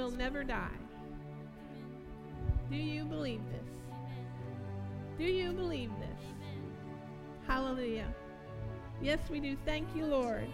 will 0.00 0.10
never 0.12 0.42
die. 0.42 0.68
Do 2.70 2.76
you 2.76 3.04
believe 3.04 3.42
this? 3.50 3.68
Do 5.18 5.24
you 5.24 5.52
believe 5.52 5.90
this? 6.00 6.24
Hallelujah. 7.46 8.06
Yes, 9.02 9.18
we 9.28 9.40
do. 9.40 9.56
Thank 9.66 9.94
you, 9.94 10.06
Lord. 10.06 10.48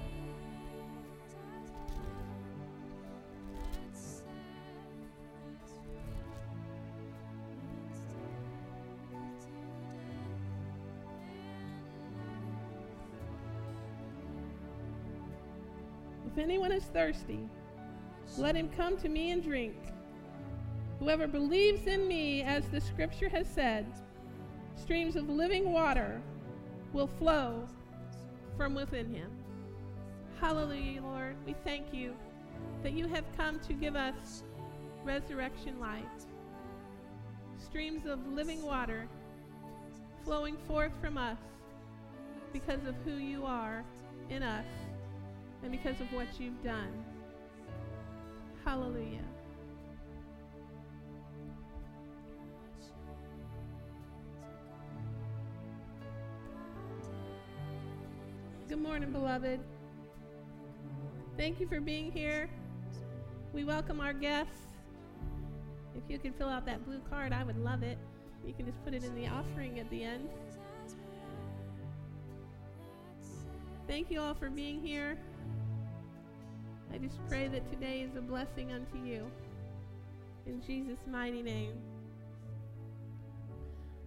If 16.26 16.42
anyone 16.42 16.72
is 16.72 16.82
thirsty, 16.84 17.48
let 18.38 18.54
him 18.54 18.68
come 18.76 18.96
to 18.98 19.08
me 19.08 19.30
and 19.30 19.42
drink. 19.42 19.76
Whoever 20.98 21.26
believes 21.26 21.86
in 21.86 22.08
me, 22.08 22.42
as 22.42 22.66
the 22.68 22.80
scripture 22.80 23.28
has 23.28 23.46
said, 23.46 23.86
streams 24.76 25.16
of 25.16 25.28
living 25.28 25.72
water 25.72 26.20
will 26.92 27.06
flow 27.06 27.68
from 28.56 28.74
within 28.74 29.12
him. 29.12 29.30
Hallelujah, 30.40 31.02
Lord. 31.02 31.36
We 31.46 31.54
thank 31.64 31.92
you 31.92 32.14
that 32.82 32.92
you 32.92 33.06
have 33.08 33.24
come 33.36 33.60
to 33.60 33.72
give 33.72 33.96
us 33.96 34.42
resurrection 35.04 35.78
light, 35.78 36.26
Streams 37.58 38.06
of 38.06 38.26
living 38.28 38.62
water 38.62 39.08
flowing 40.24 40.56
forth 40.68 40.92
from 41.00 41.16
us 41.16 41.38
because 42.52 42.84
of 42.86 42.94
who 43.04 43.16
you 43.16 43.44
are 43.44 43.84
in 44.30 44.42
us 44.42 44.66
and 45.62 45.72
because 45.72 46.00
of 46.00 46.12
what 46.12 46.26
you've 46.38 46.62
done. 46.62 46.92
Hallelujah. 48.66 49.22
Good 58.68 58.80
morning, 58.80 59.12
beloved. 59.12 59.60
Thank 61.36 61.60
you 61.60 61.68
for 61.68 61.80
being 61.80 62.10
here. 62.10 62.50
We 63.52 63.62
welcome 63.62 64.00
our 64.00 64.12
guests. 64.12 64.62
If 65.94 66.02
you 66.08 66.18
could 66.18 66.34
fill 66.34 66.48
out 66.48 66.66
that 66.66 66.84
blue 66.84 67.00
card, 67.08 67.32
I 67.32 67.44
would 67.44 67.58
love 67.58 67.84
it. 67.84 67.98
You 68.44 68.52
can 68.52 68.66
just 68.66 68.84
put 68.84 68.94
it 68.94 69.04
in 69.04 69.14
the 69.14 69.28
offering 69.28 69.78
at 69.78 69.88
the 69.90 70.02
end. 70.02 70.28
Thank 73.86 74.10
you 74.10 74.20
all 74.20 74.34
for 74.34 74.50
being 74.50 74.80
here. 74.80 75.16
I 76.92 76.98
just 76.98 77.18
pray 77.28 77.48
that 77.48 77.70
today 77.70 78.00
is 78.00 78.16
a 78.16 78.20
blessing 78.20 78.72
unto 78.72 78.98
you. 79.04 79.30
In 80.46 80.62
Jesus' 80.62 80.98
mighty 81.10 81.42
name. 81.42 81.74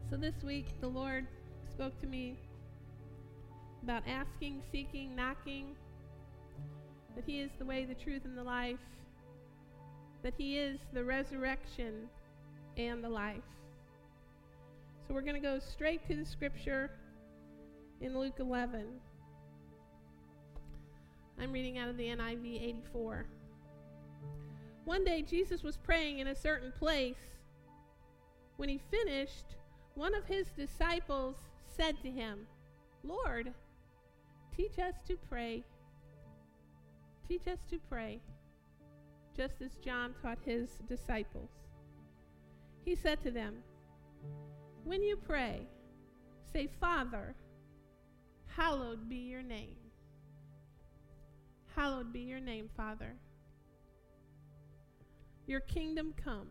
So 0.10 0.18
this 0.18 0.36
week, 0.44 0.68
the 0.82 0.88
Lord 0.88 1.28
spoke 1.72 2.00
to 2.02 2.08
me 2.08 2.38
about 3.84 4.04
asking, 4.08 4.62
seeking, 4.72 5.16
knocking, 5.16 5.76
that 7.16 7.26
He 7.26 7.40
is 7.40 7.52
the 7.60 7.66
way, 7.66 7.86
the 7.86 7.94
truth, 7.94 8.24
and 8.26 8.38
the 8.38 8.44
life, 8.44 8.80
that 10.24 10.34
He 10.38 10.58
is 10.58 10.80
the 10.94 11.04
resurrection 11.04 12.10
and 12.78 13.04
the 13.04 13.10
life. 13.10 13.44
So 15.08 15.14
we're 15.14 15.22
going 15.22 15.36
to 15.36 15.42
go 15.42 15.60
straight 15.60 16.08
to 16.08 16.16
the 16.16 16.26
scripture 16.26 16.92
in 18.02 18.18
Luke 18.18 18.36
11. 18.40 18.86
I'm 21.42 21.54
reading 21.54 21.78
out 21.78 21.88
of 21.88 21.96
the 21.96 22.08
NIV 22.08 22.62
84. 22.62 23.26
One 24.84 25.06
day 25.06 25.22
Jesus 25.22 25.64
was 25.64 25.78
praying 25.78 26.20
in 26.20 26.28
a 26.28 26.36
certain 26.36 26.74
place. 26.78 27.16
When 28.58 28.68
he 28.68 28.82
finished, 28.92 29.56
one 29.96 30.14
of 30.14 30.26
his 30.26 30.48
disciples 30.58 31.38
said 31.66 32.02
to 32.02 32.12
him, 32.12 32.46
Lord, 33.04 33.54
teach 34.56 34.80
us 34.80 34.96
to 35.08 35.16
pray. 35.30 35.64
Teach 37.26 37.48
us 37.48 37.60
to 37.70 37.80
pray, 37.90 38.20
just 39.38 39.62
as 39.62 39.78
John 39.78 40.16
taught 40.22 40.40
his 40.44 40.70
disciples. 40.90 41.52
He 42.84 42.96
said 42.96 43.24
to 43.24 43.32
them, 43.32 43.56
When 44.84 45.02
you 45.02 45.16
pray, 45.16 45.62
say, 46.52 46.68
Father, 46.82 47.34
hallowed 48.48 49.08
be 49.08 49.18
your 49.18 49.44
name. 49.44 49.78
Hallowed 51.76 52.12
be 52.12 52.22
your 52.22 52.40
name, 52.40 52.70
Father. 52.76 53.16
Your 55.48 55.62
kingdom 55.62 56.14
come. 56.24 56.48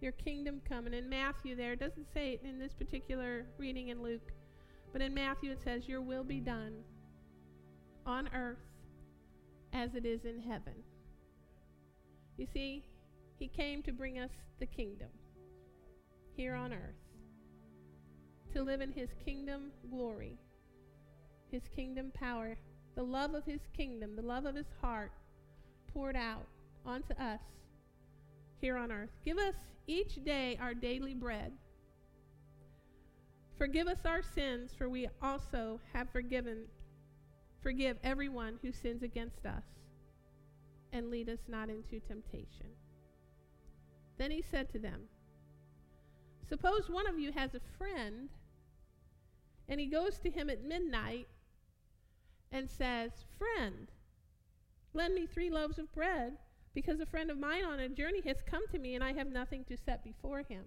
Your 0.00 0.12
kingdom 0.12 0.60
come. 0.68 0.86
And 0.86 0.94
in 0.94 1.08
Matthew, 1.08 1.56
there, 1.56 1.72
it 1.72 1.80
doesn't 1.80 2.12
say 2.12 2.32
it 2.32 2.42
in 2.46 2.58
this 2.58 2.74
particular 2.74 3.46
reading 3.56 3.88
in 3.88 4.02
Luke, 4.02 4.32
but 4.92 5.02
in 5.02 5.14
Matthew 5.14 5.52
it 5.52 5.62
says, 5.62 5.88
Your 5.88 6.00
will 6.00 6.24
be 6.24 6.40
done 6.40 6.74
on 8.06 8.28
earth 8.34 8.58
as 9.72 9.94
it 9.94 10.04
is 10.04 10.24
in 10.24 10.40
heaven. 10.40 10.74
You 12.36 12.46
see, 12.52 12.84
He 13.38 13.48
came 13.48 13.82
to 13.82 13.92
bring 13.92 14.18
us 14.18 14.30
the 14.60 14.66
kingdom 14.66 15.08
here 16.36 16.54
on 16.54 16.72
earth, 16.72 16.94
to 18.52 18.62
live 18.62 18.80
in 18.80 18.92
His 18.92 19.10
kingdom 19.24 19.72
glory, 19.90 20.38
His 21.50 21.62
kingdom 21.74 22.12
power, 22.14 22.56
the 22.98 23.04
love 23.04 23.32
of 23.34 23.44
His 23.44 23.60
kingdom, 23.76 24.16
the 24.16 24.22
love 24.22 24.44
of 24.44 24.56
His 24.56 24.66
heart 24.82 25.12
poured 25.94 26.16
out 26.16 26.48
onto 26.84 27.14
us 27.14 27.38
here 28.60 28.76
on 28.76 28.90
earth. 28.90 29.12
Give 29.24 29.38
us 29.38 29.54
each 29.86 30.24
day 30.24 30.58
our 30.60 30.74
daily 30.74 31.14
bread. 31.14 31.52
Forgive 33.56 33.86
us 33.86 34.00
our 34.04 34.20
sins, 34.20 34.72
for 34.76 34.88
we 34.88 35.06
also 35.22 35.78
have 35.92 36.10
forgiven, 36.10 36.64
forgive 37.62 37.98
everyone 38.02 38.58
who 38.62 38.72
sins 38.72 39.04
against 39.04 39.46
us, 39.46 39.62
and 40.92 41.08
lead 41.08 41.28
us 41.28 41.38
not 41.46 41.70
into 41.70 42.00
temptation. 42.00 42.66
Then 44.18 44.32
he 44.32 44.42
said 44.42 44.72
to 44.72 44.80
them, 44.80 45.02
Suppose 46.48 46.90
one 46.90 47.06
of 47.06 47.16
you 47.16 47.30
has 47.30 47.54
a 47.54 47.60
friend, 47.78 48.28
and 49.68 49.78
he 49.78 49.86
goes 49.86 50.18
to 50.18 50.30
him 50.30 50.50
at 50.50 50.64
midnight 50.64 51.28
and 52.52 52.70
says, 52.70 53.10
Friend, 53.38 53.88
lend 54.94 55.14
me 55.14 55.26
three 55.26 55.50
loaves 55.50 55.78
of 55.78 55.92
bread, 55.92 56.38
because 56.74 57.00
a 57.00 57.06
friend 57.06 57.30
of 57.30 57.38
mine 57.38 57.64
on 57.64 57.80
a 57.80 57.88
journey 57.88 58.22
has 58.26 58.36
come 58.48 58.66
to 58.68 58.78
me, 58.78 58.94
and 58.94 59.02
I 59.04 59.12
have 59.12 59.28
nothing 59.28 59.64
to 59.64 59.76
set 59.76 60.04
before 60.04 60.42
him. 60.48 60.64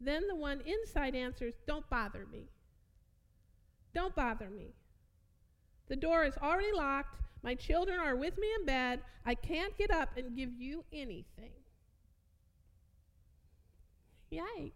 Then 0.00 0.26
the 0.28 0.36
one 0.36 0.62
inside 0.66 1.14
answers, 1.14 1.54
Don't 1.66 1.88
bother 1.88 2.26
me. 2.30 2.48
Don't 3.94 4.14
bother 4.16 4.50
me. 4.50 4.74
The 5.88 5.96
door 5.96 6.24
is 6.24 6.36
already 6.38 6.72
locked. 6.72 7.20
My 7.42 7.54
children 7.54 8.00
are 8.00 8.16
with 8.16 8.38
me 8.38 8.48
in 8.58 8.66
bed. 8.66 9.00
I 9.26 9.34
can't 9.34 9.76
get 9.76 9.90
up 9.90 10.16
and 10.16 10.36
give 10.36 10.50
you 10.58 10.84
anything. 10.92 11.52
Yikes. 14.32 14.72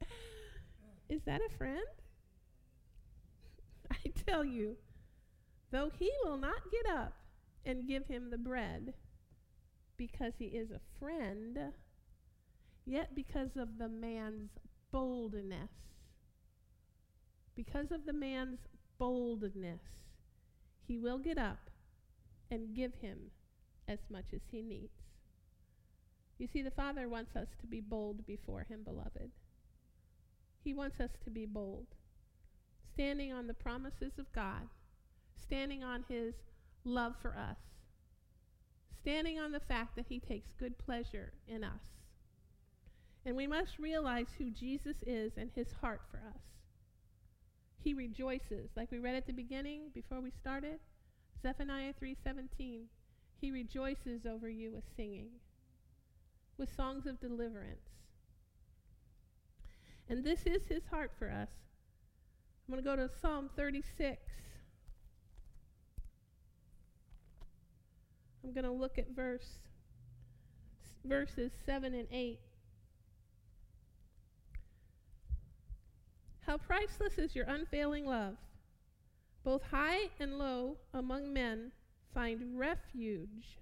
Is 1.08 1.22
that 1.24 1.40
a 1.40 1.56
friend? 1.56 1.99
I 4.04 4.12
tell 4.26 4.44
you, 4.44 4.76
though 5.70 5.90
he 5.98 6.10
will 6.24 6.36
not 6.36 6.70
get 6.70 6.92
up 6.94 7.14
and 7.64 7.86
give 7.86 8.06
him 8.06 8.30
the 8.30 8.38
bread 8.38 8.94
because 9.96 10.32
he 10.38 10.46
is 10.46 10.70
a 10.70 10.80
friend, 10.98 11.58
yet 12.86 13.14
because 13.14 13.50
of 13.56 13.78
the 13.78 13.88
man's 13.88 14.50
boldness, 14.90 15.70
because 17.54 17.90
of 17.90 18.06
the 18.06 18.12
man's 18.12 18.60
boldness, 18.98 19.80
he 20.86 20.96
will 20.96 21.18
get 21.18 21.38
up 21.38 21.70
and 22.50 22.74
give 22.74 22.94
him 22.94 23.30
as 23.86 23.98
much 24.08 24.26
as 24.32 24.40
he 24.50 24.62
needs. 24.62 24.92
You 26.38 26.48
see, 26.50 26.62
the 26.62 26.70
Father 26.70 27.08
wants 27.08 27.36
us 27.36 27.48
to 27.60 27.66
be 27.66 27.80
bold 27.80 28.26
before 28.26 28.64
him, 28.68 28.82
beloved. 28.82 29.30
He 30.64 30.72
wants 30.72 30.98
us 31.00 31.10
to 31.24 31.30
be 31.30 31.44
bold, 31.44 31.86
standing 32.92 33.32
on 33.32 33.46
the 33.46 33.54
promises 33.54 34.18
of 34.18 34.32
God, 34.32 34.68
standing 35.40 35.82
on 35.82 36.04
his 36.08 36.34
love 36.84 37.14
for 37.20 37.36
us, 37.36 37.58
standing 39.00 39.38
on 39.38 39.52
the 39.52 39.60
fact 39.60 39.96
that 39.96 40.06
he 40.08 40.20
takes 40.20 40.52
good 40.58 40.78
pleasure 40.78 41.32
in 41.48 41.64
us. 41.64 41.82
And 43.24 43.36
we 43.36 43.46
must 43.46 43.78
realize 43.78 44.28
who 44.38 44.50
Jesus 44.50 44.96
is 45.06 45.32
and 45.36 45.50
his 45.54 45.72
heart 45.80 46.02
for 46.10 46.18
us. 46.18 46.42
He 47.82 47.94
rejoices, 47.94 48.70
like 48.76 48.90
we 48.90 48.98
read 48.98 49.14
at 49.14 49.26
the 49.26 49.32
beginning 49.32 49.90
before 49.94 50.20
we 50.20 50.30
started, 50.30 50.80
Zephaniah 51.42 51.94
3:17. 51.94 52.88
He 53.40 53.50
rejoices 53.50 54.26
over 54.26 54.50
you 54.50 54.70
with 54.70 54.84
singing, 54.96 55.30
with 56.58 56.74
songs 56.74 57.06
of 57.06 57.20
deliverance. 57.20 57.88
And 60.08 60.24
this 60.24 60.44
is 60.44 60.66
his 60.66 60.86
heart 60.86 61.12
for 61.18 61.30
us. 61.30 61.48
I'm 62.70 62.80
going 62.80 62.84
to 62.84 63.02
go 63.02 63.08
to 63.08 63.12
Psalm 63.20 63.50
36. 63.56 64.22
I'm 68.44 68.52
going 68.52 68.64
to 68.64 68.70
look 68.70 68.96
at 68.96 69.10
verse 69.10 69.58
verses 71.04 71.50
7 71.66 71.92
and 71.94 72.06
8. 72.12 72.38
How 76.46 76.58
priceless 76.58 77.18
is 77.18 77.34
your 77.34 77.46
unfailing 77.46 78.06
love. 78.06 78.36
Both 79.42 79.62
high 79.72 80.10
and 80.20 80.38
low 80.38 80.76
among 80.94 81.32
men 81.32 81.72
find 82.14 82.56
refuge 82.56 83.58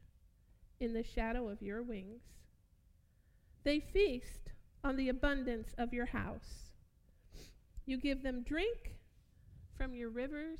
in 0.81 0.93
the 0.93 1.03
shadow 1.03 1.49
of 1.49 1.63
your 1.63 1.83
wings. 1.83 2.21
They 3.65 3.81
feast 3.81 4.51
on 4.85 4.99
the 4.99 5.09
abundance 5.09 5.69
of 5.79 5.95
your 5.95 6.07
house. 6.07 6.69
You 7.87 7.97
give 7.97 8.23
them 8.23 8.45
drink 8.47 8.98
from 9.79 9.95
your 9.95 10.11
rivers, 10.11 10.59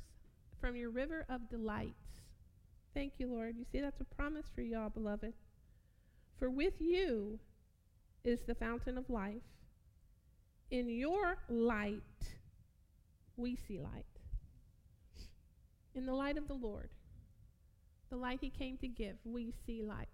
from 0.59 0.75
your 0.75 0.89
river 0.89 1.25
of 1.29 1.49
delights. 1.49 2.21
Thank 2.95 3.13
you, 3.19 3.27
Lord. 3.27 3.55
You 3.57 3.65
see, 3.71 3.81
that's 3.81 4.01
a 4.01 4.15
promise 4.15 4.45
for 4.55 4.61
y'all, 4.61 4.89
beloved. 4.89 5.33
For 6.39 6.49
with 6.49 6.73
you 6.79 7.37
is 8.23 8.39
the 8.47 8.55
fountain 8.55 8.97
of 8.97 9.09
life. 9.09 9.43
In 10.71 10.89
your 10.89 11.37
light, 11.49 12.01
we 13.35 13.55
see 13.55 13.79
light. 13.79 14.05
In 15.93 16.05
the 16.05 16.13
light 16.13 16.37
of 16.37 16.47
the 16.47 16.53
Lord, 16.53 16.89
the 18.09 18.15
light 18.15 18.39
he 18.41 18.49
came 18.49 18.77
to 18.77 18.87
give, 18.87 19.17
we 19.25 19.53
see 19.65 19.83
light. 19.83 20.07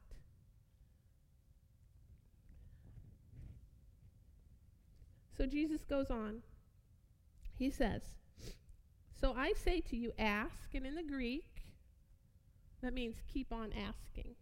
So 5.37 5.45
Jesus 5.45 5.83
goes 5.83 6.09
on. 6.09 6.41
He 7.57 7.69
says, 7.69 8.01
So 9.19 9.33
I 9.35 9.53
say 9.53 9.81
to 9.81 9.95
you, 9.95 10.11
ask, 10.19 10.73
and 10.73 10.85
in 10.85 10.95
the 10.95 11.03
Greek, 11.03 11.63
that 12.81 12.93
means 12.93 13.15
keep 13.33 13.51
on 13.51 13.71
asking. 13.71 14.35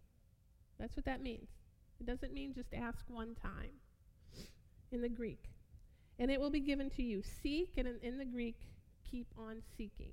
That's 0.78 0.96
what 0.96 1.06
that 1.06 1.22
means. 1.22 1.48
It 2.00 2.06
doesn't 2.06 2.34
mean 2.34 2.52
just 2.52 2.74
ask 2.74 3.04
one 3.08 3.36
time 3.40 3.70
in 4.90 5.00
the 5.00 5.08
Greek. 5.08 5.44
And 6.18 6.30
it 6.30 6.40
will 6.40 6.50
be 6.50 6.60
given 6.60 6.90
to 6.90 7.02
you. 7.02 7.22
Seek, 7.42 7.74
and 7.76 7.88
in, 7.88 7.98
in 8.02 8.18
the 8.18 8.24
Greek, 8.24 8.56
keep 9.08 9.28
on 9.38 9.62
seeking. 9.76 10.12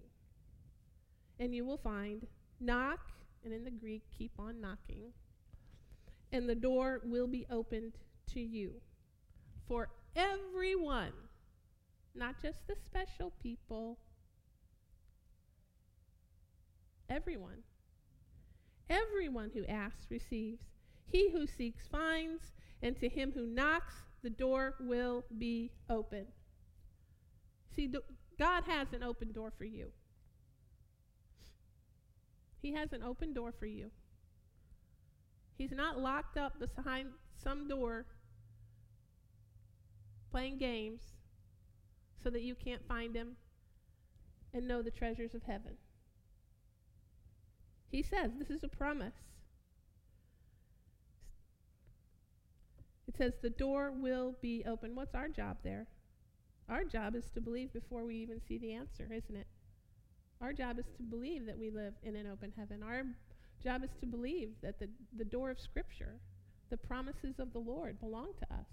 And 1.40 1.54
you 1.54 1.66
will 1.66 1.78
find. 1.78 2.25
Knock, 2.60 3.00
and 3.44 3.54
in 3.54 3.64
the 3.64 3.72
Greek, 3.72 4.04
keep 4.16 4.31
on 4.38 4.62
knocking. 4.62 5.14
And 6.31 6.48
the 6.48 6.56
door 6.56 7.02
will 7.04 7.28
be 7.28 7.46
opened 7.50 7.94
to 8.34 8.40
you. 8.40 8.74
For 9.68 9.90
everyone, 10.16 11.14
not 12.14 12.42
just 12.42 12.68
the 12.68 12.75
special 12.86 13.31
people, 13.42 13.98
everyone. 17.12 17.63
Everyone 18.90 19.52
who 19.54 19.66
asks 19.66 20.08
receives. 20.10 20.63
He 21.06 21.30
who 21.31 21.46
seeks 21.46 21.88
finds, 21.88 22.54
and 22.81 22.98
to 22.98 23.10
him 23.10 23.34
who 23.34 23.46
knocks, 23.46 23.94
the 24.24 24.30
door 24.30 24.75
will 24.80 25.25
be 25.38 25.72
open. 25.90 26.28
See, 27.75 27.92
God 28.40 28.63
has 28.66 28.94
an 28.94 29.04
open 29.04 29.31
door 29.31 29.52
for 29.58 29.66
you. 29.66 29.92
He 32.62 32.74
has 32.74 32.94
an 32.94 33.04
open 33.04 33.34
door 33.34 33.54
for 33.57 33.66
you. 33.66 33.92
He's 35.57 35.72
not 35.72 36.00
locked 36.00 36.38
up 36.38 36.54
behind 36.75 37.10
some 37.44 37.68
door 37.68 38.06
playing 40.31 40.57
games 40.57 41.02
so 42.24 42.30
that 42.30 42.42
you 42.42 42.56
can't 42.56 42.88
find 42.88 43.16
him 43.16 43.36
and 44.54 44.68
know 44.68 44.81
the 44.81 44.92
treasures 44.92 45.34
of 45.34 45.44
heaven. 45.44 45.74
He 47.92 48.02
says 48.02 48.32
this 48.40 48.50
is 48.50 48.64
a 48.64 48.70
promise. 48.70 49.14
It 53.08 53.18
says 53.18 53.34
the 53.42 53.50
door 53.50 53.92
will 53.92 54.36
be 54.42 54.64
open. 54.66 54.96
What's 54.96 55.14
our 55.16 55.28
job 55.28 55.58
there? 55.64 55.88
Our 56.70 56.86
job 56.86 57.16
is 57.16 57.30
to 57.32 57.42
believe 57.42 57.74
before 57.74 58.06
we 58.06 58.16
even 58.16 58.40
see 58.48 58.58
the 58.58 58.72
answer, 58.74 59.10
isn't 59.12 59.36
it? 59.36 59.48
Our 60.40 60.54
job 60.54 60.80
is 60.80 60.86
to 60.96 61.04
believe 61.04 61.46
that 61.46 61.60
we 61.60 61.70
live 61.70 61.94
in 62.02 62.16
an 62.16 62.28
open 62.32 62.54
heaven. 62.58 62.82
Our 62.82 63.04
job 63.62 63.84
is 63.84 63.92
to 64.00 64.06
believe 64.06 64.52
that 64.64 64.80
the, 64.80 64.88
the 65.18 65.26
door 65.26 65.52
of 65.52 65.60
Scripture, 65.60 66.20
the 66.70 66.78
promises 66.78 67.40
of 67.40 67.52
the 67.52 67.60
Lord, 67.60 68.00
belong 68.00 68.30
to 68.40 68.54
us 68.54 68.68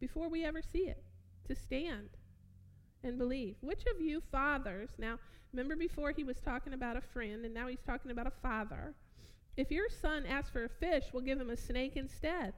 before 0.00 0.28
we 0.28 0.44
ever 0.44 0.60
see 0.60 0.88
it, 0.88 1.04
to 1.46 1.54
stand 1.54 2.08
and 3.04 3.18
believe. 3.18 3.56
Which 3.60 3.84
of 3.94 4.00
you 4.00 4.22
fathers, 4.30 4.90
now 4.98 5.18
remember 5.52 5.76
before 5.76 6.12
he 6.12 6.24
was 6.24 6.40
talking 6.40 6.72
about 6.72 6.96
a 6.96 7.00
friend, 7.00 7.44
and 7.44 7.54
now 7.54 7.68
he's 7.68 7.82
talking 7.86 8.10
about 8.10 8.26
a 8.26 8.32
father. 8.42 8.94
If 9.56 9.70
your 9.70 9.88
son 9.88 10.24
asks 10.26 10.50
for 10.50 10.64
a 10.64 10.68
fish, 10.68 11.04
we'll 11.12 11.22
give 11.22 11.40
him 11.40 11.50
a 11.50 11.56
snake 11.56 11.96
instead. 11.96 12.54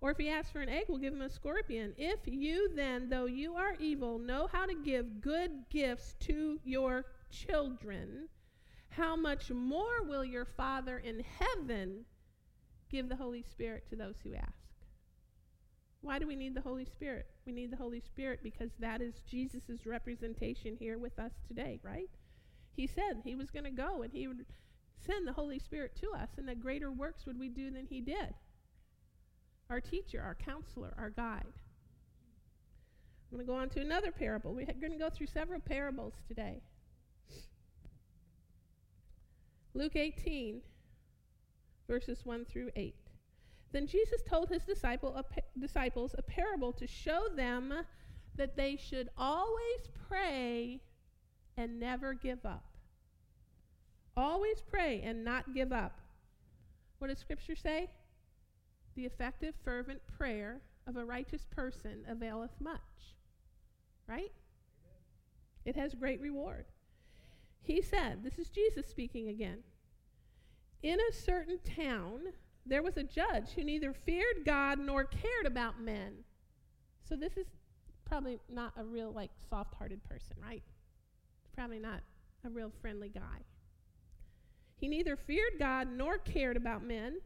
Or 0.00 0.10
if 0.10 0.18
he 0.18 0.28
asks 0.28 0.52
for 0.52 0.60
an 0.60 0.68
egg, 0.68 0.84
we'll 0.88 0.98
give 0.98 1.14
him 1.14 1.22
a 1.22 1.30
scorpion. 1.30 1.94
If 1.96 2.20
you 2.26 2.70
then, 2.74 3.08
though 3.08 3.26
you 3.26 3.54
are 3.56 3.74
evil, 3.80 4.18
know 4.18 4.48
how 4.52 4.66
to 4.66 4.74
give 4.74 5.20
good 5.20 5.64
gifts 5.70 6.14
to 6.20 6.60
your 6.64 7.06
children, 7.30 8.28
how 8.90 9.16
much 9.16 9.50
more 9.50 10.02
will 10.06 10.24
your 10.24 10.44
Father 10.44 10.98
in 10.98 11.24
heaven 11.38 12.04
give 12.90 13.08
the 13.08 13.16
Holy 13.16 13.42
Spirit 13.42 13.88
to 13.88 13.96
those 13.96 14.16
who 14.22 14.34
ask? 14.34 14.65
Why 16.06 16.20
do 16.20 16.26
we 16.28 16.36
need 16.36 16.54
the 16.54 16.60
Holy 16.60 16.84
Spirit? 16.84 17.26
We 17.46 17.52
need 17.52 17.72
the 17.72 17.76
Holy 17.76 18.00
Spirit 18.00 18.38
because 18.44 18.70
that 18.78 19.02
is 19.02 19.14
Jesus' 19.28 19.84
representation 19.84 20.76
here 20.78 20.98
with 20.98 21.18
us 21.18 21.32
today, 21.48 21.80
right? 21.82 22.08
He 22.76 22.86
said 22.86 23.22
he 23.24 23.34
was 23.34 23.50
going 23.50 23.64
to 23.64 23.72
go 23.72 24.02
and 24.02 24.12
he 24.12 24.28
would 24.28 24.46
send 25.04 25.26
the 25.26 25.32
Holy 25.32 25.58
Spirit 25.58 25.96
to 26.00 26.12
us, 26.12 26.28
and 26.36 26.48
that 26.48 26.60
greater 26.60 26.92
works 26.92 27.26
would 27.26 27.38
we 27.38 27.48
do 27.48 27.72
than 27.72 27.86
he 27.86 28.00
did 28.00 28.34
our 29.68 29.80
teacher, 29.80 30.22
our 30.22 30.36
counselor, 30.36 30.94
our 30.96 31.10
guide. 31.10 31.42
I'm 33.32 33.38
going 33.38 33.44
to 33.44 33.52
go 33.52 33.58
on 33.58 33.68
to 33.70 33.80
another 33.80 34.12
parable. 34.12 34.54
We're 34.54 34.66
going 34.66 34.92
to 34.92 34.98
go 34.98 35.10
through 35.10 35.26
several 35.26 35.58
parables 35.58 36.14
today. 36.28 36.62
Luke 39.74 39.96
18, 39.96 40.60
verses 41.88 42.20
1 42.22 42.44
through 42.44 42.70
8. 42.76 42.94
Then 43.76 43.86
Jesus 43.86 44.22
told 44.22 44.48
his 44.48 44.64
disciple, 44.64 45.14
a 45.16 45.22
pa- 45.22 45.42
disciples 45.60 46.14
a 46.16 46.22
parable 46.22 46.72
to 46.72 46.86
show 46.86 47.26
them 47.36 47.74
that 48.36 48.56
they 48.56 48.74
should 48.74 49.10
always 49.18 49.90
pray 50.08 50.80
and 51.58 51.78
never 51.78 52.14
give 52.14 52.46
up. 52.46 52.64
Always 54.16 54.62
pray 54.62 55.02
and 55.04 55.22
not 55.22 55.52
give 55.52 55.74
up. 55.74 56.00
What 57.00 57.08
does 57.08 57.18
Scripture 57.18 57.54
say? 57.54 57.90
The 58.94 59.04
effective, 59.04 59.54
fervent 59.62 60.00
prayer 60.16 60.62
of 60.86 60.96
a 60.96 61.04
righteous 61.04 61.44
person 61.54 62.06
availeth 62.08 62.58
much. 62.58 62.80
Right? 64.08 64.32
It 65.66 65.76
has 65.76 65.92
great 65.92 66.22
reward. 66.22 66.64
He 67.60 67.82
said, 67.82 68.24
This 68.24 68.38
is 68.38 68.48
Jesus 68.48 68.86
speaking 68.86 69.28
again. 69.28 69.58
In 70.82 70.96
a 70.98 71.12
certain 71.12 71.58
town, 71.58 72.20
there 72.66 72.82
was 72.82 72.96
a 72.96 73.02
judge 73.02 73.50
who 73.54 73.64
neither 73.64 73.92
feared 73.92 74.44
God 74.44 74.78
nor 74.78 75.04
cared 75.04 75.46
about 75.46 75.80
men. 75.80 76.24
So 77.08 77.14
this 77.14 77.36
is 77.36 77.46
probably 78.04 78.38
not 78.52 78.72
a 78.76 78.84
real, 78.84 79.12
like, 79.12 79.30
soft 79.48 79.74
hearted 79.74 80.02
person, 80.04 80.36
right? 80.42 80.62
Probably 81.54 81.78
not 81.78 82.00
a 82.44 82.50
real 82.50 82.72
friendly 82.80 83.08
guy. 83.08 83.44
He 84.76 84.88
neither 84.88 85.16
feared 85.16 85.58
God 85.58 85.88
nor 85.90 86.18
cared 86.18 86.56
about 86.56 86.84
men. 86.84 87.18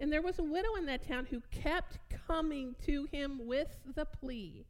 And 0.00 0.12
there 0.12 0.22
was 0.22 0.38
a 0.38 0.44
widow 0.44 0.74
in 0.76 0.86
that 0.86 1.06
town 1.06 1.26
who 1.26 1.42
kept 1.50 1.98
coming 2.26 2.74
to 2.86 3.04
him 3.12 3.46
with 3.46 3.76
the 3.94 4.04
plea. 4.04 4.66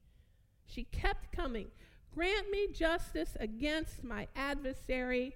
She 0.66 0.85
kept 0.85 1.32
coming. 1.32 1.68
Grant 2.14 2.50
me 2.50 2.68
justice 2.73 3.37
against 3.40 4.04
my 4.04 4.28
adversary. 4.37 5.35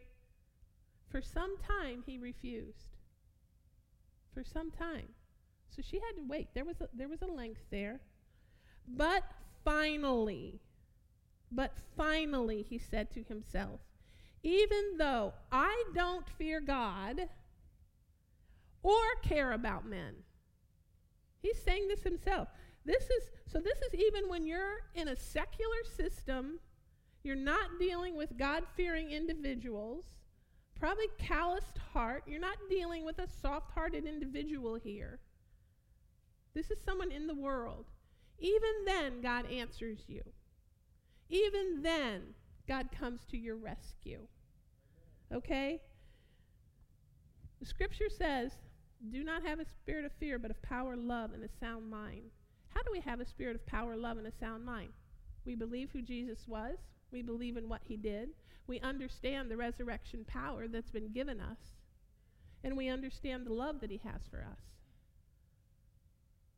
For 1.08 1.22
some 1.22 1.56
time 1.56 2.02
he 2.04 2.18
refused. 2.18 2.95
For 4.36 4.44
some 4.44 4.70
time. 4.70 5.08
So 5.74 5.80
she 5.80 5.96
had 5.96 6.16
to 6.16 6.28
wait. 6.28 6.48
There 6.52 6.66
was 6.66 6.78
a, 6.82 6.88
there 6.92 7.08
was 7.08 7.22
a 7.22 7.26
length 7.26 7.62
there. 7.70 8.00
But 8.86 9.22
finally, 9.64 10.60
but 11.50 11.72
finally, 11.96 12.62
he 12.68 12.76
said 12.76 13.10
to 13.14 13.22
himself, 13.22 13.80
even 14.42 14.98
though 14.98 15.32
I 15.50 15.84
don't 15.94 16.28
fear 16.28 16.60
God, 16.60 17.30
or 18.82 19.02
care 19.22 19.52
about 19.52 19.88
men. 19.88 20.16
He's 21.40 21.62
saying 21.62 21.88
this 21.88 22.02
himself. 22.02 22.48
This 22.84 23.04
is 23.04 23.30
so 23.50 23.58
this 23.58 23.78
is 23.78 23.94
even 23.94 24.28
when 24.28 24.46
you're 24.46 24.82
in 24.94 25.08
a 25.08 25.16
secular 25.16 25.82
system, 25.96 26.60
you're 27.24 27.36
not 27.36 27.78
dealing 27.80 28.16
with 28.16 28.36
God-fearing 28.36 29.12
individuals, 29.12 30.04
probably 30.78 31.06
calloused 31.18 31.78
heart. 31.92 32.22
You're 32.26 32.40
not 32.40 32.56
dealing 32.68 33.04
with 33.04 33.18
a 33.18 33.28
soft-hearted 33.42 34.04
individual 34.04 34.74
here. 34.74 35.20
This 36.54 36.70
is 36.70 36.78
someone 36.84 37.12
in 37.12 37.26
the 37.26 37.34
world. 37.34 37.86
Even 38.38 38.84
then 38.84 39.20
God 39.20 39.50
answers 39.50 40.00
you. 40.06 40.22
Even 41.28 41.82
then 41.82 42.34
God 42.68 42.88
comes 42.98 43.20
to 43.30 43.36
your 43.36 43.56
rescue. 43.56 44.20
Okay? 45.32 45.80
The 47.60 47.66
scripture 47.66 48.08
says, 48.08 48.52
Do 49.10 49.24
not 49.24 49.42
have 49.44 49.60
a 49.60 49.64
spirit 49.64 50.04
of 50.04 50.12
fear, 50.20 50.38
but 50.38 50.50
of 50.50 50.62
power, 50.62 50.96
love, 50.96 51.32
and 51.32 51.42
a 51.42 51.48
sound 51.60 51.90
mind. 51.90 52.30
How 52.68 52.82
do 52.82 52.90
we 52.92 53.00
have 53.00 53.20
a 53.20 53.26
spirit 53.26 53.56
of 53.56 53.66
power, 53.66 53.96
love, 53.96 54.18
and 54.18 54.26
a 54.26 54.32
sound 54.38 54.64
mind? 54.64 54.90
We 55.44 55.54
believe 55.54 55.90
who 55.92 56.02
Jesus 56.02 56.46
was, 56.46 56.76
we 57.10 57.22
believe 57.22 57.56
in 57.56 57.68
what 57.68 57.80
he 57.84 57.96
did, 57.96 58.30
we 58.66 58.80
understand 58.80 59.50
the 59.50 59.56
resurrection 59.56 60.24
power 60.26 60.66
that's 60.68 60.90
been 60.90 61.12
given 61.12 61.40
us, 61.40 61.58
and 62.64 62.76
we 62.76 62.88
understand 62.88 63.46
the 63.46 63.52
love 63.52 63.80
that 63.80 63.90
he 63.90 64.00
has 64.04 64.22
for 64.30 64.38
us. 64.38 64.58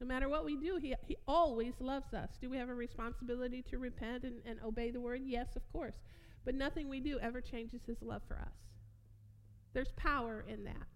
No 0.01 0.07
matter 0.07 0.29
what 0.29 0.45
we 0.45 0.57
do, 0.57 0.77
he, 0.77 0.95
he 1.07 1.17
always 1.27 1.75
loves 1.81 2.15
us. 2.15 2.31
Do 2.41 2.49
we 2.49 2.57
have 2.57 2.69
a 2.69 2.75
responsibility 2.75 3.63
to 3.63 3.79
repent 3.79 4.23
and, 4.23 4.41
and 4.47 4.59
obey 4.65 4.91
the 4.91 5.01
word? 5.01 5.23
Yes, 5.25 5.57
of 5.57 5.63
course. 5.73 5.97
But 6.45 6.55
nothing 6.55 6.89
we 6.89 7.01
do 7.01 7.19
ever 7.19 7.41
changes 7.41 7.83
his 7.85 8.01
love 8.01 8.23
for 8.29 8.37
us. 8.39 8.55
There's 9.75 9.93
power 9.97 10.45
in 10.49 10.65
that. 10.65 10.87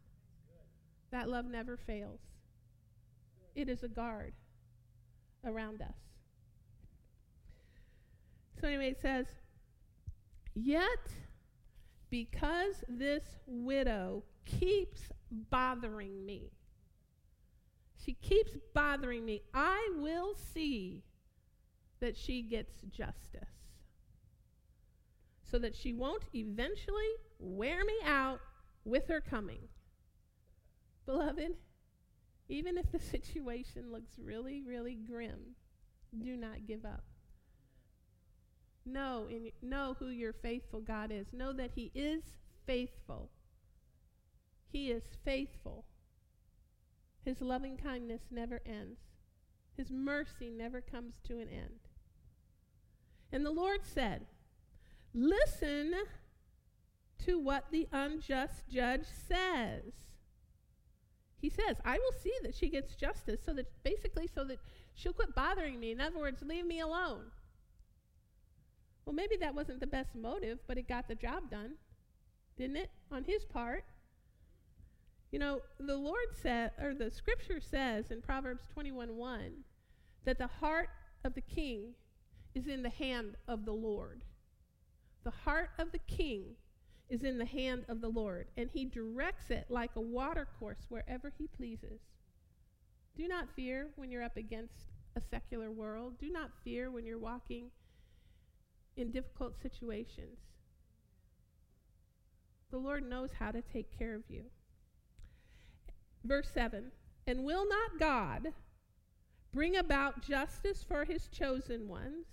That 1.11 1.28
love 1.28 1.45
never 1.45 1.76
fails, 1.76 2.21
it 3.54 3.69
is 3.69 3.83
a 3.83 3.88
guard 3.88 4.33
around 5.45 5.83
us. 5.83 5.95
So, 8.61 8.69
anyway, 8.69 8.90
it 8.90 9.00
says, 9.02 9.26
Yet, 10.55 11.13
because 12.11 12.85
this 12.89 13.25
widow 13.47 14.25
keeps 14.45 15.01
bothering 15.31 16.27
me, 16.27 16.53
she 18.05 18.15
keeps 18.15 18.57
bothering 18.75 19.25
me. 19.25 19.43
I 19.55 19.91
will 19.97 20.35
see 20.35 21.05
that 22.01 22.17
she 22.17 22.43
gets 22.43 22.83
justice 22.91 23.49
so 25.51 25.59
that 25.59 25.77
she 25.77 25.93
won't 25.93 26.25
eventually 26.35 27.13
wear 27.39 27.85
me 27.85 27.95
out 28.05 28.41
with 28.85 29.07
her 29.09 29.21
coming. 29.21 29.69
Beloved, 31.07 31.57
even 32.49 32.77
if 32.77 32.91
the 32.91 32.99
situation 33.11 33.93
looks 33.93 34.19
really, 34.19 34.63
really 34.63 34.95
grim, 34.95 35.55
do 36.19 36.37
not 36.37 36.67
give 36.67 36.85
up. 36.85 37.05
Know, 38.85 39.27
in, 39.31 39.51
know 39.62 39.97
who 39.99 40.09
your 40.09 40.33
faithful 40.33 40.81
God 40.81 41.12
is. 41.12 41.33
Know 41.33 41.53
that 41.53 41.73
He 41.75 41.91
is 41.95 42.23
faithful. 42.67 43.31
He 44.71 44.91
is 44.91 45.05
faithful. 45.25 45.85
His 47.25 47.41
loving 47.41 47.77
kindness 47.77 48.23
never 48.31 48.61
ends, 48.67 48.99
His 49.77 49.91
mercy 49.91 50.51
never 50.51 50.81
comes 50.81 51.15
to 51.29 51.35
an 51.39 51.49
end. 51.49 51.81
And 53.31 53.47
the 53.47 53.51
Lord 53.51 53.81
said, 53.85 54.27
Listen 55.15 55.95
to 57.25 57.39
what 57.39 57.67
the 57.71 57.89
unjust 57.93 58.69
judge 58.69 59.05
says. 59.29 59.93
He 61.41 61.51
says, 61.51 61.77
I 61.85 61.99
will 61.99 62.19
see 62.23 62.33
that 62.43 62.55
she 62.55 62.69
gets 62.69 62.95
justice, 62.95 63.41
so 63.45 63.53
that 63.55 63.67
basically, 63.83 64.29
so 64.33 64.45
that 64.45 64.59
she'll 64.95 65.12
quit 65.12 65.35
bothering 65.35 65.81
me. 65.81 65.91
In 65.91 66.01
other 66.01 66.19
words, 66.19 66.43
leave 66.43 66.67
me 66.67 66.81
alone. 66.81 67.33
Well, 69.05 69.15
maybe 69.15 69.37
that 69.37 69.55
wasn't 69.55 69.81
the 69.81 69.87
best 69.87 70.15
motive, 70.15 70.59
but 70.67 70.79
it 70.79 70.89
got 70.89 71.09
the 71.09 71.15
job 71.15 71.51
done, 71.51 71.73
didn't 72.57 72.77
it, 72.77 72.91
on 73.11 73.25
his 73.25 73.45
part? 73.45 73.85
You 75.31 75.39
know, 75.39 75.63
the 75.81 75.97
Lord 75.97 76.37
said, 76.41 76.73
or 76.81 76.95
the 76.95 77.11
scripture 77.11 77.61
says 77.61 78.11
in 78.11 78.21
Proverbs 78.21 78.65
21 78.73 79.17
1, 79.17 79.53
that 80.25 80.39
the 80.39 80.47
heart 80.47 80.91
of 81.25 81.35
the 81.35 81.41
king 81.41 81.95
is 82.55 82.67
in 82.67 82.83
the 82.83 82.91
hand 82.91 83.37
of 83.49 83.65
the 83.65 83.73
Lord. 83.73 84.23
The 85.25 85.31
heart 85.31 85.71
of 85.79 85.93
the 85.93 85.99
king 85.99 86.57
is 87.09 87.23
in 87.23 87.39
the 87.39 87.45
hand 87.47 87.85
of 87.89 88.01
the 88.01 88.09
Lord, 88.09 88.49
and 88.57 88.71
he 88.73 88.85
directs 88.85 89.51
it 89.51 89.67
like 89.69 89.91
a 89.97 90.01
water 90.01 90.47
course 90.59 90.87
wherever 90.89 91.33
he 91.37 91.47
pleases. 91.47 92.01
Do 93.17 93.29
not 93.29 93.49
fear 93.55 93.89
when 93.97 94.11
you're 94.11 94.23
up 94.23 94.37
against 94.37 94.75
a 95.17 95.21
secular 95.21 95.71
world. 95.71 96.15
Do 96.19 96.31
not 96.31 96.51
fear 96.65 96.91
when 96.91 97.05
you're 97.05 97.19
walking 97.19 97.71
in 98.97 99.11
difficult 99.11 99.61
situations. 99.61 100.39
The 102.71 102.79
Lord 102.79 103.09
knows 103.09 103.31
how 103.39 103.51
to 103.51 103.63
take 103.63 103.97
care 103.99 104.15
of 104.15 104.23
you. 104.29 104.45
Verse 106.25 106.51
7 106.53 106.91
And 107.27 107.45
will 107.45 107.69
not 107.69 107.99
God 107.99 108.53
bring 109.53 109.77
about 109.77 110.23
justice 110.23 110.83
for 110.83 111.05
his 111.05 111.29
chosen 111.29 111.89
ones 111.89 112.27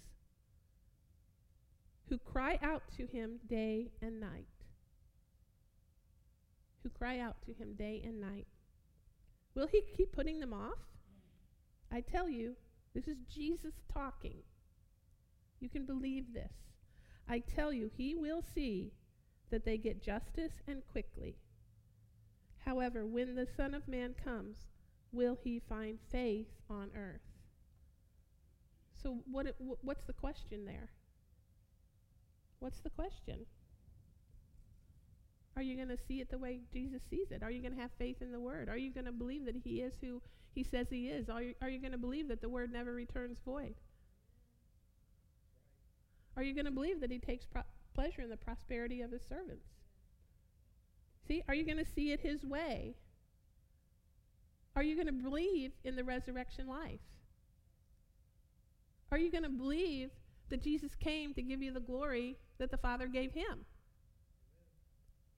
who 2.07 2.17
cry 2.17 2.57
out 2.61 2.83
to 2.97 3.05
him 3.05 3.39
day 3.47 3.91
and 4.01 4.19
night? 4.19 4.47
Who 6.83 6.89
cry 6.89 7.19
out 7.19 7.35
to 7.45 7.53
him 7.53 7.73
day 7.73 8.01
and 8.05 8.19
night. 8.19 8.47
Will 9.53 9.67
he 9.67 9.81
keep 9.95 10.13
putting 10.13 10.39
them 10.39 10.53
off? 10.53 10.79
I 11.91 12.01
tell 12.01 12.29
you, 12.29 12.55
this 12.93 13.07
is 13.07 13.17
Jesus 13.29 13.73
talking. 13.91 14.37
You 15.59 15.69
can 15.69 15.85
believe 15.85 16.33
this. 16.33 16.53
I 17.27 17.39
tell 17.39 17.71
you, 17.71 17.89
he 17.95 18.15
will 18.15 18.41
see 18.41 18.91
that 19.51 19.65
they 19.65 19.77
get 19.77 20.03
justice 20.03 20.53
and 20.67 20.81
quickly. 20.91 21.35
However, 22.65 23.05
when 23.05 23.35
the 23.35 23.47
Son 23.57 23.73
of 23.73 23.87
Man 23.87 24.15
comes, 24.23 24.67
will 25.11 25.37
he 25.43 25.59
find 25.59 25.99
faith 26.11 26.47
on 26.69 26.91
earth? 26.95 27.21
So, 29.01 29.19
what, 29.31 29.55
what's 29.81 30.03
the 30.03 30.13
question 30.13 30.65
there? 30.65 30.89
What's 32.59 32.79
the 32.79 32.89
question? 32.89 33.45
Are 35.55 35.61
you 35.61 35.75
going 35.75 35.89
to 35.89 35.97
see 36.07 36.21
it 36.21 36.29
the 36.29 36.37
way 36.37 36.61
Jesus 36.71 37.01
sees 37.09 37.31
it? 37.31 37.43
Are 37.43 37.51
you 37.51 37.61
going 37.61 37.75
to 37.75 37.81
have 37.81 37.91
faith 37.97 38.21
in 38.21 38.31
the 38.31 38.39
Word? 38.39 38.69
Are 38.69 38.77
you 38.77 38.91
going 38.91 39.05
to 39.05 39.11
believe 39.11 39.45
that 39.45 39.55
He 39.63 39.81
is 39.81 39.93
who 40.01 40.21
He 40.53 40.63
says 40.63 40.87
He 40.89 41.07
is? 41.07 41.29
Are 41.29 41.41
you, 41.41 41.53
are 41.61 41.69
you 41.69 41.79
going 41.79 41.91
to 41.91 41.97
believe 41.97 42.27
that 42.27 42.41
the 42.41 42.49
Word 42.49 42.71
never 42.71 42.93
returns 42.93 43.37
void? 43.45 43.75
Are 46.37 46.43
you 46.43 46.53
going 46.53 46.65
to 46.65 46.71
believe 46.71 47.01
that 47.01 47.11
He 47.11 47.19
takes 47.19 47.45
pro- 47.45 47.63
pleasure 47.93 48.21
in 48.21 48.29
the 48.29 48.37
prosperity 48.37 49.01
of 49.01 49.11
His 49.11 49.21
servants? 49.23 49.67
See, 51.27 51.43
are 51.47 51.53
you 51.53 51.65
going 51.65 51.83
to 51.83 51.91
see 51.91 52.11
it 52.11 52.21
His 52.21 52.43
way? 52.43 52.95
Are 54.75 54.83
you 54.83 54.95
going 54.95 55.07
to 55.07 55.13
believe 55.13 55.71
in 55.83 55.95
the 55.95 56.03
resurrection 56.03 56.67
life? 56.67 57.01
Are 59.11 59.17
you 59.17 59.31
going 59.31 59.43
to 59.43 59.49
believe 59.49 60.11
that 60.49 60.63
Jesus 60.63 60.95
came 60.95 61.33
to 61.33 61.41
give 61.41 61.61
you 61.61 61.71
the 61.71 61.79
glory 61.79 62.37
that 62.59 62.71
the 62.71 62.77
Father 62.77 63.07
gave 63.07 63.33
him? 63.33 63.65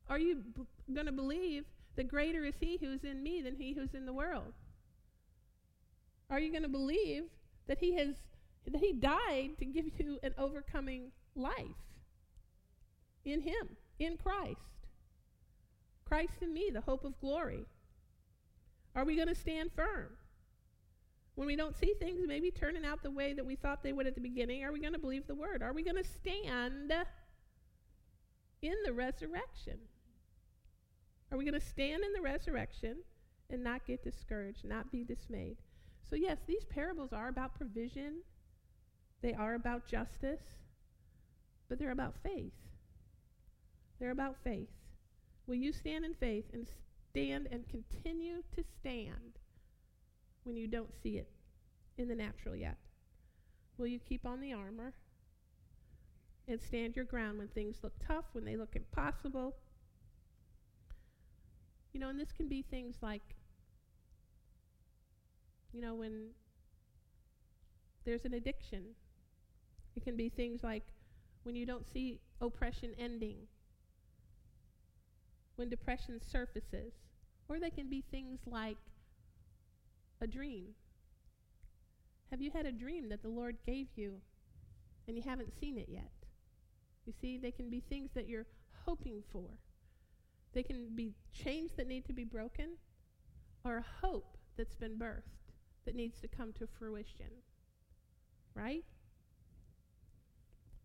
Are 0.09 0.19
you 0.19 0.35
b- 0.35 0.93
going 0.93 1.05
to 1.05 1.11
believe 1.11 1.65
that 1.95 2.07
greater 2.07 2.43
is 2.43 2.55
he 2.59 2.77
who's 2.77 3.03
in 3.03 3.23
me 3.23 3.41
than 3.41 3.55
he 3.55 3.73
who's 3.73 3.93
in 3.93 4.05
the 4.05 4.13
world? 4.13 4.53
Are 6.29 6.39
you 6.39 6.51
going 6.51 6.63
to 6.63 6.69
believe 6.69 7.23
that 7.67 7.79
he 7.79 7.95
has 7.95 8.15
he 8.79 8.93
died 8.93 9.51
to 9.59 9.65
give 9.65 9.85
you 9.97 10.19
an 10.23 10.33
overcoming 10.37 11.11
life 11.35 11.55
in 13.25 13.41
him, 13.41 13.77
in 13.99 14.17
Christ? 14.17 14.59
Christ 16.05 16.33
in 16.41 16.53
me, 16.53 16.69
the 16.73 16.81
hope 16.81 17.03
of 17.05 17.19
glory. 17.19 17.65
Are 18.95 19.05
we 19.05 19.15
going 19.15 19.27
to 19.29 19.35
stand 19.35 19.71
firm? 19.75 20.09
When 21.35 21.47
we 21.47 21.55
don't 21.55 21.75
see 21.75 21.93
things 21.99 22.21
maybe 22.27 22.51
turning 22.51 22.85
out 22.85 23.03
the 23.03 23.11
way 23.11 23.33
that 23.33 23.45
we 23.45 23.55
thought 23.55 23.83
they 23.83 23.93
would 23.93 24.07
at 24.07 24.15
the 24.15 24.21
beginning, 24.21 24.63
are 24.63 24.71
we 24.71 24.81
going 24.81 24.93
to 24.93 24.99
believe 24.99 25.27
the 25.27 25.35
word? 25.35 25.63
Are 25.63 25.73
we 25.73 25.83
going 25.83 25.95
to 25.95 26.03
stand 26.03 26.91
in 28.61 28.75
the 28.85 28.93
resurrection? 28.93 29.77
Are 31.31 31.37
we 31.37 31.45
going 31.45 31.59
to 31.59 31.65
stand 31.65 32.03
in 32.03 32.11
the 32.13 32.21
resurrection 32.21 32.97
and 33.49 33.63
not 33.63 33.85
get 33.85 34.03
discouraged, 34.03 34.65
not 34.65 34.91
be 34.91 35.03
dismayed? 35.03 35.57
So, 36.09 36.17
yes, 36.17 36.39
these 36.45 36.65
parables 36.65 37.13
are 37.13 37.29
about 37.29 37.55
provision, 37.55 38.15
they 39.21 39.33
are 39.33 39.53
about 39.53 39.87
justice, 39.87 40.41
but 41.69 41.77
they're 41.79 41.91
about 41.91 42.15
faith. 42.23 42.53
They're 43.99 44.11
about 44.11 44.37
faith. 44.43 44.69
Will 45.45 45.55
you 45.55 45.71
stand 45.73 46.05
in 46.05 46.13
faith 46.15 46.45
and 46.53 46.65
stand 47.11 47.47
and 47.51 47.67
continue 47.67 48.41
to 48.55 48.63
stand 48.79 49.39
when 50.43 50.57
you 50.57 50.67
don't 50.67 50.93
see 51.03 51.17
it 51.17 51.29
in 51.97 52.07
the 52.07 52.15
natural 52.15 52.55
yet? 52.55 52.77
Will 53.77 53.87
you 53.87 53.99
keep 53.99 54.25
on 54.25 54.41
the 54.41 54.53
armor 54.53 54.93
and 56.47 56.59
stand 56.61 56.95
your 56.95 57.05
ground 57.05 57.37
when 57.37 57.47
things 57.49 57.77
look 57.83 57.93
tough, 58.05 58.25
when 58.33 58.45
they 58.45 58.55
look 58.55 58.75
impossible? 58.75 59.55
You 61.93 61.99
know, 61.99 62.09
and 62.09 62.19
this 62.19 62.31
can 62.31 62.47
be 62.47 62.63
things 62.63 62.95
like, 63.01 63.35
you 65.73 65.81
know, 65.81 65.93
when 65.93 66.29
there's 68.05 68.25
an 68.25 68.33
addiction, 68.33 68.83
it 69.95 70.03
can 70.03 70.15
be 70.15 70.29
things 70.29 70.63
like 70.63 70.83
when 71.43 71.55
you 71.55 71.65
don't 71.65 71.85
see 71.91 72.19
oppression 72.39 72.93
ending, 72.97 73.37
when 75.55 75.69
depression 75.69 76.19
surfaces, 76.21 76.93
or 77.49 77.59
they 77.59 77.69
can 77.69 77.89
be 77.89 78.03
things 78.11 78.39
like 78.45 78.77
a 80.21 80.27
dream. 80.27 80.67
Have 82.29 82.41
you 82.41 82.51
had 82.51 82.65
a 82.65 82.71
dream 82.71 83.09
that 83.09 83.21
the 83.21 83.29
Lord 83.29 83.57
gave 83.65 83.87
you 83.95 84.21
and 85.07 85.17
you 85.17 85.23
haven't 85.23 85.53
seen 85.59 85.77
it 85.77 85.89
yet? 85.89 86.11
You 87.05 87.13
see, 87.19 87.37
they 87.37 87.51
can 87.51 87.69
be 87.69 87.81
things 87.81 88.11
that 88.13 88.27
you're 88.29 88.45
hoping 88.85 89.23
for 89.31 89.49
They 90.53 90.63
can 90.63 90.95
be 90.95 91.13
chains 91.33 91.71
that 91.77 91.87
need 91.87 92.05
to 92.05 92.13
be 92.13 92.23
broken 92.23 92.77
or 93.63 93.77
a 93.77 93.85
hope 94.01 94.37
that's 94.57 94.75
been 94.75 94.97
birthed 94.97 95.53
that 95.85 95.95
needs 95.95 96.19
to 96.21 96.27
come 96.27 96.53
to 96.53 96.67
fruition. 96.67 97.31
Right? 98.53 98.83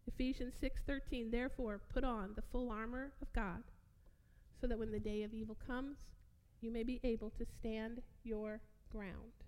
Ephesians 0.06 0.54
6:13 0.62 1.30
Therefore 1.30 1.80
put 1.92 2.04
on 2.04 2.34
the 2.34 2.42
full 2.42 2.70
armor 2.70 3.12
of 3.20 3.32
God 3.32 3.62
so 4.60 4.66
that 4.66 4.78
when 4.78 4.92
the 4.92 5.00
day 5.00 5.22
of 5.22 5.34
evil 5.34 5.56
comes 5.66 5.98
you 6.60 6.70
may 6.70 6.82
be 6.82 7.00
able 7.04 7.30
to 7.30 7.44
stand 7.44 8.02
your 8.24 8.60
ground. 8.90 9.44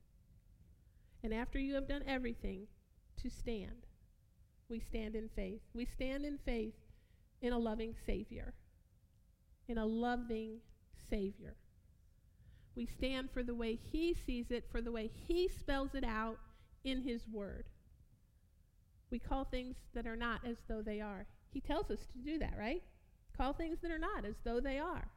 And 1.22 1.32
after 1.34 1.58
you 1.58 1.74
have 1.74 1.88
done 1.88 2.04
everything 2.06 2.66
to 3.22 3.30
stand, 3.30 3.86
we 4.68 4.80
stand 4.80 5.16
in 5.16 5.28
faith. 5.34 5.60
We 5.74 5.84
stand 5.84 6.24
in 6.24 6.38
faith 6.44 6.74
in 7.40 7.52
a 7.52 7.58
loving 7.58 7.94
Savior. 8.06 8.52
In 9.68 9.78
a 9.78 9.86
loving 9.86 10.58
Savior. 11.10 11.54
We 12.76 12.86
stand 12.86 13.30
for 13.32 13.42
the 13.42 13.54
way 13.54 13.78
He 13.90 14.14
sees 14.14 14.50
it, 14.50 14.64
for 14.70 14.80
the 14.80 14.92
way 14.92 15.10
He 15.26 15.48
spells 15.48 15.94
it 15.94 16.04
out 16.04 16.38
in 16.84 17.02
His 17.02 17.26
Word. 17.26 17.64
We 19.10 19.18
call 19.18 19.44
things 19.44 19.76
that 19.94 20.06
are 20.06 20.16
not 20.16 20.40
as 20.46 20.56
though 20.68 20.82
they 20.82 21.00
are. 21.00 21.26
He 21.50 21.60
tells 21.60 21.90
us 21.90 22.06
to 22.12 22.18
do 22.18 22.38
that, 22.38 22.54
right? 22.58 22.82
Call 23.36 23.52
things 23.52 23.78
that 23.82 23.90
are 23.90 23.98
not 23.98 24.24
as 24.24 24.34
though 24.44 24.60
they 24.60 24.78
are. 24.78 25.08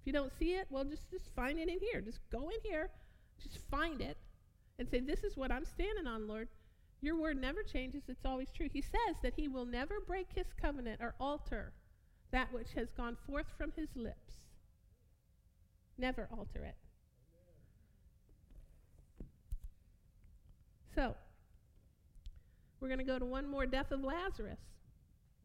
If 0.00 0.06
you 0.06 0.12
don't 0.12 0.32
see 0.38 0.54
it, 0.54 0.66
well, 0.70 0.84
just, 0.84 1.10
just 1.10 1.34
find 1.34 1.58
it 1.58 1.68
in 1.68 1.78
here. 1.80 2.00
Just 2.00 2.20
go 2.30 2.48
in 2.48 2.58
here, 2.62 2.90
just 3.42 3.58
find 3.70 4.00
it, 4.00 4.16
and 4.78 4.88
say, 4.88 5.00
This 5.00 5.22
is 5.24 5.36
what 5.36 5.52
I'm 5.52 5.64
standing 5.64 6.06
on, 6.06 6.26
Lord. 6.26 6.48
Your 7.00 7.16
word 7.16 7.40
never 7.40 7.62
changes, 7.62 8.02
it's 8.08 8.24
always 8.24 8.50
true. 8.50 8.68
He 8.72 8.82
says 8.82 9.16
that 9.22 9.34
he 9.36 9.46
will 9.46 9.64
never 9.64 10.00
break 10.06 10.26
his 10.34 10.46
covenant 10.60 11.00
or 11.00 11.14
alter 11.20 11.72
that 12.30 12.52
which 12.52 12.72
has 12.74 12.88
gone 12.96 13.16
forth 13.26 13.46
from 13.56 13.72
his 13.76 13.88
lips. 13.94 14.34
Never 15.96 16.28
alter 16.36 16.64
it. 16.64 16.76
So, 20.94 21.14
we're 22.80 22.88
going 22.88 22.98
to 22.98 23.04
go 23.04 23.18
to 23.18 23.24
one 23.24 23.48
more 23.48 23.66
death 23.66 23.90
of 23.90 24.02
Lazarus. 24.02 24.60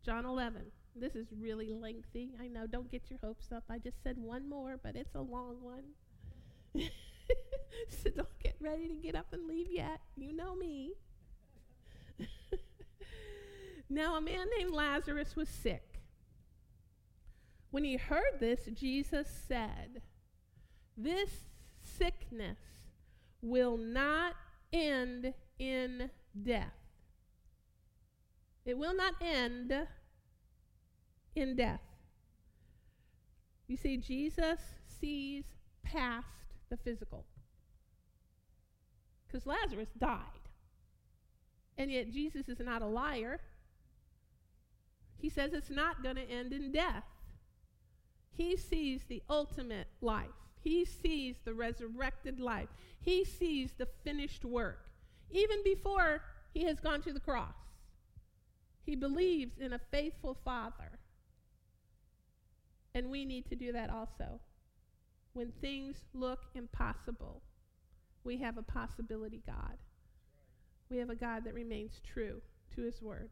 John 0.05 0.25
11. 0.25 0.61
This 0.95 1.15
is 1.15 1.27
really 1.39 1.71
lengthy. 1.71 2.31
I 2.39 2.47
know, 2.47 2.67
don't 2.67 2.91
get 2.91 3.09
your 3.09 3.19
hopes 3.23 3.51
up. 3.51 3.63
I 3.69 3.79
just 3.79 4.03
said 4.03 4.17
one 4.17 4.47
more, 4.47 4.79
but 4.81 4.95
it's 4.95 5.15
a 5.15 5.21
long 5.21 5.57
one. 5.61 5.83
so 7.89 8.09
don't 8.15 8.39
get 8.43 8.55
ready 8.59 8.87
to 8.87 8.95
get 8.95 9.15
up 9.15 9.27
and 9.31 9.47
leave 9.47 9.71
yet. 9.71 10.01
You 10.15 10.35
know 10.35 10.55
me. 10.55 10.93
now, 13.89 14.15
a 14.15 14.21
man 14.21 14.47
named 14.57 14.71
Lazarus 14.71 15.35
was 15.35 15.49
sick. 15.49 16.01
When 17.71 17.83
he 17.83 17.97
heard 17.97 18.39
this, 18.39 18.59
Jesus 18.73 19.27
said, 19.47 20.03
This 20.95 21.31
sickness 21.81 22.59
will 23.41 23.77
not 23.77 24.35
end 24.71 25.33
in 25.57 26.11
death. 26.43 26.82
It 28.65 28.77
will 28.77 28.95
not 28.95 29.13
end 29.21 29.73
in 31.35 31.55
death. 31.55 31.81
You 33.67 33.77
see, 33.77 33.97
Jesus 33.97 34.59
sees 34.99 35.43
past 35.83 36.27
the 36.69 36.77
physical. 36.77 37.25
Because 39.27 39.45
Lazarus 39.45 39.89
died. 39.97 40.19
And 41.77 41.91
yet, 41.91 42.11
Jesus 42.11 42.47
is 42.47 42.59
not 42.59 42.81
a 42.81 42.87
liar. 42.87 43.39
He 45.17 45.29
says 45.29 45.53
it's 45.53 45.69
not 45.69 46.03
going 46.03 46.17
to 46.17 46.29
end 46.29 46.53
in 46.53 46.71
death. 46.71 47.05
He 48.35 48.57
sees 48.57 49.03
the 49.07 49.21
ultimate 49.29 49.87
life, 50.01 50.27
he 50.61 50.85
sees 50.85 51.35
the 51.45 51.53
resurrected 51.53 52.39
life, 52.39 52.69
he 52.99 53.23
sees 53.23 53.73
the 53.77 53.87
finished 54.03 54.43
work, 54.43 54.89
even 55.29 55.63
before 55.63 56.21
he 56.53 56.63
has 56.63 56.79
gone 56.79 57.01
to 57.03 57.13
the 57.13 57.19
cross. 57.19 57.53
He 58.85 58.95
believes 58.95 59.57
in 59.59 59.73
a 59.73 59.79
faithful 59.91 60.37
Father. 60.45 60.99
And 62.93 63.09
we 63.09 63.25
need 63.25 63.47
to 63.49 63.55
do 63.55 63.71
that 63.71 63.89
also. 63.89 64.39
When 65.33 65.51
things 65.61 65.97
look 66.13 66.41
impossible, 66.53 67.41
we 68.23 68.37
have 68.37 68.57
a 68.57 68.63
possibility 68.63 69.41
God. 69.45 69.77
We 70.89 70.97
have 70.97 71.09
a 71.09 71.15
God 71.15 71.43
that 71.45 71.53
remains 71.53 72.01
true 72.05 72.41
to 72.75 72.81
his 72.81 73.01
word. 73.01 73.29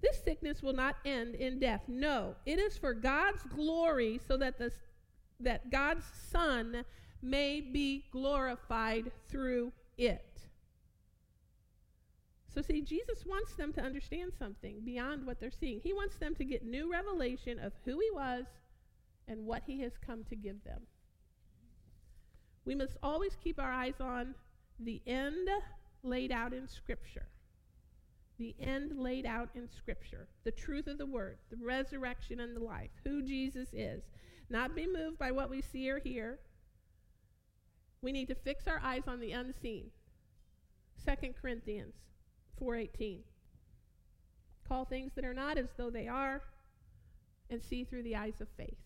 This 0.00 0.22
sickness 0.22 0.62
will 0.62 0.74
not 0.74 0.96
end 1.04 1.34
in 1.34 1.58
death. 1.58 1.80
No, 1.88 2.36
it 2.44 2.58
is 2.58 2.76
for 2.76 2.92
God's 2.92 3.42
glory 3.44 4.20
so 4.28 4.36
that 4.36 4.58
the 4.58 4.70
that 5.40 5.70
God's 5.70 6.04
son 6.30 6.84
may 7.22 7.60
be 7.60 8.04
glorified 8.12 9.10
through 9.28 9.72
it. 9.96 10.33
So, 12.54 12.62
see, 12.62 12.82
Jesus 12.82 13.26
wants 13.26 13.54
them 13.54 13.72
to 13.72 13.82
understand 13.82 14.32
something 14.38 14.76
beyond 14.84 15.26
what 15.26 15.40
they're 15.40 15.50
seeing. 15.50 15.80
He 15.80 15.92
wants 15.92 16.16
them 16.16 16.36
to 16.36 16.44
get 16.44 16.64
new 16.64 16.90
revelation 16.90 17.58
of 17.58 17.72
who 17.84 17.98
He 17.98 18.10
was 18.12 18.44
and 19.26 19.44
what 19.44 19.62
He 19.66 19.80
has 19.80 19.92
come 20.06 20.22
to 20.24 20.36
give 20.36 20.62
them. 20.62 20.82
We 22.64 22.76
must 22.76 22.96
always 23.02 23.36
keep 23.42 23.58
our 23.58 23.72
eyes 23.72 24.00
on 24.00 24.36
the 24.78 25.02
end 25.06 25.48
laid 26.04 26.30
out 26.30 26.52
in 26.52 26.68
Scripture. 26.68 27.26
The 28.38 28.54
end 28.60 28.98
laid 28.98 29.26
out 29.26 29.48
in 29.56 29.68
Scripture. 29.68 30.28
The 30.44 30.52
truth 30.52 30.86
of 30.86 30.98
the 30.98 31.06
Word, 31.06 31.38
the 31.50 31.56
resurrection 31.56 32.38
and 32.38 32.56
the 32.56 32.64
life, 32.64 32.90
who 33.02 33.20
Jesus 33.20 33.68
is. 33.72 34.02
Not 34.48 34.76
be 34.76 34.86
moved 34.86 35.18
by 35.18 35.32
what 35.32 35.50
we 35.50 35.60
see 35.60 35.90
or 35.90 35.98
hear. 35.98 36.38
We 38.00 38.12
need 38.12 38.28
to 38.28 38.34
fix 38.34 38.68
our 38.68 38.80
eyes 38.82 39.04
on 39.08 39.18
the 39.18 39.32
unseen. 39.32 39.90
2 41.04 41.34
Corinthians 41.40 41.94
4:18. 42.64 43.22
Call 44.66 44.84
things 44.84 45.12
that 45.14 45.24
are 45.24 45.34
not 45.34 45.58
as 45.58 45.68
though 45.76 45.90
they 45.90 46.08
are 46.08 46.42
and 47.50 47.62
see 47.62 47.84
through 47.84 48.02
the 48.02 48.16
eyes 48.16 48.40
of 48.40 48.48
faith. 48.56 48.78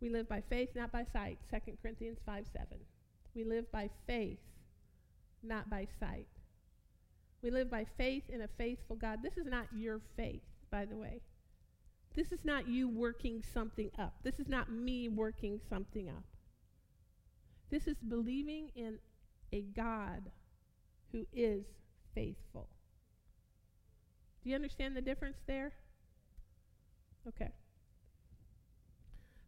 We 0.00 0.08
live 0.08 0.28
by 0.28 0.40
faith, 0.40 0.70
not 0.74 0.90
by 0.90 1.04
sight. 1.04 1.38
2 1.50 1.76
Corinthians 1.82 2.18
5 2.24 2.46
7. 2.52 2.78
We 3.34 3.44
live 3.44 3.70
by 3.70 3.90
faith, 4.06 4.38
not 5.42 5.68
by 5.68 5.86
sight. 5.98 6.26
We 7.42 7.50
live 7.50 7.70
by 7.70 7.84
faith 7.96 8.24
in 8.28 8.40
a 8.42 8.48
faithful 8.48 8.96
God. 8.96 9.20
This 9.22 9.36
is 9.36 9.46
not 9.46 9.66
your 9.74 10.00
faith, 10.16 10.42
by 10.70 10.86
the 10.86 10.96
way. 10.96 11.20
This 12.14 12.32
is 12.32 12.44
not 12.44 12.68
you 12.68 12.88
working 12.88 13.42
something 13.54 13.90
up. 13.98 14.14
This 14.22 14.40
is 14.40 14.48
not 14.48 14.72
me 14.72 15.08
working 15.08 15.60
something 15.68 16.08
up. 16.08 16.24
This 17.70 17.86
is 17.86 17.96
believing 18.08 18.70
in 18.74 18.98
a 19.52 19.62
God 19.62 20.30
who 21.12 21.26
is 21.32 21.64
faithful. 22.14 22.68
Do 24.42 24.50
you 24.50 24.56
understand 24.56 24.96
the 24.96 25.02
difference 25.02 25.38
there? 25.46 25.72
Okay. 27.28 27.52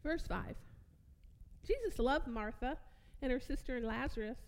Verse 0.03 0.27
5 0.27 0.57
Jesus 1.66 1.98
loved 1.98 2.27
Martha 2.27 2.77
and 3.20 3.31
her 3.31 3.40
sister 3.40 3.77
and 3.77 3.87
Lazarus. 3.87 4.38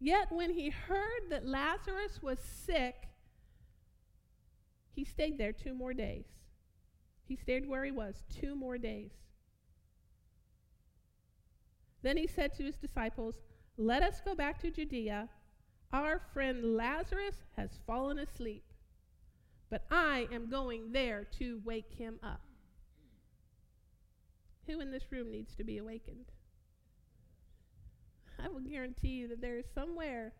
Yet 0.00 0.32
when 0.32 0.50
he 0.50 0.70
heard 0.70 1.30
that 1.30 1.46
Lazarus 1.46 2.20
was 2.22 2.38
sick, 2.38 3.08
he 4.94 5.04
stayed 5.04 5.38
there 5.38 5.52
two 5.52 5.74
more 5.74 5.92
days. 5.92 6.24
He 7.24 7.36
stayed 7.36 7.68
where 7.68 7.84
he 7.84 7.90
was 7.90 8.22
two 8.40 8.54
more 8.54 8.78
days. 8.78 9.10
Then 12.02 12.16
he 12.16 12.26
said 12.26 12.54
to 12.54 12.64
his 12.64 12.76
disciples, 12.76 13.34
Let 13.76 14.02
us 14.02 14.20
go 14.24 14.34
back 14.34 14.60
to 14.62 14.70
Judea. 14.70 15.28
Our 15.92 16.20
friend 16.34 16.76
Lazarus 16.76 17.36
has 17.56 17.70
fallen 17.86 18.18
asleep, 18.18 18.64
but 19.70 19.84
I 19.90 20.28
am 20.32 20.50
going 20.50 20.92
there 20.92 21.26
to 21.38 21.60
wake 21.64 21.94
him 21.96 22.18
up. 22.22 22.42
Who 24.66 24.80
in 24.80 24.90
this 24.90 25.10
room 25.10 25.30
needs 25.30 25.54
to 25.56 25.64
be 25.64 25.78
awakened? 25.78 26.26
I 28.38 28.48
will 28.48 28.60
guarantee 28.60 29.08
you 29.08 29.28
that 29.28 29.40
there 29.40 29.58
is 29.58 29.64
somewhere 29.74 30.32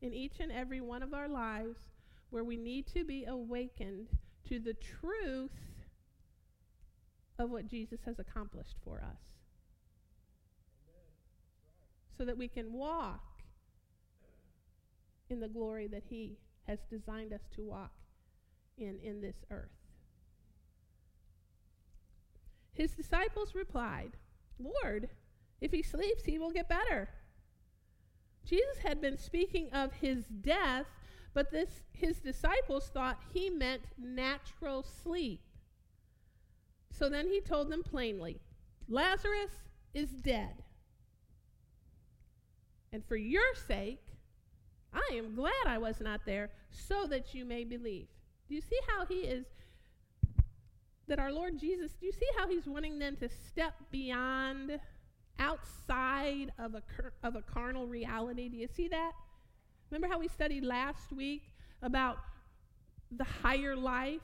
in 0.00 0.14
each 0.14 0.40
and 0.40 0.50
every 0.50 0.80
one 0.80 1.02
of 1.02 1.12
our 1.12 1.28
lives 1.28 1.78
where 2.30 2.44
we 2.44 2.56
need 2.56 2.86
to 2.88 3.04
be 3.04 3.26
awakened 3.26 4.08
to 4.48 4.58
the 4.58 4.74
truth 4.74 5.50
of 7.38 7.50
what 7.50 7.68
Jesus 7.68 8.00
has 8.06 8.18
accomplished 8.18 8.76
for 8.84 9.02
us. 9.02 9.20
So 12.16 12.24
that 12.24 12.38
we 12.38 12.48
can 12.48 12.72
walk 12.72 13.33
in 15.34 15.40
the 15.40 15.48
glory 15.48 15.86
that 15.88 16.04
He 16.08 16.38
has 16.66 16.78
designed 16.90 17.32
us 17.32 17.42
to 17.54 17.62
walk 17.62 17.92
in 18.78 18.98
in 19.02 19.20
this 19.20 19.44
earth. 19.50 19.68
His 22.72 22.92
disciples 22.92 23.54
replied, 23.54 24.12
Lord, 24.58 25.08
if 25.60 25.72
he 25.72 25.82
sleeps, 25.82 26.24
he 26.24 26.38
will 26.38 26.50
get 26.50 26.68
better. 26.68 27.08
Jesus 28.44 28.78
had 28.82 29.00
been 29.00 29.16
speaking 29.16 29.70
of 29.72 29.92
his 29.94 30.24
death, 30.26 30.86
but 31.32 31.50
this, 31.50 31.82
his 31.92 32.18
disciples 32.18 32.90
thought 32.92 33.20
he 33.32 33.48
meant 33.48 33.82
natural 33.96 34.82
sleep. 34.82 35.40
So 36.90 37.08
then 37.08 37.28
he 37.28 37.40
told 37.40 37.70
them 37.70 37.82
plainly 37.82 38.40
Lazarus 38.88 39.52
is 39.94 40.10
dead. 40.10 40.62
And 42.92 43.04
for 43.04 43.16
your 43.16 43.54
sake, 43.66 44.03
I 44.94 45.14
am 45.14 45.34
glad 45.34 45.52
I 45.66 45.78
was 45.78 46.00
not 46.00 46.20
there, 46.24 46.50
so 46.70 47.06
that 47.06 47.34
you 47.34 47.44
may 47.44 47.64
believe. 47.64 48.06
Do 48.48 48.54
you 48.54 48.60
see 48.60 48.78
how 48.88 49.04
he 49.06 49.20
is? 49.20 49.46
That 51.08 51.18
our 51.18 51.32
Lord 51.32 51.58
Jesus, 51.58 51.92
do 52.00 52.06
you 52.06 52.12
see 52.12 52.28
how 52.38 52.48
he's 52.48 52.66
wanting 52.66 52.98
them 52.98 53.16
to 53.16 53.28
step 53.28 53.74
beyond, 53.90 54.78
outside 55.38 56.52
of 56.58 56.74
a, 56.74 56.82
of 57.22 57.36
a 57.36 57.42
carnal 57.42 57.86
reality? 57.86 58.48
Do 58.48 58.56
you 58.56 58.68
see 58.68 58.88
that? 58.88 59.12
Remember 59.90 60.12
how 60.12 60.18
we 60.18 60.28
studied 60.28 60.64
last 60.64 61.12
week 61.12 61.42
about 61.82 62.18
the 63.10 63.24
higher 63.24 63.76
life 63.76 64.22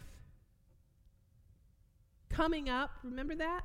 coming 2.29 2.69
up? 2.69 2.91
Remember 3.03 3.35
that? 3.35 3.63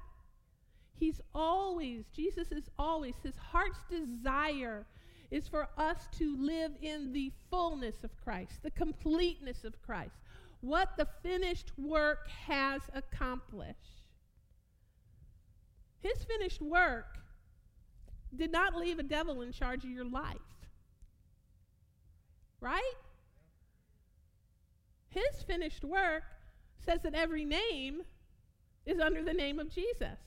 He's 0.99 1.21
always, 1.33 2.05
Jesus 2.15 2.51
is 2.51 2.69
always, 2.79 3.15
his 3.23 3.35
heart's 3.37 3.79
desire 3.89 4.85
is 5.31 5.47
for 5.47 5.67
us 5.77 6.07
to 6.17 6.37
live 6.37 6.71
in 6.81 7.13
the 7.13 7.31
fullness 7.49 8.03
of 8.03 8.11
Christ, 8.23 8.63
the 8.63 8.71
completeness 8.71 9.63
of 9.63 9.81
Christ, 9.81 10.15
what 10.61 10.97
the 10.97 11.07
finished 11.23 11.71
work 11.77 12.27
has 12.47 12.81
accomplished. 12.93 14.01
His 16.01 16.23
finished 16.23 16.61
work 16.61 17.17
did 18.35 18.51
not 18.51 18.75
leave 18.75 18.99
a 18.99 19.03
devil 19.03 19.41
in 19.41 19.51
charge 19.51 19.83
of 19.83 19.89
your 19.89 20.05
life. 20.05 20.37
Right? 22.59 22.81
His 25.09 25.43
finished 25.47 25.83
work 25.83 26.23
says 26.85 27.01
that 27.03 27.15
every 27.15 27.45
name 27.45 28.01
is 28.85 28.99
under 28.99 29.23
the 29.23 29.33
name 29.33 29.59
of 29.59 29.69
Jesus. 29.69 30.19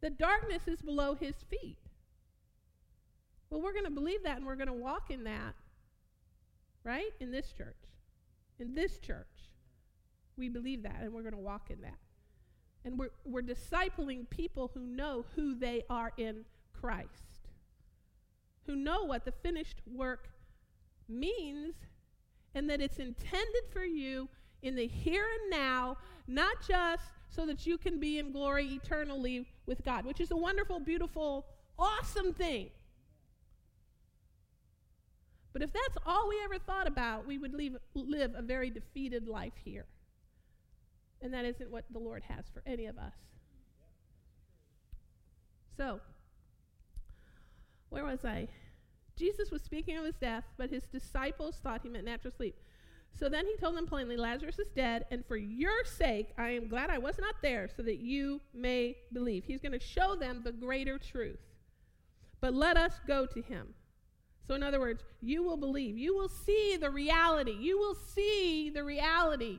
The 0.00 0.10
darkness 0.10 0.62
is 0.66 0.82
below 0.82 1.14
his 1.14 1.34
feet. 1.48 1.81
Well, 3.52 3.60
we're 3.60 3.74
going 3.74 3.84
to 3.84 3.90
believe 3.90 4.22
that 4.22 4.38
and 4.38 4.46
we're 4.46 4.56
going 4.56 4.68
to 4.68 4.72
walk 4.72 5.10
in 5.10 5.24
that, 5.24 5.54
right? 6.84 7.10
In 7.20 7.30
this 7.30 7.52
church. 7.52 7.76
In 8.58 8.74
this 8.74 8.96
church. 8.96 9.26
We 10.38 10.48
believe 10.48 10.82
that 10.84 11.00
and 11.02 11.12
we're 11.12 11.20
going 11.20 11.34
to 11.34 11.38
walk 11.38 11.68
in 11.68 11.82
that. 11.82 11.98
And 12.86 12.98
we're, 12.98 13.10
we're 13.26 13.42
discipling 13.42 14.28
people 14.30 14.70
who 14.72 14.80
know 14.80 15.26
who 15.36 15.54
they 15.54 15.84
are 15.90 16.14
in 16.16 16.46
Christ, 16.72 17.50
who 18.64 18.74
know 18.74 19.04
what 19.04 19.26
the 19.26 19.32
finished 19.32 19.82
work 19.86 20.30
means 21.06 21.74
and 22.54 22.70
that 22.70 22.80
it's 22.80 22.98
intended 22.98 23.64
for 23.70 23.84
you 23.84 24.30
in 24.62 24.76
the 24.76 24.86
here 24.86 25.26
and 25.42 25.50
now, 25.50 25.98
not 26.26 26.56
just 26.66 27.02
so 27.28 27.44
that 27.44 27.66
you 27.66 27.76
can 27.76 28.00
be 28.00 28.18
in 28.18 28.32
glory 28.32 28.64
eternally 28.82 29.46
with 29.66 29.84
God, 29.84 30.06
which 30.06 30.20
is 30.20 30.30
a 30.30 30.36
wonderful, 30.36 30.80
beautiful, 30.80 31.44
awesome 31.78 32.32
thing. 32.32 32.70
But 35.52 35.62
if 35.62 35.72
that's 35.72 35.98
all 36.06 36.28
we 36.28 36.40
ever 36.44 36.58
thought 36.58 36.86
about, 36.86 37.26
we 37.26 37.38
would 37.38 37.52
leave, 37.52 37.76
live 37.94 38.32
a 38.34 38.42
very 38.42 38.70
defeated 38.70 39.28
life 39.28 39.52
here. 39.62 39.86
And 41.20 41.32
that 41.34 41.44
isn't 41.44 41.70
what 41.70 41.84
the 41.90 41.98
Lord 41.98 42.22
has 42.24 42.46
for 42.52 42.62
any 42.66 42.86
of 42.86 42.98
us. 42.98 43.14
So, 45.76 46.00
where 47.90 48.04
was 48.04 48.24
I? 48.24 48.48
Jesus 49.16 49.50
was 49.50 49.62
speaking 49.62 49.96
of 49.98 50.04
his 50.04 50.16
death, 50.16 50.44
but 50.56 50.70
his 50.70 50.84
disciples 50.84 51.60
thought 51.62 51.82
he 51.82 51.88
meant 51.88 52.06
natural 52.06 52.32
sleep. 52.34 52.56
So 53.18 53.28
then 53.28 53.46
he 53.46 53.56
told 53.56 53.76
them 53.76 53.86
plainly, 53.86 54.16
Lazarus 54.16 54.58
is 54.58 54.68
dead, 54.74 55.04
and 55.10 55.24
for 55.26 55.36
your 55.36 55.84
sake, 55.84 56.28
I 56.38 56.50
am 56.50 56.68
glad 56.68 56.88
I 56.88 56.98
was 56.98 57.18
not 57.18 57.34
there, 57.42 57.68
so 57.68 57.82
that 57.82 57.98
you 57.98 58.40
may 58.54 58.96
believe. 59.12 59.44
He's 59.44 59.60
going 59.60 59.72
to 59.72 59.80
show 59.80 60.16
them 60.16 60.40
the 60.42 60.52
greater 60.52 60.98
truth. 60.98 61.40
But 62.40 62.54
let 62.54 62.76
us 62.76 62.94
go 63.06 63.26
to 63.26 63.42
him. 63.42 63.74
So, 64.46 64.54
in 64.54 64.62
other 64.62 64.80
words, 64.80 65.04
you 65.20 65.42
will 65.42 65.56
believe. 65.56 65.96
You 65.96 66.16
will 66.16 66.28
see 66.28 66.76
the 66.76 66.90
reality. 66.90 67.56
You 67.58 67.78
will 67.78 67.94
see 67.94 68.70
the 68.70 68.82
reality 68.82 69.58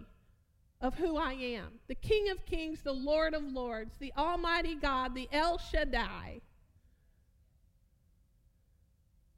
of 0.81 0.95
who 0.95 1.15
I 1.15 1.33
am 1.33 1.79
the 1.87 1.95
King 1.95 2.29
of 2.29 2.45
Kings, 2.45 2.81
the 2.83 2.93
Lord 2.93 3.33
of 3.33 3.43
Lords, 3.43 3.95
the 3.99 4.11
Almighty 4.17 4.75
God, 4.75 5.15
the 5.15 5.29
El 5.31 5.57
Shaddai. 5.57 6.41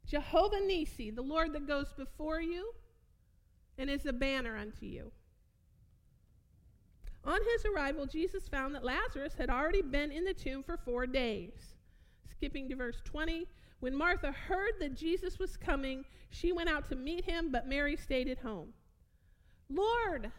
Jehovah 0.06 0.60
Nissi, 0.60 1.14
the 1.14 1.22
Lord 1.22 1.52
that 1.52 1.66
goes 1.66 1.92
before 1.92 2.40
you 2.40 2.72
and 3.78 3.90
is 3.90 4.06
a 4.06 4.12
banner 4.12 4.56
unto 4.56 4.86
you. 4.86 5.10
On 7.24 7.40
his 7.54 7.64
arrival, 7.64 8.06
Jesus 8.06 8.48
found 8.48 8.74
that 8.74 8.84
Lazarus 8.84 9.34
had 9.36 9.50
already 9.50 9.82
been 9.82 10.12
in 10.12 10.24
the 10.24 10.34
tomb 10.34 10.62
for 10.62 10.76
four 10.76 11.06
days. 11.06 11.74
Skipping 12.30 12.68
to 12.68 12.76
verse 12.76 13.00
20, 13.04 13.46
when 13.80 13.94
Martha 13.94 14.32
heard 14.32 14.72
that 14.80 14.94
Jesus 14.94 15.38
was 15.38 15.56
coming, 15.56 16.04
she 16.30 16.52
went 16.52 16.68
out 16.68 16.88
to 16.88 16.96
meet 16.96 17.24
him, 17.24 17.50
but 17.50 17.68
Mary 17.68 17.96
stayed 17.96 18.28
at 18.28 18.38
home. 18.38 18.72
Lord, 19.68 20.30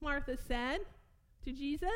Martha 0.00 0.36
said 0.36 0.80
to 1.44 1.52
Jesus, 1.52 1.88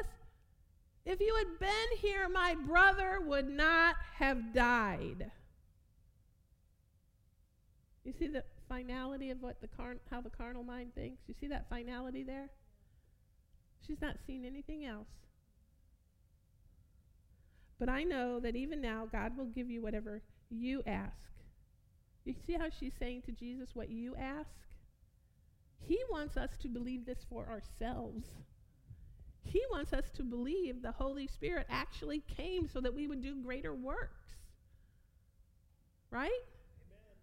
if 1.07 1.21
you 1.21 1.35
had 1.37 1.59
been 1.59 1.99
here, 1.99 2.29
my 2.29 2.55
brother 2.55 3.21
would 3.25 3.49
not 3.49 3.97
have 4.15 4.55
died. 4.55 5.31
You 8.05 8.13
see 8.19 8.29
the 8.29 8.45
finality 8.69 9.31
of 9.31 9.41
what 9.41 9.61
the 9.61 9.69
car- 9.69 9.97
how 10.11 10.21
the 10.21 10.31
carnal 10.31 10.63
mind 10.63 10.95
thinks? 10.95 11.23
You 11.27 11.35
see 11.39 11.47
that 11.49 11.69
finality 11.69 12.23
there? 12.23 12.51
She's 13.87 14.01
not 14.01 14.17
seen 14.27 14.45
anything 14.45 14.85
else. 14.85 15.09
But 17.79 17.89
I 17.89 18.03
know 18.03 18.41
that 18.41 18.57
even 18.57 18.81
now, 18.81 19.07
God 19.11 19.37
will 19.37 19.47
give 19.47 19.71
you 19.71 19.83
whatever 19.83 20.23
you 20.55 20.83
ask. 20.87 21.13
You 22.25 22.35
see 22.47 22.55
how 22.55 22.69
she's 22.71 22.95
saying 22.99 23.23
to 23.23 23.33
Jesus, 23.33 23.71
what 23.75 23.91
you 23.91 24.17
ask? 24.17 24.49
He 25.87 25.99
wants 26.11 26.37
us 26.37 26.51
to 26.63 26.69
believe 26.69 27.05
this 27.05 27.27
for 27.29 27.47
ourselves. 27.47 28.25
He 29.43 29.63
wants 29.71 29.93
us 29.93 30.11
to 30.17 30.23
believe 30.23 30.81
the 30.81 30.93
Holy 30.93 31.27
Spirit 31.27 31.67
actually 31.69 32.23
came 32.37 32.69
so 32.69 32.81
that 32.81 32.95
we 32.95 33.07
would 33.07 33.23
do 33.23 33.43
greater 33.43 33.75
works. 33.75 34.23
Right? 36.11 36.31
Amen. 36.31 37.17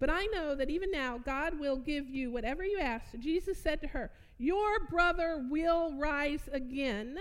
But 0.00 0.10
I 0.10 0.26
know 0.26 0.54
that 0.54 0.70
even 0.70 0.90
now, 0.90 1.18
God 1.18 1.58
will 1.58 1.76
give 1.76 2.08
you 2.08 2.30
whatever 2.30 2.64
you 2.64 2.78
ask. 2.78 3.06
Jesus 3.18 3.58
said 3.58 3.82
to 3.82 3.88
her, 3.88 4.10
Your 4.38 4.86
brother 4.88 5.44
will 5.50 5.92
rise 5.98 6.48
again. 6.50 7.18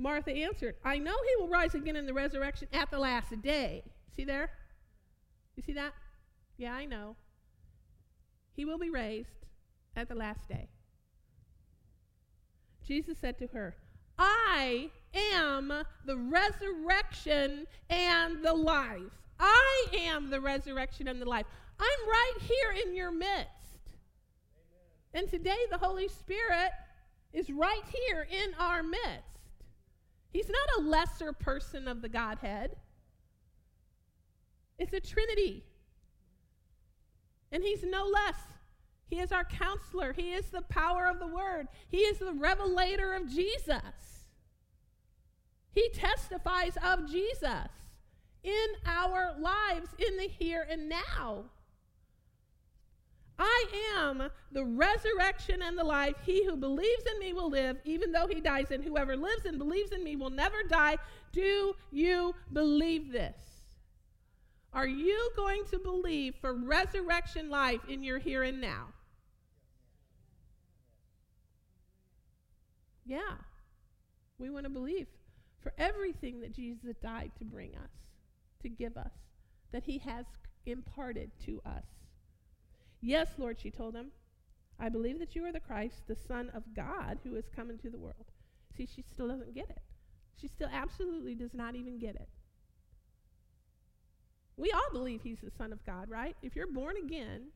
Martha 0.00 0.32
answered, 0.32 0.76
I 0.84 0.98
know 0.98 1.12
he 1.12 1.42
will 1.42 1.48
rise 1.48 1.74
again 1.74 1.96
in 1.96 2.06
the 2.06 2.14
resurrection 2.14 2.68
at 2.72 2.90
the 2.90 2.98
last 2.98 3.40
day. 3.42 3.82
See 4.16 4.24
there? 4.24 4.50
You 5.56 5.62
see 5.62 5.74
that? 5.74 5.92
Yeah, 6.56 6.72
I 6.72 6.86
know. 6.86 7.16
He 8.56 8.64
will 8.64 8.78
be 8.78 8.90
raised 8.90 9.28
at 9.96 10.08
the 10.08 10.14
last 10.14 10.48
day. 10.48 10.68
Jesus 12.86 13.18
said 13.18 13.38
to 13.38 13.46
her, 13.48 13.76
I 14.18 14.90
am 15.14 15.72
the 16.06 16.16
resurrection 16.16 17.66
and 17.88 18.42
the 18.42 18.54
life. 18.54 19.00
I 19.38 19.86
am 19.94 20.30
the 20.30 20.40
resurrection 20.40 21.08
and 21.08 21.20
the 21.20 21.28
life. 21.28 21.46
I'm 21.78 22.08
right 22.08 22.36
here 22.40 22.84
in 22.86 22.94
your 22.94 23.10
midst. 23.10 23.78
Amen. 25.14 25.24
And 25.24 25.30
today 25.30 25.58
the 25.70 25.78
Holy 25.78 26.08
Spirit 26.08 26.70
is 27.32 27.50
right 27.50 27.82
here 28.08 28.26
in 28.30 28.54
our 28.58 28.82
midst. 28.82 29.39
He's 30.32 30.48
not 30.48 30.84
a 30.84 30.88
lesser 30.88 31.32
person 31.32 31.88
of 31.88 32.02
the 32.02 32.08
Godhead. 32.08 32.76
It's 34.78 34.92
a 34.92 35.00
Trinity. 35.00 35.64
And 37.52 37.62
he's 37.62 37.82
no 37.82 38.06
less. 38.06 38.36
He 39.08 39.18
is 39.18 39.32
our 39.32 39.44
counselor. 39.44 40.12
He 40.12 40.32
is 40.32 40.46
the 40.46 40.62
power 40.62 41.06
of 41.06 41.18
the 41.18 41.26
Word. 41.26 41.66
He 41.88 41.98
is 41.98 42.18
the 42.18 42.32
revelator 42.32 43.12
of 43.12 43.28
Jesus. 43.28 44.28
He 45.72 45.88
testifies 45.90 46.76
of 46.82 47.10
Jesus 47.10 47.68
in 48.42 48.66
our 48.86 49.34
lives 49.38 49.88
in 49.98 50.16
the 50.16 50.28
here 50.28 50.66
and 50.68 50.88
now. 50.88 51.44
I 53.42 53.64
am 53.96 54.30
the 54.52 54.64
resurrection 54.64 55.62
and 55.62 55.76
the 55.78 55.84
life. 55.84 56.14
He 56.24 56.44
who 56.44 56.56
believes 56.56 57.04
in 57.10 57.18
me 57.18 57.32
will 57.32 57.48
live, 57.48 57.78
even 57.86 58.12
though 58.12 58.26
he 58.26 58.38
dies, 58.38 58.70
and 58.70 58.84
whoever 58.84 59.16
lives 59.16 59.46
and 59.46 59.56
believes 59.56 59.92
in 59.92 60.04
me 60.04 60.14
will 60.14 60.30
never 60.30 60.62
die. 60.68 60.98
Do 61.32 61.74
you 61.90 62.34
believe 62.52 63.10
this? 63.10 63.36
Are 64.74 64.86
you 64.86 65.30
going 65.36 65.64
to 65.70 65.78
believe 65.78 66.34
for 66.40 66.52
resurrection 66.52 67.48
life 67.48 67.80
in 67.88 68.02
your 68.02 68.18
here 68.18 68.42
and 68.42 68.60
now? 68.60 68.88
Yeah. 73.06 73.38
We 74.38 74.50
want 74.50 74.64
to 74.64 74.70
believe 74.70 75.06
for 75.62 75.72
everything 75.78 76.40
that 76.40 76.54
Jesus 76.54 76.94
died 77.02 77.32
to 77.38 77.44
bring 77.44 77.70
us, 77.70 77.90
to 78.62 78.68
give 78.68 78.98
us, 78.98 79.12
that 79.72 79.84
he 79.84 79.98
has 79.98 80.26
imparted 80.66 81.30
to 81.46 81.62
us. 81.64 81.84
Yes, 83.00 83.28
Lord, 83.38 83.58
she 83.60 83.70
told 83.70 83.94
him. 83.94 84.12
I 84.78 84.88
believe 84.88 85.18
that 85.18 85.34
you 85.34 85.44
are 85.44 85.52
the 85.52 85.60
Christ, 85.60 86.06
the 86.06 86.16
Son 86.16 86.50
of 86.54 86.74
God, 86.74 87.18
who 87.22 87.34
has 87.34 87.44
come 87.54 87.70
into 87.70 87.90
the 87.90 87.98
world. 87.98 88.30
See, 88.76 88.86
she 88.86 89.02
still 89.02 89.28
doesn't 89.28 89.54
get 89.54 89.68
it. 89.68 89.82
She 90.40 90.48
still 90.48 90.70
absolutely 90.72 91.34
does 91.34 91.52
not 91.52 91.76
even 91.76 91.98
get 91.98 92.14
it. 92.14 92.28
We 94.56 94.70
all 94.72 94.92
believe 94.92 95.20
he's 95.22 95.40
the 95.42 95.50
Son 95.50 95.72
of 95.72 95.84
God, 95.84 96.08
right? 96.08 96.36
If 96.42 96.56
you're 96.56 96.66
born 96.66 96.96
again, 96.96 97.48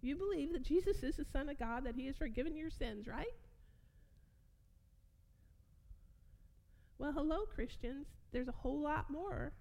you 0.00 0.16
believe 0.16 0.52
that 0.52 0.62
Jesus 0.62 1.02
is 1.02 1.16
the 1.16 1.24
Son 1.24 1.48
of 1.48 1.58
God, 1.58 1.84
that 1.84 1.96
he 1.96 2.06
has 2.06 2.16
forgiven 2.16 2.56
your 2.56 2.70
sins, 2.70 3.06
right? 3.06 3.26
Well, 6.98 7.12
hello, 7.12 7.46
Christians. 7.52 8.06
There's 8.32 8.48
a 8.48 8.52
whole 8.52 8.80
lot 8.80 9.10
more 9.10 9.52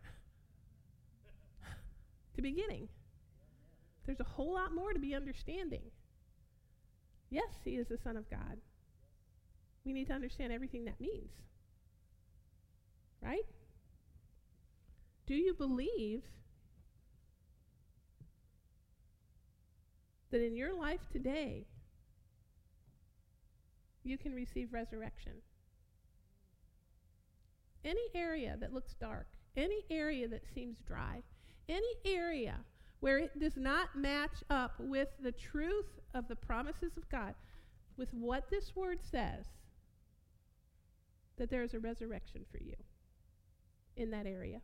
to 2.36 2.42
be 2.42 2.52
getting. 2.52 2.88
There's 4.06 4.20
a 4.20 4.26
whole 4.26 4.54
lot 4.54 4.74
more 4.74 4.94
to 4.94 5.00
be 5.00 5.16
understanding. 5.16 5.84
Yes, 7.30 7.62
he 7.64 7.72
is 7.72 7.88
the 7.88 7.98
Son 7.98 8.18
of 8.18 8.30
God. 8.30 8.58
We 9.86 9.94
need 9.94 10.08
to 10.08 10.14
understand 10.14 10.54
everything 10.54 10.86
that 10.86 11.00
means. 11.00 11.32
Right? 13.22 13.46
Do 15.26 15.36
you 15.36 15.54
believe 15.54 16.24
that 20.32 20.46
in 20.46 20.56
your 20.56 20.76
life 20.78 21.00
today, 21.12 21.66
you 24.04 24.18
can 24.18 24.34
receive 24.34 24.74
resurrection? 24.74 25.34
Any 27.86 28.08
area 28.14 28.58
that 28.60 28.74
looks 28.74 28.96
dark, 29.00 29.28
any 29.56 29.86
area 29.90 30.28
that 30.28 30.44
seems 30.54 30.78
dry, 30.86 31.24
any 31.70 31.96
area 32.06 32.60
where 33.04 33.18
it 33.18 33.38
does 33.38 33.58
not 33.58 33.94
match 33.98 34.46
up 34.50 34.76
with 34.80 35.10
the 35.22 35.34
truth 35.34 36.00
of 36.14 36.26
the 36.30 36.36
promises 36.38 36.96
of 36.96 37.10
God, 37.10 37.36
with 37.98 38.08
what 38.14 38.50
this 38.50 38.78
word 38.78 39.00
says, 39.02 39.46
that 41.38 41.50
there 41.50 41.64
is 41.64 41.74
a 41.74 41.80
resurrection 41.80 42.46
for 42.50 42.60
you 42.64 42.76
in 43.98 44.10
that 44.10 44.26
area. 44.26 44.62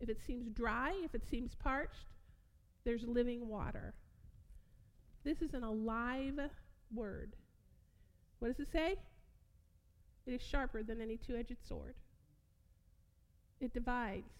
If 0.00 0.08
it 0.08 0.22
seems 0.26 0.48
dry, 0.48 0.98
if 1.04 1.14
it 1.14 1.28
seems 1.28 1.54
parched, 1.54 2.06
there's 2.86 3.04
living 3.04 3.46
water. 3.46 3.92
This 5.22 5.42
is 5.42 5.52
an 5.52 5.64
alive 5.64 6.40
word. 6.94 7.36
What 8.38 8.48
does 8.48 8.66
it 8.66 8.72
say? 8.72 8.96
It 10.26 10.32
is 10.32 10.40
sharper 10.40 10.82
than 10.82 11.02
any 11.02 11.18
two 11.18 11.36
edged 11.36 11.58
sword. 11.68 11.94
It 13.60 13.74
divides 13.74 14.39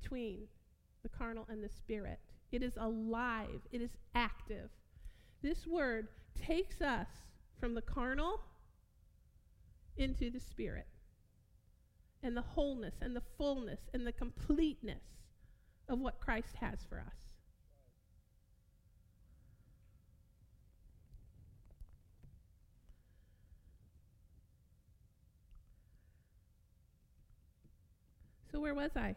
between 0.00 0.48
the 1.02 1.08
carnal 1.08 1.46
and 1.48 1.62
the 1.62 1.68
spirit. 1.68 2.18
It 2.52 2.62
is 2.62 2.76
alive, 2.76 3.60
it 3.72 3.80
is 3.80 3.90
active. 4.14 4.70
This 5.42 5.66
word 5.66 6.08
takes 6.34 6.80
us 6.80 7.08
from 7.58 7.74
the 7.74 7.82
carnal 7.82 8.40
into 9.96 10.30
the 10.30 10.40
spirit 10.40 10.86
and 12.22 12.36
the 12.36 12.42
wholeness 12.42 12.94
and 13.00 13.14
the 13.14 13.22
fullness 13.38 13.80
and 13.94 14.06
the 14.06 14.12
completeness 14.12 15.02
of 15.88 15.98
what 16.00 16.20
Christ 16.20 16.56
has 16.60 16.78
for 16.88 17.00
us. 17.00 17.14
So, 28.50 28.60
where 28.60 28.74
was 28.74 28.90
I? 28.96 29.14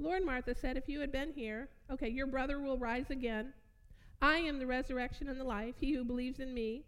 Lord, 0.00 0.24
Martha 0.24 0.54
said, 0.54 0.76
if 0.76 0.88
you 0.88 1.00
had 1.00 1.12
been 1.12 1.32
here, 1.32 1.68
okay, 1.90 2.08
your 2.08 2.26
brother 2.26 2.58
will 2.58 2.78
rise 2.78 3.10
again. 3.10 3.52
I 4.22 4.38
am 4.38 4.58
the 4.58 4.66
resurrection 4.66 5.28
and 5.28 5.38
the 5.38 5.44
life. 5.44 5.74
He 5.78 5.92
who 5.92 6.04
believes 6.04 6.40
in 6.40 6.54
me, 6.54 6.84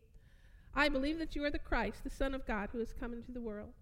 I 0.75 0.89
believe 0.89 1.19
that 1.19 1.37
you 1.37 1.45
are 1.45 1.51
the 1.51 1.59
Christ, 1.59 2.05
the 2.05 2.11
Son 2.11 2.35
of 2.35 2.47
God, 2.47 2.71
who 2.73 2.79
has 2.79 2.95
come 2.99 3.13
into 3.13 3.31
the 3.31 3.41
world. 3.41 3.73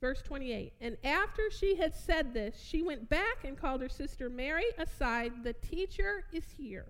Verse 0.00 0.22
28 0.22 0.72
And 0.80 0.96
after 1.04 1.50
she 1.50 1.76
had 1.76 1.94
said 1.94 2.32
this, 2.32 2.60
she 2.60 2.82
went 2.82 3.08
back 3.08 3.44
and 3.44 3.58
called 3.58 3.82
her 3.82 3.88
sister 3.88 4.30
Mary 4.30 4.64
aside. 4.78 5.44
The 5.44 5.52
teacher 5.52 6.24
is 6.32 6.44
here. 6.56 6.86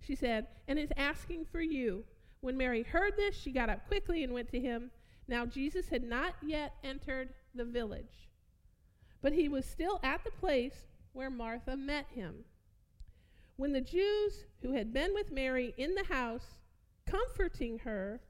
She 0.00 0.14
said, 0.14 0.46
and 0.66 0.78
is 0.78 0.92
asking 0.96 1.46
for 1.50 1.60
you. 1.60 2.04
When 2.40 2.58
Mary 2.58 2.82
heard 2.82 3.16
this, 3.16 3.34
she 3.34 3.52
got 3.52 3.70
up 3.70 3.86
quickly 3.86 4.22
and 4.22 4.34
went 4.34 4.50
to 4.50 4.60
him. 4.60 4.90
Now 5.28 5.46
Jesus 5.46 5.88
had 5.88 6.04
not 6.04 6.34
yet 6.42 6.74
entered 6.84 7.30
the 7.54 7.64
village, 7.64 8.28
but 9.24 9.32
he 9.32 9.48
was 9.48 9.64
still 9.64 9.98
at 10.02 10.22
the 10.22 10.30
place 10.32 10.84
where 11.14 11.30
Martha 11.30 11.74
met 11.74 12.04
him. 12.14 12.44
When 13.56 13.72
the 13.72 13.80
Jews 13.80 14.44
who 14.60 14.72
had 14.74 14.92
been 14.92 15.14
with 15.14 15.32
Mary 15.32 15.72
in 15.78 15.94
the 15.94 16.04
house, 16.04 16.58
comforting 17.06 17.78
her, 17.78 18.20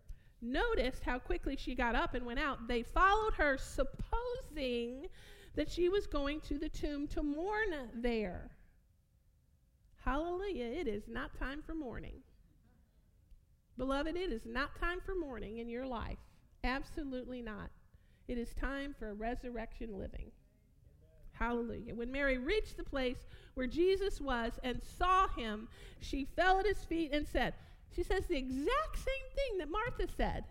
noticed 0.40 1.02
how 1.02 1.18
quickly 1.18 1.57
she 1.57 1.74
got 1.74 1.96
up 1.96 2.14
and 2.14 2.24
went 2.24 2.38
out, 2.38 2.68
they 2.68 2.85
followed 2.85 3.35
her, 3.35 3.59
supposing 3.59 5.07
that 5.57 5.68
she 5.68 5.88
was 5.88 6.07
going 6.07 6.40
to 6.42 6.59
the 6.59 6.68
tomb 6.68 7.09
to 7.09 7.24
mourn 7.24 7.74
there. 7.92 8.52
Hallelujah. 10.04 10.66
It 10.66 10.87
is 10.87 11.09
not 11.09 11.37
time 11.37 11.61
for 11.61 11.74
mourning. 11.74 12.20
Beloved, 13.76 14.14
it 14.14 14.30
is 14.30 14.46
not 14.46 14.78
time 14.78 15.00
for 15.04 15.16
mourning 15.16 15.59
in 15.59 15.68
your 15.68 15.87
life. 15.87 16.18
Absolutely 16.62 17.42
not. 17.42 17.70
It 18.28 18.38
is 18.38 18.54
time 18.54 18.94
for 18.96 19.12
resurrection 19.14 19.98
living. 19.98 20.30
Hallelujah. 21.35 21.94
When 21.94 22.12
Mary 22.12 22.38
reached 22.38 22.77
the 22.77 22.85
place 22.85 23.18
where 23.55 23.66
Jesus 23.66 24.20
was 24.20 24.53
and 24.62 24.81
saw 24.99 25.29
him, 25.29 25.68
she 26.01 26.25
fell 26.37 26.61
at 26.61 26.66
his 26.66 26.85
feet 26.85 27.12
and 27.12 27.27
said, 27.27 27.55
She 27.94 28.03
says 28.03 28.27
the 28.27 28.37
exact 28.37 28.97
same 28.97 29.29
thing 29.35 29.59
that 29.59 29.70
Martha 29.70 30.07
said. 30.16 30.44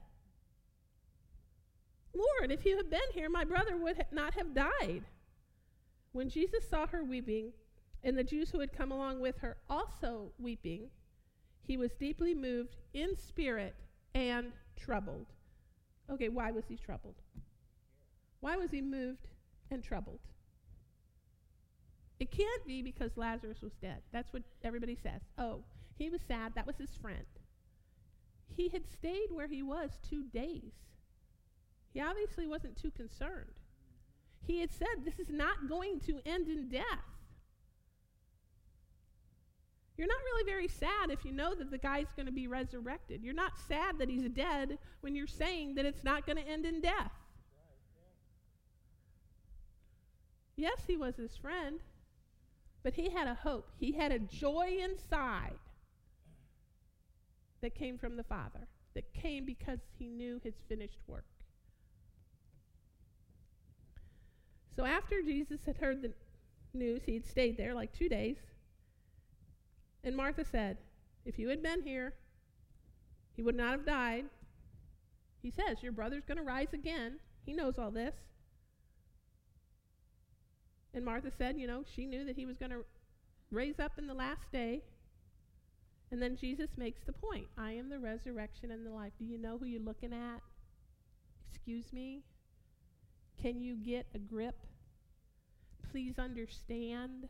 Lord, 2.13 2.52
if 2.52 2.65
you 2.65 2.78
had 2.78 2.89
been 2.89 3.00
here, 3.13 3.30
my 3.30 3.43
brother 3.43 3.76
would 3.78 3.98
ha- 3.98 4.04
not 4.12 4.36
have 4.36 4.54
died. 4.54 5.04
When 6.12 6.30
Jesus 6.30 6.69
saw 6.69 6.86
her 6.88 7.04
weeping, 7.04 7.54
and 8.04 8.17
the 8.17 8.24
Jews 8.24 8.52
who 8.52 8.60
had 8.60 8.74
come 8.74 8.91
along 8.91 9.19
with 9.19 9.38
her 9.39 9.58
also 9.69 10.32
weeping, 10.38 10.89
he 11.65 11.78
was 11.78 11.93
deeply 11.93 12.36
moved 12.36 12.76
in 12.93 13.17
spirit 13.17 13.76
and 14.13 14.52
troubled. 14.76 15.28
Okay, 16.12 16.30
why 16.30 16.52
was 16.52 16.65
he 16.67 16.76
troubled? 16.76 17.15
Why 18.41 18.58
was 18.58 18.72
he 18.72 18.82
moved 18.82 19.30
and 19.72 19.82
troubled? 19.82 20.19
It 22.19 22.32
can't 22.32 22.65
be 22.65 22.82
because 22.82 23.17
Lazarus 23.17 23.62
was 23.62 23.73
dead. 23.82 24.02
That's 24.12 24.32
what 24.32 24.43
everybody 24.63 24.95
says. 24.95 25.21
Oh, 25.38 25.63
he 25.97 26.10
was 26.10 26.21
sad. 26.28 26.54
That 26.56 26.67
was 26.67 26.78
his 26.78 26.95
friend. 27.02 27.26
He 28.56 28.69
had 28.69 28.88
stayed 28.88 29.30
where 29.32 29.47
he 29.47 29.63
was 29.63 29.97
two 30.08 30.23
days. 30.26 30.73
He 31.93 32.02
obviously 32.02 32.47
wasn't 32.47 32.82
too 32.82 32.91
concerned. 32.91 33.60
He 34.45 34.60
had 34.60 34.71
said, 34.71 35.06
This 35.06 35.19
is 35.19 35.30
not 35.30 35.67
going 35.67 35.99
to 36.02 36.19
end 36.26 36.47
in 36.47 36.69
death. 36.69 36.84
You're 39.97 40.08
not 40.08 40.17
really 40.26 40.52
very 40.52 40.67
sad 40.67 41.12
if 41.12 41.23
you 41.23 41.32
know 41.32 41.54
that 41.54 41.69
the 41.69 41.78
guy's 41.78 42.12
going 42.15 42.26
to 42.26 42.32
be 42.32 42.47
resurrected. 42.47 43.23
You're 43.23 43.36
not 43.36 43.60
sad 43.67 43.99
that 43.99 44.10
he's 44.10 44.28
dead 44.30 44.80
when 45.02 45.15
you're 45.15 45.28
saying 45.28 45.76
that 45.76 45.86
it's 45.86 46.04
not 46.04 46.26
going 46.26 46.38
to 46.38 46.47
end 46.47 46.65
in 46.65 46.82
death. 46.82 47.12
Yes, 50.56 50.82
he 50.88 50.97
was 50.97 51.15
his 51.15 51.36
friend, 51.36 51.80
but 52.84 52.93
he 52.93 53.10
had 53.10 53.28
a 53.28 53.34
hope. 53.34 53.69
He 53.80 53.93
had 53.93 54.12
a 54.12 54.19
joy 54.19 54.78
inside 54.84 55.58
that 57.62 57.74
came 57.74 57.98
from 57.98 58.17
the 58.17 58.24
Father, 58.24 58.67
that 58.93 59.13
came 59.13 59.46
because 59.46 59.80
he 59.98 60.08
knew 60.08 60.39
his 60.43 60.54
finished 60.67 61.00
work. 61.08 61.26
So 64.76 64.86
after 64.86 65.22
Jesus 65.22 65.62
had 65.65 65.78
heard 65.78 66.02
the 66.02 66.12
news, 66.74 67.04
he 67.06 67.13
had 67.13 67.26
stayed 67.26 67.58
there 67.58 67.74
like 67.74 67.93
two 67.93 68.10
days. 68.10 68.38
And 70.04 70.15
Martha 70.15 70.43
said, 70.43 70.78
If 71.26 71.39
you 71.39 71.48
had 71.50 71.63
been 71.63 71.84
here, 71.84 72.13
he 73.36 73.41
would 73.41 73.56
not 73.56 73.72
have 73.72 73.86
died. 73.86 74.26
He 75.41 75.52
says, 75.52 75.82
Your 75.82 75.91
brother's 75.91 76.26
going 76.26 76.38
to 76.38 76.43
rise 76.43 76.74
again. 76.74 77.19
He 77.46 77.54
knows 77.54 77.78
all 77.78 77.91
this. 77.91 78.15
And 80.93 81.03
Martha 81.03 81.32
said, 81.38 81.58
You 81.58 81.67
know, 81.67 81.84
she 81.95 82.06
knew 82.06 82.25
that 82.25 82.36
he 82.36 82.45
was 82.45 82.58
going 82.58 82.71
to 82.71 82.86
raise 83.51 83.79
up 83.79 83.93
in 83.97 84.08
the 84.08 84.13
last 84.13 84.51
day. 84.51 84.82
And 86.12 86.21
then 86.21 86.38
Jesus 86.38 86.69
makes 86.77 87.01
the 87.06 87.13
point 87.13 87.47
I 87.58 87.71
am 87.71 87.89
the 87.89 87.99
resurrection 87.99 88.71
and 88.71 88.86
the 88.86 88.91
life. 88.91 89.13
Do 89.17 89.25
you 89.25 89.38
know 89.38 89.58
who 89.58 89.65
you're 89.65 89.82
looking 89.82 90.13
at? 90.13 90.41
Excuse 91.49 91.91
me? 91.91 92.21
Can 93.41 93.60
you 93.60 93.75
get 93.75 94.06
a 94.13 94.19
grip? 94.19 94.56
Please 95.91 96.19
understand. 96.19 97.29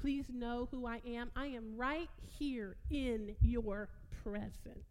Please 0.00 0.26
know 0.32 0.68
who 0.70 0.86
I 0.86 1.00
am. 1.06 1.30
I 1.36 1.46
am 1.46 1.76
right 1.76 2.08
here 2.38 2.76
in 2.90 3.34
your 3.40 3.88
presence. 4.22 4.86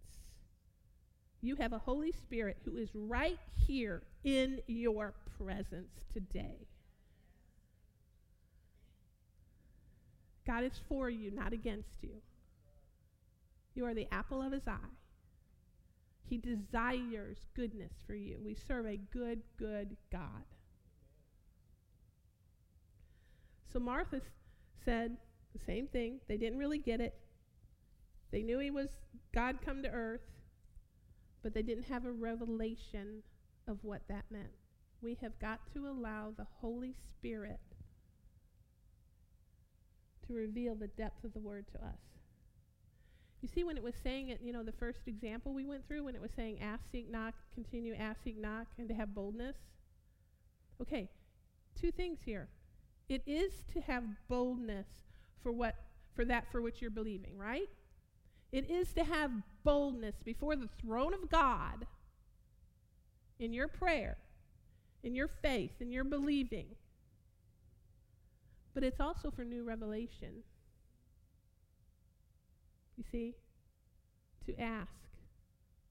You 1.42 1.56
have 1.56 1.74
a 1.74 1.78
Holy 1.78 2.12
Spirit 2.12 2.58
who 2.66 2.76
is 2.78 2.90
right 2.94 3.40
here 3.56 4.04
in 4.24 4.62
your 4.68 5.14
presence 5.38 6.06
today. 6.12 6.68
God 10.50 10.64
is 10.64 10.82
for 10.90 11.12
you, 11.12 11.30
not 11.30 11.54
against 11.54 12.02
you. 12.02 12.10
You 13.76 13.86
are 13.86 13.94
the 13.94 14.08
apple 14.12 14.42
of 14.42 14.52
his 14.52 14.68
eye. 14.68 14.96
He 16.28 16.40
desires 16.40 17.38
goodness 17.56 17.94
for 18.08 18.16
you. 18.16 18.40
We 18.44 18.56
serve 18.56 18.88
a 18.88 18.98
good, 18.98 19.44
good 19.60 19.96
God. 20.12 20.44
So 23.72 23.80
Martha 23.80 24.22
said 24.84 25.18
the 25.54 25.64
same 25.68 25.86
thing. 25.86 26.20
They 26.28 26.38
didn't 26.38 26.58
really 26.58 26.80
get 26.80 27.00
it. 27.00 27.14
They 28.32 28.42
knew 28.42 28.58
he 28.58 28.72
was 28.72 28.90
God 29.32 29.60
come 29.64 29.84
to 29.84 29.90
earth, 29.90 30.26
but 31.44 31.54
they 31.54 31.62
didn't 31.62 31.84
have 31.84 32.06
a 32.06 32.12
revelation 32.12 33.22
of 33.68 33.78
what 33.84 34.02
that 34.10 34.26
meant. 34.32 34.50
We 35.04 35.16
have 35.22 35.38
got 35.40 35.60
to 35.76 35.88
allow 35.88 36.34
the 36.36 36.48
Holy 36.60 36.96
Spirit 37.12 37.60
to 40.30 40.36
reveal 40.36 40.76
the 40.76 40.88
depth 40.88 41.24
of 41.24 41.34
the 41.34 41.40
word 41.40 41.66
to 41.74 41.78
us. 41.84 42.00
You 43.42 43.48
see, 43.48 43.64
when 43.64 43.78
it 43.78 43.84
was 43.84 43.96
saying 44.04 44.30
it, 44.30 44.42
you 44.44 44.54
know, 44.54 44.64
the 44.64 44.72
first 44.72 45.08
example 45.08 45.54
we 45.54 45.66
went 45.66 45.88
through, 45.88 46.04
when 46.04 46.16
it 46.16 46.22
was 46.22 46.32
saying 46.36 46.60
ask, 46.62 46.84
seek, 46.92 47.10
knock, 47.10 47.34
continue, 47.54 47.96
ask, 47.96 48.24
seek, 48.24 48.38
knock, 48.38 48.68
and 48.78 48.88
to 48.90 48.94
have 48.94 49.16
boldness. 49.16 49.56
Okay, 50.82 51.10
two 51.80 51.92
things 51.92 52.20
here. 52.24 52.48
It 53.08 53.24
is 53.26 53.52
to 53.74 53.82
have 53.82 54.04
boldness 54.28 54.88
for 55.42 55.52
what 55.52 55.76
for 56.16 56.26
that 56.26 56.52
for 56.52 56.62
which 56.62 56.82
you're 56.82 56.92
believing, 56.92 57.38
right? 57.38 57.70
It 58.52 58.70
is 58.70 58.94
to 58.94 59.04
have 59.04 59.32
boldness 59.64 60.16
before 60.24 60.56
the 60.56 60.70
throne 60.82 61.14
of 61.14 61.30
God 61.30 61.86
in 63.40 63.54
your 63.54 63.68
prayer, 63.68 64.18
in 65.04 65.16
your 65.16 65.28
faith, 65.28 65.72
in 65.80 65.92
your 65.92 66.04
believing. 66.04 66.68
But 68.74 68.84
it's 68.84 69.00
also 69.00 69.32
for 69.32 69.44
new 69.44 69.64
revelation. 69.64 70.44
You 72.98 73.04
see? 73.12 73.36
To 74.46 74.60
ask, 74.60 74.92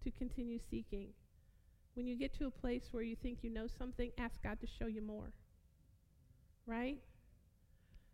to 0.05 0.11
continue 0.11 0.59
seeking. 0.71 1.09
When 1.95 2.07
you 2.07 2.17
get 2.17 2.37
to 2.39 2.47
a 2.47 2.51
place 2.51 2.89
where 2.93 3.03
you 3.03 3.17
think 3.17 3.39
you 3.43 3.51
know 3.51 3.67
something, 3.67 4.11
ask 4.19 4.43
God 4.43 4.61
to 4.61 4.67
show 4.79 4.87
you 4.87 5.03
more. 5.03 5.33
Right? 6.67 6.99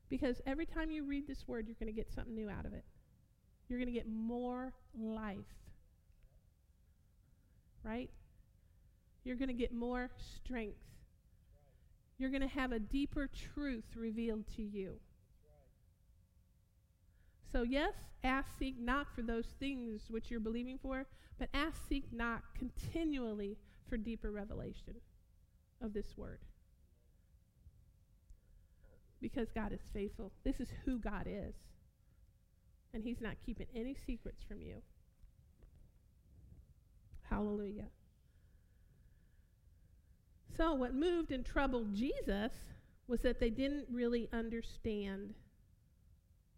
Because 0.09 0.41
every 0.47 0.67
time 0.67 0.91
you 0.91 1.05
read 1.05 1.27
this 1.27 1.45
word, 1.47 1.67
you're 1.67 1.77
going 1.79 1.93
to 1.93 1.97
get 1.97 2.11
something 2.15 2.35
new 2.35 2.49
out 2.49 2.67
of 2.67 2.73
it. 2.73 2.85
You're 3.69 3.79
going 3.79 3.93
to 3.93 3.93
get 3.93 4.09
more 4.09 4.73
life. 4.99 5.39
Right? 7.83 8.11
You're 9.25 9.37
going 9.37 9.49
to 9.49 9.55
get 9.55 9.73
more 9.75 10.11
strength. 10.37 10.79
You're 12.19 12.31
going 12.31 12.43
to 12.43 12.49
have 12.49 12.73
a 12.73 12.79
deeper 12.79 13.29
truth 13.55 13.85
revealed 13.97 14.45
to 14.57 14.63
you. 14.63 15.01
So, 17.53 17.63
yes, 17.63 17.93
ask, 18.23 18.49
seek, 18.59 18.79
knock 18.81 19.15
for 19.15 19.23
those 19.23 19.47
things 19.61 20.03
which 20.09 20.31
you're 20.31 20.41
believing 20.41 20.79
for, 20.83 21.07
but 21.39 21.49
ask, 21.55 21.89
seek, 21.89 22.13
knock 22.13 22.43
continually 22.59 23.57
for 23.89 23.97
deeper 23.97 24.31
revelation 24.31 24.95
of 25.81 25.93
this 25.93 26.17
word. 26.17 26.41
Because 29.21 29.49
God 29.55 29.73
is 29.73 29.81
faithful. 29.93 30.33
This 30.45 30.61
is 30.61 30.69
who 30.85 30.99
God 30.99 31.27
is. 31.27 31.55
And 32.93 33.03
He's 33.03 33.21
not 33.21 33.35
keeping 33.45 33.67
any 33.75 33.97
secrets 34.07 34.43
from 34.47 34.61
you. 34.61 34.83
Hallelujah. 37.23 37.87
So, 40.57 40.75
what 40.75 40.95
moved 40.95 41.33
and 41.33 41.45
troubled 41.45 41.95
Jesus 41.95 42.53
was 43.07 43.21
that 43.23 43.41
they 43.41 43.51
didn't 43.51 43.87
really 43.91 44.29
understand. 44.33 45.35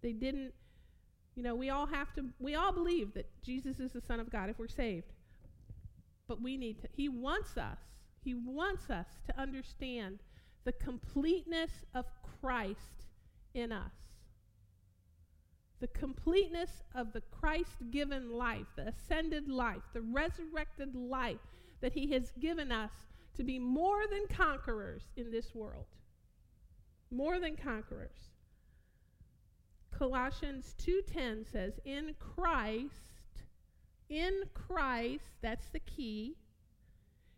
They 0.02 0.12
didn't, 0.12 0.52
you 1.34 1.42
know, 1.42 1.54
we 1.54 1.70
all 1.70 1.86
have 1.86 2.12
to, 2.14 2.26
we 2.38 2.54
all 2.54 2.72
believe 2.72 3.14
that 3.14 3.26
Jesus 3.42 3.80
is 3.80 3.92
the 3.92 4.00
Son 4.00 4.20
of 4.20 4.30
God 4.30 4.50
if 4.50 4.58
we're 4.58 4.68
saved. 4.68 5.12
But 6.28 6.42
we 6.42 6.56
need 6.56 6.80
to, 6.82 6.88
He 6.94 7.08
wants 7.08 7.56
us, 7.56 7.78
He 8.22 8.34
wants 8.34 8.90
us 8.90 9.06
to 9.26 9.40
understand 9.40 10.18
the 10.64 10.72
completeness 10.72 11.70
of 11.94 12.04
Christ 12.40 13.06
in 13.54 13.72
us. 13.72 13.92
The 15.80 15.88
completeness 15.88 16.82
of 16.94 17.12
the 17.12 17.22
Christ 17.30 17.90
given 17.90 18.30
life, 18.30 18.66
the 18.76 18.88
ascended 18.88 19.48
life, 19.48 19.82
the 19.92 20.02
resurrected 20.02 20.94
life 20.94 21.38
that 21.80 21.92
He 21.92 22.12
has 22.12 22.32
given 22.40 22.72
us 22.72 22.90
to 23.36 23.44
be 23.44 23.58
more 23.58 24.06
than 24.08 24.26
conquerors 24.28 25.02
in 25.16 25.30
this 25.30 25.54
world. 25.54 25.86
More 27.10 27.38
than 27.38 27.56
conquerors. 27.56 28.30
Colossians 29.90 30.74
2:10 30.74 31.44
says, 31.44 31.78
"In 31.84 32.14
Christ, 32.18 33.44
in 34.08 34.48
Christ, 34.54 35.30
that's 35.40 35.68
the 35.68 35.80
key, 35.80 36.36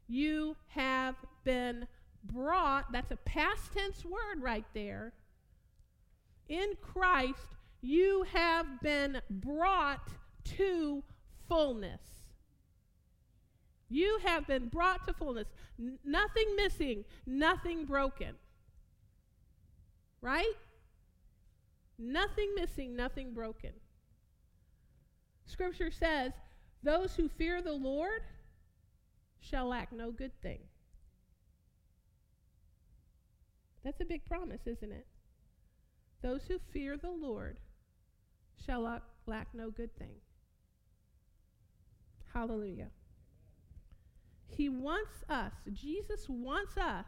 you 0.06 0.56
have 0.68 1.14
been 1.44 1.87
brought, 2.24 2.90
that's 2.92 3.11
a 3.11 3.16
past 3.16 3.72
tense 3.72 4.04
word 4.04 4.42
right 4.42 4.64
there. 4.74 5.12
In 6.48 6.74
Christ, 6.80 7.56
you 7.80 8.24
have 8.32 8.80
been 8.82 9.20
brought 9.30 10.08
to 10.56 11.02
fullness. 11.48 12.00
You 13.90 14.18
have 14.24 14.46
been 14.46 14.68
brought 14.68 15.07
to 15.07 15.12
fullness. 15.14 15.48
N- 15.79 15.98
nothing 16.05 16.57
missing, 16.57 17.05
nothing 17.27 17.85
broken. 17.85 18.35
Right? 20.20 20.55
Nothing 21.98 22.55
missing, 22.55 22.94
nothing 22.94 23.33
broken. 23.33 23.72
Scripture 25.46 25.90
says, 25.90 26.33
Those 26.83 27.14
who 27.16 27.29
fear 27.29 27.62
the 27.62 27.72
Lord 27.72 28.22
shall 29.40 29.68
lack 29.68 29.92
no 29.92 30.11
good 30.11 30.33
thing. 30.42 30.61
That's 33.85 34.01
a 34.01 34.05
big 34.05 34.24
promise, 34.27 34.66
isn't 34.66 34.92
it? 34.92 35.07
Those 36.22 36.42
who 36.46 36.59
fear 36.72 36.96
the 36.96 37.11
Lord 37.11 37.59
shall 38.64 38.83
lack, 38.83 39.03
lack 39.27 39.48
no 39.55 39.70
good 39.70 39.96
thing. 39.96 40.16
Hallelujah. 42.35 42.88
He 44.48 44.68
wants 44.68 45.24
us, 45.28 45.52
Jesus 45.72 46.28
wants 46.28 46.76
us 46.76 47.06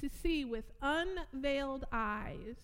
to 0.00 0.08
see 0.08 0.44
with 0.44 0.64
unveiled 0.80 1.84
eyes 1.92 2.56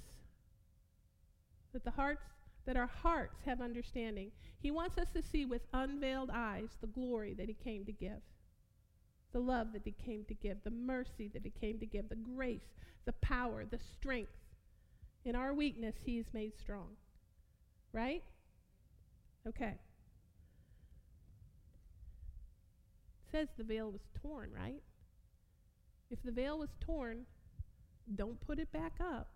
that 1.72 1.84
the 1.84 1.90
hearts 1.90 2.22
that 2.66 2.76
our 2.76 2.90
hearts 3.02 3.36
have 3.44 3.60
understanding. 3.60 4.30
He 4.58 4.70
wants 4.70 4.96
us 4.96 5.08
to 5.14 5.22
see 5.22 5.44
with 5.44 5.62
unveiled 5.74 6.30
eyes 6.32 6.70
the 6.80 6.86
glory 6.86 7.34
that 7.34 7.48
he 7.48 7.54
came 7.54 7.84
to 7.84 7.92
give. 7.92 8.22
The 9.32 9.40
love 9.40 9.72
that 9.72 9.82
he 9.84 9.92
came 9.92 10.24
to 10.28 10.34
give, 10.34 10.58
the 10.64 10.70
mercy 10.70 11.28
that 11.34 11.42
he 11.44 11.50
came 11.50 11.78
to 11.80 11.86
give, 11.86 12.08
the 12.08 12.14
grace, 12.14 12.72
the 13.04 13.12
power, 13.12 13.64
the 13.64 13.78
strength. 13.78 14.32
In 15.24 15.36
our 15.36 15.52
weakness, 15.52 15.96
he 16.04 16.18
is 16.18 16.26
made 16.32 16.52
strong. 16.58 16.96
Right? 17.92 18.22
Okay. 19.46 19.74
Says 23.34 23.48
the 23.56 23.64
veil 23.64 23.90
was 23.90 24.02
torn, 24.22 24.50
right? 24.54 24.80
If 26.08 26.22
the 26.22 26.30
veil 26.30 26.56
was 26.56 26.68
torn, 26.80 27.26
don't 28.14 28.40
put 28.40 28.60
it 28.60 28.70
back 28.72 28.92
up. 29.00 29.28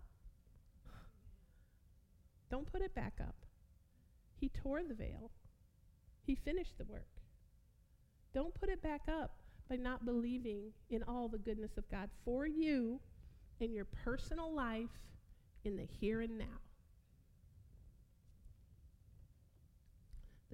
Don't 2.49 2.71
put 2.71 2.81
it 2.81 2.95
back 2.95 3.15
up. 3.19 3.35
He 4.39 4.49
tore 4.49 4.83
the 4.83 4.93
veil, 4.93 5.31
He 6.25 6.35
finished 6.35 6.77
the 6.77 6.85
work. 6.85 7.09
Don't 8.33 8.53
put 8.53 8.69
it 8.69 8.81
back 8.81 9.01
up 9.09 9.31
by 9.69 9.75
not 9.75 10.05
believing 10.05 10.71
in 10.89 11.03
all 11.03 11.27
the 11.27 11.37
goodness 11.37 11.77
of 11.77 11.89
God 11.91 12.09
for 12.23 12.47
you 12.47 13.01
in 13.59 13.73
your 13.73 13.85
personal 13.85 14.53
life 14.53 14.87
in 15.65 15.75
the 15.75 15.87
here 15.99 16.21
and 16.21 16.37
now. 16.37 16.68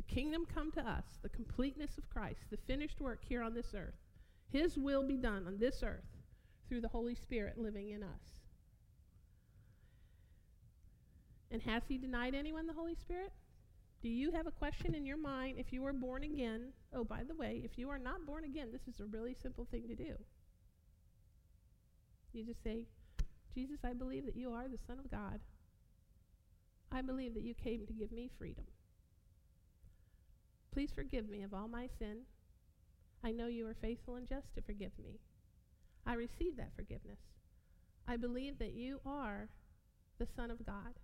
Kingdom 0.05 0.45
come 0.45 0.71
to 0.73 0.81
us, 0.81 1.03
the 1.21 1.29
completeness 1.29 1.97
of 1.97 2.09
Christ, 2.09 2.39
the 2.49 2.57
finished 2.57 3.01
work 3.01 3.19
here 3.27 3.41
on 3.41 3.53
this 3.53 3.73
earth. 3.75 3.95
His 4.51 4.77
will 4.77 5.03
be 5.03 5.17
done 5.17 5.45
on 5.47 5.57
this 5.57 5.83
earth 5.83 6.05
through 6.67 6.81
the 6.81 6.87
Holy 6.87 7.15
Spirit 7.15 7.57
living 7.57 7.89
in 7.89 8.03
us. 8.03 8.39
And 11.51 11.61
has 11.61 11.83
He 11.87 11.97
denied 11.97 12.35
anyone 12.35 12.67
the 12.67 12.73
Holy 12.73 12.95
Spirit? 12.95 13.31
Do 14.01 14.09
you 14.09 14.31
have 14.31 14.45
a 14.45 14.51
question 14.51 14.93
in 14.93 15.05
your 15.05 15.17
mind 15.17 15.57
if 15.57 15.73
you 15.73 15.85
are 15.85 15.93
born 15.93 16.23
again? 16.23 16.73
Oh, 16.93 17.03
by 17.03 17.23
the 17.23 17.35
way, 17.35 17.61
if 17.63 17.77
you 17.77 17.89
are 17.89 17.97
not 17.97 18.25
born 18.25 18.43
again, 18.43 18.69
this 18.71 18.87
is 18.87 18.99
a 18.99 19.05
really 19.05 19.33
simple 19.33 19.65
thing 19.71 19.87
to 19.87 19.95
do. 19.95 20.13
You 22.33 22.43
just 22.43 22.63
say, 22.63 22.83
Jesus, 23.53 23.79
I 23.83 23.93
believe 23.93 24.25
that 24.25 24.35
you 24.35 24.51
are 24.51 24.67
the 24.67 24.77
Son 24.85 24.99
of 24.99 25.09
God. 25.09 25.39
I 26.91 27.01
believe 27.01 27.33
that 27.33 27.43
you 27.43 27.53
came 27.53 27.85
to 27.87 27.93
give 27.93 28.11
me 28.11 28.29
freedom. 28.37 28.65
Please 30.75 30.91
forgive 30.93 31.29
me 31.29 31.41
of 31.41 31.53
all 31.53 31.69
my 31.69 31.87
sin. 31.97 32.17
I 33.23 33.31
know 33.31 33.47
you 33.47 33.65
are 33.65 33.75
faithful 33.81 34.17
and 34.17 34.27
just 34.27 34.53
to 34.55 34.61
forgive 34.61 34.91
me. 35.01 35.21
I 36.05 36.15
receive 36.15 36.57
that 36.57 36.75
forgiveness. 36.75 37.17
I 38.07 38.17
believe 38.17 38.59
that 38.59 38.73
you 38.73 38.99
are 39.05 39.47
the 40.19 40.27
Son 40.35 40.51
of 40.51 40.65
God. 40.65 40.99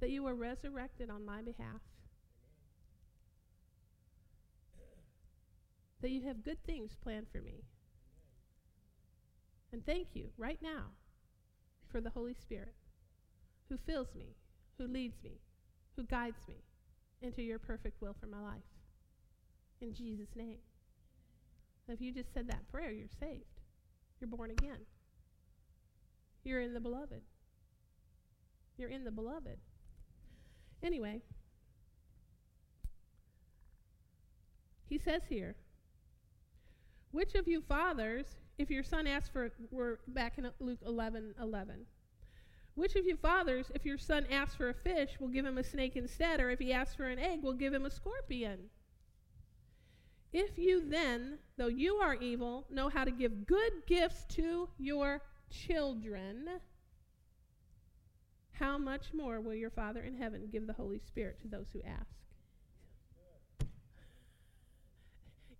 that 0.00 0.10
you 0.10 0.22
were 0.22 0.34
resurrected 0.34 1.10
on 1.10 1.24
my 1.24 1.40
behalf. 1.42 1.80
That 6.02 6.10
you 6.10 6.22
have 6.22 6.44
good 6.44 6.62
things 6.66 6.96
planned 7.02 7.26
for 7.32 7.38
me. 7.40 7.64
And 9.72 9.84
thank 9.86 10.08
you 10.14 10.28
right 10.36 10.58
now 10.62 10.90
for 11.90 12.00
the 12.00 12.10
Holy 12.10 12.34
Spirit 12.34 12.74
who 13.68 13.78
fills 13.86 14.08
me, 14.14 14.36
who 14.78 14.86
leads 14.86 15.22
me, 15.24 15.40
who 15.96 16.04
guides 16.04 16.46
me 16.46 16.56
into 17.22 17.42
your 17.42 17.58
perfect 17.58 18.02
will 18.02 18.14
for 18.20 18.26
my 18.26 18.40
life. 18.40 18.73
In 19.84 19.92
Jesus' 19.92 20.34
name. 20.34 20.56
If 21.88 22.00
you 22.00 22.10
just 22.10 22.32
said 22.32 22.48
that 22.48 22.66
prayer, 22.72 22.90
you're 22.90 23.06
saved. 23.20 23.44
You're 24.18 24.30
born 24.30 24.50
again. 24.50 24.78
You're 26.42 26.62
in 26.62 26.72
the 26.72 26.80
beloved. 26.80 27.20
You're 28.78 28.88
in 28.88 29.04
the 29.04 29.10
beloved. 29.10 29.58
Anyway, 30.82 31.20
he 34.88 34.96
says 34.96 35.20
here, 35.28 35.54
which 37.10 37.34
of 37.34 37.46
you 37.46 37.60
fathers, 37.60 38.24
if 38.56 38.70
your 38.70 38.84
son 38.84 39.06
asks 39.06 39.28
for, 39.28 39.52
we're 39.70 39.98
back 40.08 40.38
in 40.38 40.50
Luke 40.60 40.80
11 40.86 41.34
11. 41.38 41.84
Which 42.74 42.96
of 42.96 43.04
you 43.04 43.18
fathers, 43.18 43.70
if 43.74 43.84
your 43.84 43.98
son 43.98 44.26
asks 44.30 44.54
for 44.54 44.70
a 44.70 44.74
fish, 44.74 45.10
will 45.20 45.28
give 45.28 45.44
him 45.44 45.58
a 45.58 45.64
snake 45.64 45.94
instead, 45.94 46.40
or 46.40 46.48
if 46.48 46.58
he 46.58 46.72
asks 46.72 46.94
for 46.94 47.04
an 47.04 47.18
egg, 47.18 47.42
will 47.42 47.52
give 47.52 47.74
him 47.74 47.84
a 47.84 47.90
scorpion? 47.90 48.70
If 50.34 50.58
you 50.58 50.82
then, 50.84 51.38
though 51.56 51.68
you 51.68 51.94
are 51.94 52.16
evil, 52.16 52.66
know 52.68 52.88
how 52.88 53.04
to 53.04 53.12
give 53.12 53.46
good 53.46 53.72
gifts 53.86 54.24
to 54.30 54.68
your 54.78 55.22
children, 55.48 56.48
how 58.50 58.76
much 58.76 59.14
more 59.14 59.40
will 59.40 59.54
your 59.54 59.70
Father 59.70 60.02
in 60.02 60.16
heaven 60.16 60.48
give 60.50 60.66
the 60.66 60.72
Holy 60.72 60.98
Spirit 60.98 61.40
to 61.42 61.46
those 61.46 61.68
who 61.72 61.80
ask? 61.82 62.10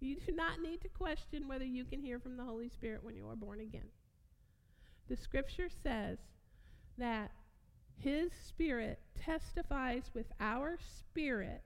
You 0.00 0.16
do 0.16 0.32
not 0.32 0.60
need 0.60 0.80
to 0.80 0.88
question 0.88 1.46
whether 1.46 1.64
you 1.64 1.84
can 1.84 2.00
hear 2.00 2.18
from 2.18 2.36
the 2.36 2.44
Holy 2.44 2.68
Spirit 2.68 3.04
when 3.04 3.14
you 3.14 3.28
are 3.28 3.36
born 3.36 3.60
again. 3.60 3.86
The 5.08 5.16
scripture 5.16 5.68
says 5.84 6.18
that 6.98 7.30
His 7.96 8.32
Spirit 8.32 8.98
testifies 9.14 10.10
with 10.14 10.26
our 10.40 10.78
spirit 10.98 11.62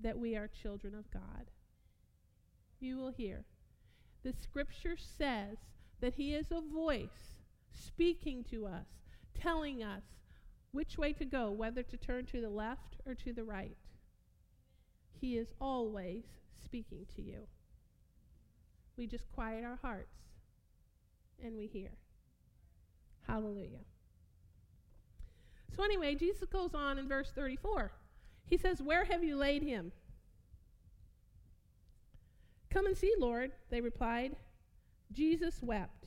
that 0.00 0.18
we 0.18 0.36
are 0.36 0.48
children 0.48 0.94
of 0.94 1.10
God. 1.10 1.50
You 2.80 2.96
will 2.96 3.10
hear. 3.10 3.44
The 4.22 4.32
scripture 4.32 4.96
says 4.96 5.58
that 6.00 6.14
He 6.14 6.34
is 6.34 6.46
a 6.50 6.60
voice 6.60 7.36
speaking 7.72 8.44
to 8.50 8.66
us, 8.66 8.86
telling 9.38 9.82
us 9.82 10.02
which 10.72 10.98
way 10.98 11.12
to 11.14 11.24
go, 11.24 11.50
whether 11.50 11.82
to 11.82 11.96
turn 11.96 12.26
to 12.26 12.40
the 12.40 12.50
left 12.50 12.96
or 13.06 13.14
to 13.14 13.32
the 13.32 13.44
right. 13.44 13.76
He 15.20 15.36
is 15.36 15.48
always 15.60 16.24
speaking 16.64 17.06
to 17.16 17.22
you. 17.22 17.46
We 18.96 19.06
just 19.06 19.30
quiet 19.32 19.64
our 19.64 19.78
hearts 19.80 20.16
and 21.42 21.56
we 21.56 21.66
hear. 21.66 21.90
Hallelujah. 23.26 23.84
So, 25.76 25.84
anyway, 25.84 26.14
Jesus 26.14 26.48
goes 26.48 26.74
on 26.74 26.98
in 26.98 27.08
verse 27.08 27.30
34. 27.34 27.92
He 28.46 28.56
says, 28.56 28.82
Where 28.82 29.04
have 29.04 29.22
you 29.22 29.36
laid 29.36 29.62
him? 29.62 29.92
Come 32.70 32.86
and 32.86 32.96
see, 32.96 33.12
Lord, 33.18 33.52
they 33.70 33.80
replied. 33.80 34.36
Jesus 35.12 35.62
wept. 35.62 36.06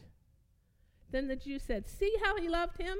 Then 1.09 1.27
the 1.27 1.35
Jews 1.35 1.63
said, 1.63 1.87
See 1.87 2.13
how 2.23 2.37
he 2.37 2.47
loved 2.47 2.81
him? 2.81 2.97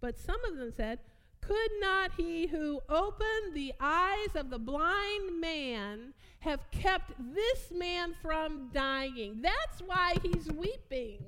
But 0.00 0.18
some 0.18 0.42
of 0.44 0.56
them 0.56 0.72
said, 0.76 0.98
Could 1.40 1.70
not 1.80 2.12
he 2.16 2.46
who 2.46 2.80
opened 2.88 3.54
the 3.54 3.72
eyes 3.80 4.34
of 4.34 4.50
the 4.50 4.58
blind 4.58 5.40
man 5.40 6.14
have 6.40 6.60
kept 6.70 7.12
this 7.34 7.70
man 7.70 8.14
from 8.20 8.70
dying? 8.72 9.40
That's 9.42 9.80
why 9.84 10.14
he's 10.22 10.48
weeping. 10.48 11.24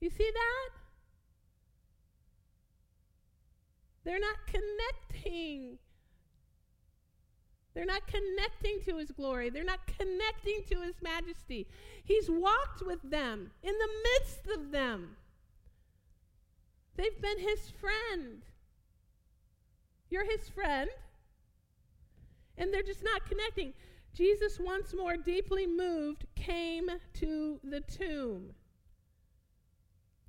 You 0.00 0.10
see 0.10 0.30
that? 0.32 0.70
They're 4.04 4.20
not 4.20 4.36
connecting. 4.46 5.78
They're 7.76 7.84
not 7.84 8.06
connecting 8.06 8.80
to 8.86 8.96
his 8.96 9.10
glory. 9.10 9.50
They're 9.50 9.62
not 9.62 9.86
connecting 9.98 10.62
to 10.70 10.80
his 10.80 10.94
majesty. 11.02 11.66
He's 12.02 12.30
walked 12.30 12.80
with 12.80 13.02
them 13.02 13.50
in 13.62 13.74
the 13.74 13.88
midst 14.02 14.58
of 14.58 14.70
them. 14.72 15.16
They've 16.96 17.20
been 17.20 17.38
his 17.38 17.70
friend. 17.78 18.40
You're 20.08 20.24
his 20.24 20.48
friend. 20.48 20.88
And 22.56 22.72
they're 22.72 22.82
just 22.82 23.04
not 23.04 23.28
connecting. 23.28 23.74
Jesus, 24.14 24.58
once 24.58 24.94
more 24.94 25.18
deeply 25.18 25.66
moved, 25.66 26.24
came 26.34 26.88
to 27.20 27.60
the 27.62 27.82
tomb. 27.82 28.54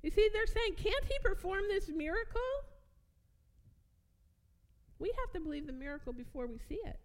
You 0.02 0.10
see, 0.10 0.28
they're 0.34 0.46
saying, 0.46 0.74
can't 0.74 1.04
he 1.06 1.14
perform 1.24 1.62
this 1.70 1.88
miracle? 1.88 2.42
We 4.98 5.10
have 5.24 5.32
to 5.32 5.40
believe 5.40 5.66
the 5.66 5.72
miracle 5.72 6.12
before 6.12 6.46
we 6.46 6.58
see 6.68 6.78
it, 6.84 7.00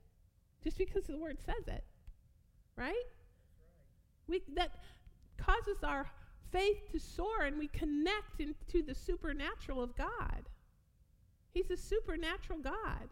just 0.64 0.78
because 0.78 1.06
the 1.06 1.18
word 1.18 1.38
says 1.46 1.68
it, 1.68 1.84
right? 2.76 2.94
We, 4.28 4.42
that 4.56 4.72
causes 5.38 5.84
our 5.84 6.08
faith 6.52 6.92
to 6.92 7.00
soar 7.00 7.42
and 7.46 7.58
we 7.58 7.68
connect 7.68 8.40
into 8.40 8.82
the 8.86 8.96
supernatural 8.96 9.82
of 9.82 9.96
God. 9.96 10.44
He's 11.52 11.70
a 11.70 11.78
supernatural 11.78 12.60
God, 12.60 13.10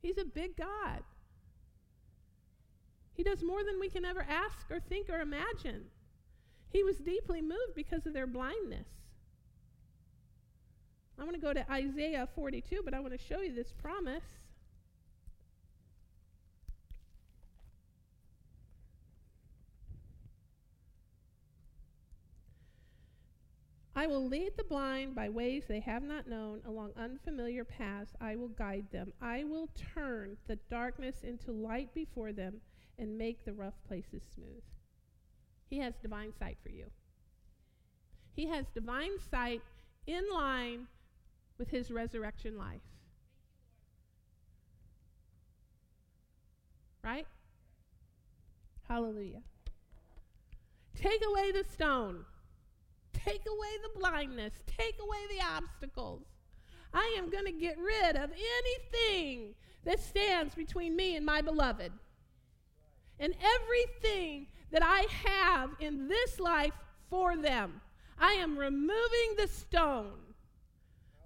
He's 0.00 0.18
a 0.18 0.24
big 0.24 0.56
God. 0.56 1.02
He 3.14 3.22
does 3.22 3.42
more 3.44 3.62
than 3.62 3.78
we 3.78 3.88
can 3.88 4.04
ever 4.04 4.26
ask 4.28 4.70
or 4.70 4.80
think 4.80 5.08
or 5.08 5.20
imagine. 5.20 5.84
He 6.70 6.82
was 6.82 6.96
deeply 6.96 7.40
moved 7.40 7.76
because 7.76 8.06
of 8.06 8.12
their 8.12 8.26
blindness. 8.26 8.88
I 11.18 11.22
want 11.22 11.36
to 11.36 11.40
go 11.40 11.52
to 11.52 11.70
Isaiah 11.70 12.28
42, 12.34 12.82
but 12.84 12.92
I 12.92 12.98
want 12.98 13.12
to 13.12 13.24
show 13.24 13.40
you 13.40 13.54
this 13.54 13.72
promise. 13.72 14.24
I 23.96 24.06
will 24.08 24.26
lead 24.26 24.52
the 24.56 24.64
blind 24.64 25.14
by 25.14 25.28
ways 25.28 25.64
they 25.68 25.80
have 25.80 26.02
not 26.02 26.26
known, 26.26 26.60
along 26.66 26.90
unfamiliar 26.96 27.64
paths 27.64 28.12
I 28.20 28.34
will 28.34 28.48
guide 28.48 28.86
them. 28.90 29.12
I 29.22 29.44
will 29.44 29.68
turn 29.94 30.36
the 30.48 30.56
darkness 30.68 31.22
into 31.22 31.52
light 31.52 31.94
before 31.94 32.32
them 32.32 32.60
and 32.98 33.16
make 33.16 33.44
the 33.44 33.52
rough 33.52 33.74
places 33.86 34.22
smooth. 34.34 34.62
He 35.70 35.78
has 35.78 35.94
divine 36.02 36.32
sight 36.36 36.58
for 36.62 36.70
you. 36.70 36.86
He 38.34 38.48
has 38.48 38.66
divine 38.74 39.18
sight 39.30 39.62
in 40.06 40.24
line 40.32 40.88
with 41.56 41.70
his 41.70 41.90
resurrection 41.90 42.58
life. 42.58 42.80
Right? 47.02 47.26
Hallelujah. 48.88 49.42
Take 50.96 51.22
away 51.24 51.52
the 51.52 51.64
stone. 51.70 52.24
Take 53.14 53.42
away 53.46 53.68
the 53.82 53.98
blindness. 53.98 54.52
Take 54.66 54.96
away 55.00 55.18
the 55.30 55.44
obstacles. 55.44 56.22
I 56.92 57.16
am 57.18 57.30
going 57.30 57.46
to 57.46 57.52
get 57.52 57.76
rid 57.78 58.16
of 58.16 58.30
anything 58.30 59.54
that 59.84 60.00
stands 60.00 60.54
between 60.54 60.94
me 60.94 61.16
and 61.16 61.24
my 61.24 61.40
beloved. 61.40 61.92
And 63.18 63.34
everything 63.56 64.48
that 64.70 64.82
I 64.82 65.06
have 65.24 65.70
in 65.80 66.08
this 66.08 66.40
life 66.40 66.72
for 67.08 67.36
them. 67.36 67.80
I 68.18 68.32
am 68.32 68.58
removing 68.58 69.34
the 69.36 69.48
stone. 69.48 70.18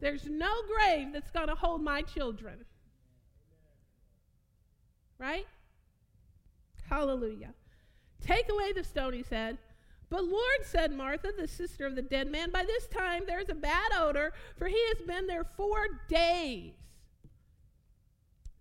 There's 0.00 0.26
no 0.26 0.50
grave 0.66 1.12
that's 1.12 1.30
going 1.30 1.48
to 1.48 1.54
hold 1.54 1.82
my 1.82 2.02
children. 2.02 2.64
Right? 5.18 5.46
Hallelujah. 6.88 7.52
Take 8.24 8.50
away 8.50 8.72
the 8.72 8.84
stone, 8.84 9.12
he 9.12 9.22
said. 9.22 9.58
But 10.10 10.24
Lord, 10.24 10.64
said 10.64 10.92
Martha, 10.92 11.32
the 11.36 11.48
sister 11.48 11.86
of 11.86 11.94
the 11.94 12.02
dead 12.02 12.30
man, 12.30 12.50
by 12.50 12.64
this 12.64 12.86
time 12.86 13.24
there's 13.26 13.50
a 13.50 13.54
bad 13.54 13.92
odor, 13.96 14.32
for 14.56 14.68
he 14.68 14.80
has 14.88 15.06
been 15.06 15.26
there 15.26 15.44
four 15.44 15.86
days. 16.08 16.72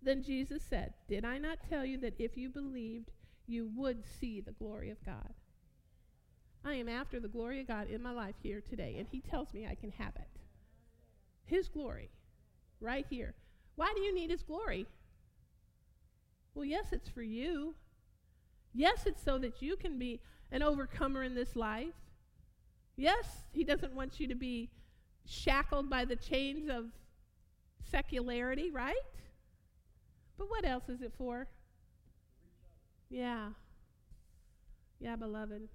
Then 0.02 0.24
Jesus 0.24 0.62
said, 0.64 0.94
Did 1.08 1.24
I 1.26 1.38
not 1.38 1.60
tell 1.70 1.86
you 1.86 1.98
that 2.00 2.20
if 2.20 2.38
you 2.38 2.50
believed, 2.50 3.12
you 3.46 3.70
would 3.76 4.04
see 4.20 4.42
the 4.42 4.52
glory 4.52 4.90
of 4.90 5.04
God? 5.06 5.34
I 6.66 6.76
am 6.76 6.90
after 6.90 7.20
the 7.20 7.30
glory 7.30 7.62
of 7.62 7.68
God 7.68 7.90
in 7.90 8.02
my 8.02 8.12
life 8.12 8.36
here 8.44 8.62
today, 8.62 8.96
and 9.00 9.08
he 9.08 9.22
tells 9.22 9.54
me 9.54 9.66
I 9.66 9.76
can 9.76 9.92
have 9.92 10.16
it. 10.18 10.40
His 11.46 11.70
glory, 11.70 12.10
right 12.82 13.06
here. 13.10 13.36
Why 13.76 13.94
do 13.96 14.02
you 14.02 14.14
need 14.14 14.32
his 14.32 14.44
glory? 14.44 14.86
Well, 16.54 16.66
yes, 16.66 16.88
it's 16.92 17.10
for 17.10 17.22
you. 17.22 17.76
Yes, 18.74 19.06
it's 19.06 19.24
so 19.24 19.38
that 19.38 19.62
you 19.62 19.76
can 19.78 19.98
be 19.98 20.20
an 20.52 20.64
overcomer 20.64 21.24
in 21.24 21.36
this 21.36 21.56
life. 21.56 21.94
Yes, 22.96 23.44
He 23.52 23.64
doesn't 23.64 23.94
want 23.94 24.20
you 24.20 24.28
to 24.28 24.36
be 24.36 24.70
shackled 25.26 25.90
by 25.90 26.06
the 26.06 26.16
chains 26.16 26.70
of 26.70 26.86
secularity, 27.92 28.72
right? 28.72 28.96
But 30.38 30.50
what 30.50 30.66
else 30.66 30.90
is 30.90 31.02
it 31.02 31.14
for? 31.18 31.48
Yeah. 33.10 33.50
Yeah, 35.00 35.16
beloved. 35.16 35.68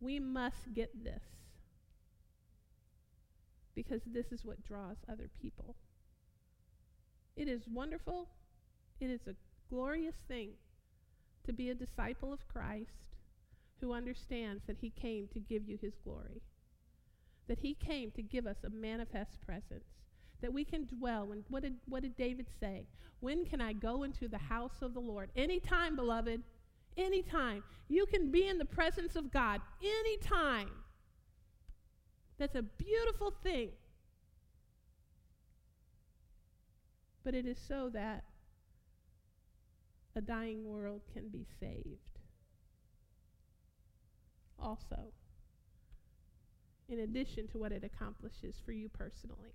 We 0.00 0.18
must 0.18 0.72
get 0.74 1.04
this 1.04 1.22
because 3.74 4.02
this 4.06 4.32
is 4.32 4.44
what 4.44 4.62
draws 4.64 4.96
other 5.10 5.28
people. 5.40 5.74
It 7.36 7.48
is 7.48 7.62
wonderful. 7.68 8.28
It 9.00 9.10
is 9.10 9.20
a 9.26 9.34
glorious 9.68 10.16
thing 10.28 10.50
to 11.44 11.52
be 11.52 11.70
a 11.70 11.74
disciple 11.74 12.32
of 12.32 12.46
Christ 12.48 12.90
who 13.80 13.92
understands 13.92 14.62
that 14.66 14.78
he 14.80 14.90
came 14.90 15.28
to 15.32 15.40
give 15.40 15.68
you 15.68 15.78
his 15.80 15.94
glory, 16.04 16.42
that 17.48 17.60
he 17.60 17.74
came 17.74 18.10
to 18.12 18.22
give 18.22 18.46
us 18.46 18.58
a 18.64 18.70
manifest 18.70 19.40
presence, 19.44 19.84
that 20.40 20.52
we 20.52 20.64
can 20.64 20.86
dwell. 20.86 21.32
And 21.32 21.44
what 21.48 21.62
did, 21.62 21.76
what 21.88 22.02
did 22.02 22.16
David 22.16 22.46
say? 22.60 22.86
When 23.20 23.44
can 23.44 23.60
I 23.60 23.72
go 23.72 24.02
into 24.02 24.28
the 24.28 24.38
house 24.38 24.82
of 24.82 24.94
the 24.94 25.00
Lord? 25.00 25.30
Anytime, 25.36 25.96
beloved. 25.96 26.42
Anytime. 26.96 27.62
You 27.88 28.06
can 28.06 28.30
be 28.30 28.48
in 28.48 28.58
the 28.58 28.64
presence 28.64 29.16
of 29.16 29.32
God 29.32 29.60
anytime. 29.82 30.70
That's 32.38 32.54
a 32.54 32.62
beautiful 32.62 33.34
thing. 33.42 33.70
But 37.22 37.34
it 37.34 37.46
is 37.46 37.58
so 37.68 37.90
that 37.92 38.24
a 40.16 40.20
dying 40.20 40.64
world 40.68 41.02
can 41.12 41.28
be 41.28 41.46
saved. 41.58 41.98
Also, 44.58 45.12
in 46.88 47.00
addition 47.00 47.46
to 47.48 47.58
what 47.58 47.72
it 47.72 47.84
accomplishes 47.84 48.56
for 48.64 48.72
you 48.72 48.88
personally. 48.88 49.54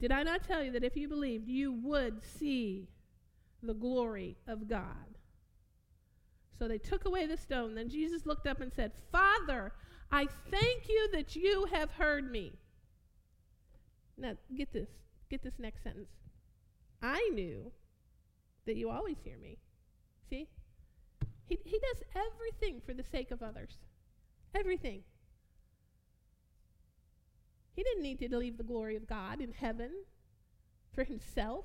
Did 0.00 0.12
I 0.12 0.22
not 0.22 0.44
tell 0.44 0.62
you 0.62 0.70
that 0.72 0.84
if 0.84 0.96
you 0.96 1.08
believed, 1.08 1.48
you 1.48 1.72
would 1.72 2.22
see 2.22 2.88
the 3.62 3.74
glory 3.74 4.36
of 4.46 4.68
God? 4.68 4.86
So 6.58 6.68
they 6.68 6.78
took 6.78 7.04
away 7.04 7.26
the 7.26 7.36
stone. 7.36 7.74
Then 7.74 7.88
Jesus 7.88 8.26
looked 8.26 8.46
up 8.46 8.60
and 8.60 8.72
said, 8.72 8.92
Father, 9.10 9.72
I 10.12 10.26
thank 10.50 10.88
you 10.88 11.08
that 11.12 11.34
you 11.34 11.66
have 11.72 11.90
heard 11.92 12.30
me. 12.30 12.52
Now, 14.16 14.34
get 14.56 14.72
this. 14.72 14.88
Get 15.30 15.42
this 15.42 15.58
next 15.58 15.82
sentence. 15.82 16.08
I 17.02 17.30
knew 17.32 17.72
that 18.66 18.76
you 18.76 18.90
always 18.90 19.16
hear 19.24 19.38
me. 19.38 19.58
See? 20.28 20.48
He, 21.46 21.58
he 21.64 21.78
does 21.78 22.02
everything 22.14 22.82
for 22.84 22.92
the 22.92 23.04
sake 23.04 23.30
of 23.30 23.42
others. 23.42 23.78
Everything. 24.54 25.02
He 27.74 27.82
didn't 27.82 28.02
need 28.02 28.18
to 28.18 28.36
leave 28.36 28.58
the 28.58 28.64
glory 28.64 28.96
of 28.96 29.06
God 29.06 29.40
in 29.40 29.52
heaven 29.52 29.90
for 30.92 31.04
himself. 31.04 31.64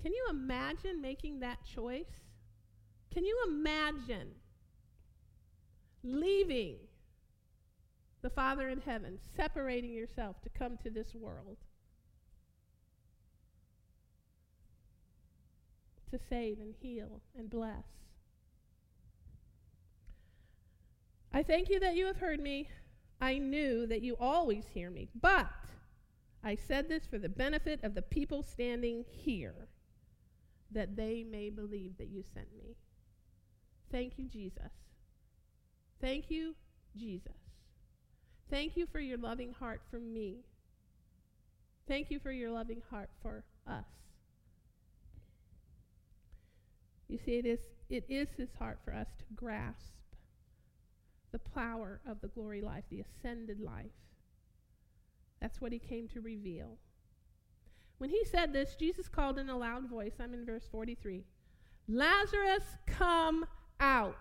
Can 0.00 0.12
you 0.12 0.26
imagine 0.28 1.00
making 1.00 1.40
that 1.40 1.64
choice? 1.64 2.20
Can 3.10 3.24
you 3.24 3.42
imagine 3.48 4.32
leaving 6.02 6.76
the 8.20 8.28
Father 8.28 8.68
in 8.68 8.80
heaven, 8.82 9.18
separating 9.34 9.92
yourself 9.92 10.42
to 10.42 10.50
come 10.50 10.76
to 10.82 10.90
this 10.90 11.14
world? 11.14 11.56
To 16.14 16.20
save 16.30 16.60
and 16.60 16.72
heal 16.80 17.20
and 17.36 17.50
bless. 17.50 17.82
I 21.32 21.42
thank 21.42 21.68
you 21.68 21.80
that 21.80 21.96
you 21.96 22.06
have 22.06 22.18
heard 22.18 22.38
me. 22.38 22.68
I 23.20 23.38
knew 23.38 23.84
that 23.88 24.00
you 24.00 24.16
always 24.20 24.62
hear 24.72 24.90
me, 24.90 25.08
but 25.20 25.48
I 26.44 26.54
said 26.54 26.88
this 26.88 27.04
for 27.04 27.18
the 27.18 27.28
benefit 27.28 27.82
of 27.82 27.96
the 27.96 28.02
people 28.02 28.44
standing 28.44 29.04
here, 29.08 29.66
that 30.70 30.94
they 30.94 31.24
may 31.28 31.50
believe 31.50 31.98
that 31.98 32.10
you 32.10 32.22
sent 32.32 32.54
me. 32.56 32.76
Thank 33.90 34.16
you, 34.16 34.28
Jesus. 34.28 34.70
Thank 36.00 36.30
you, 36.30 36.54
Jesus. 36.96 37.32
Thank 38.50 38.76
you 38.76 38.86
for 38.86 39.00
your 39.00 39.18
loving 39.18 39.52
heart 39.52 39.80
for 39.90 39.98
me. 39.98 40.44
Thank 41.88 42.12
you 42.12 42.20
for 42.20 42.30
your 42.30 42.52
loving 42.52 42.82
heart 42.88 43.10
for 43.20 43.42
us. 43.66 44.03
You 47.08 47.18
see, 47.18 47.32
it 47.32 47.46
is, 47.46 47.60
it 47.90 48.04
is 48.08 48.28
his 48.36 48.48
heart 48.58 48.78
for 48.84 48.94
us 48.94 49.08
to 49.18 49.24
grasp 49.34 49.92
the 51.32 51.38
power 51.38 52.00
of 52.06 52.20
the 52.20 52.28
glory 52.28 52.60
life, 52.60 52.84
the 52.90 53.00
ascended 53.02 53.60
life. 53.60 53.86
That's 55.40 55.60
what 55.60 55.72
he 55.72 55.78
came 55.78 56.08
to 56.08 56.20
reveal. 56.20 56.78
When 57.98 58.10
he 58.10 58.24
said 58.24 58.52
this, 58.52 58.76
Jesus 58.76 59.08
called 59.08 59.38
in 59.38 59.48
a 59.48 59.56
loud 59.56 59.88
voice. 59.88 60.14
I'm 60.20 60.34
in 60.34 60.46
verse 60.46 60.66
43. 60.70 61.24
Lazarus, 61.88 62.64
come 62.86 63.46
out. 63.80 64.16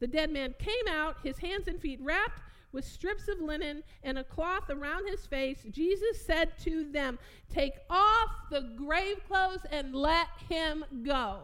The 0.00 0.06
dead 0.06 0.30
man 0.30 0.54
came 0.58 0.88
out, 0.88 1.16
his 1.22 1.38
hands 1.38 1.68
and 1.68 1.80
feet 1.80 2.00
wrapped 2.02 2.40
with 2.72 2.84
strips 2.84 3.28
of 3.28 3.40
linen 3.40 3.82
and 4.02 4.18
a 4.18 4.24
cloth 4.24 4.68
around 4.70 5.06
his 5.06 5.26
face. 5.26 5.64
Jesus 5.70 6.24
said 6.24 6.58
to 6.60 6.90
them, 6.90 7.18
Take 7.52 7.74
off 7.90 8.30
the 8.50 8.72
grave 8.76 9.20
clothes 9.28 9.64
and 9.70 9.94
let 9.94 10.28
him 10.48 10.84
go. 11.02 11.40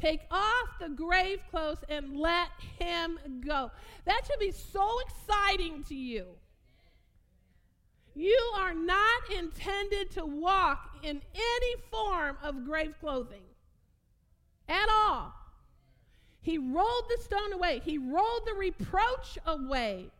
Take 0.00 0.22
off 0.30 0.78
the 0.80 0.88
grave 0.88 1.40
clothes 1.50 1.78
and 1.88 2.18
let 2.18 2.48
him 2.78 3.18
go. 3.46 3.70
That 4.04 4.22
should 4.26 4.40
be 4.40 4.50
so 4.50 4.88
exciting 5.06 5.84
to 5.84 5.94
you. 5.94 6.26
You 8.14 8.52
are 8.56 8.74
not 8.74 9.30
intended 9.36 10.10
to 10.12 10.24
walk 10.24 10.98
in 11.02 11.20
any 11.34 11.74
form 11.90 12.36
of 12.42 12.64
grave 12.64 12.94
clothing 13.00 13.42
at 14.68 14.88
all. 14.88 15.34
He 16.40 16.58
rolled 16.58 17.04
the 17.08 17.22
stone 17.22 17.52
away, 17.52 17.80
he 17.84 17.98
rolled 17.98 18.42
the 18.46 18.54
reproach 18.54 19.38
away. 19.46 20.10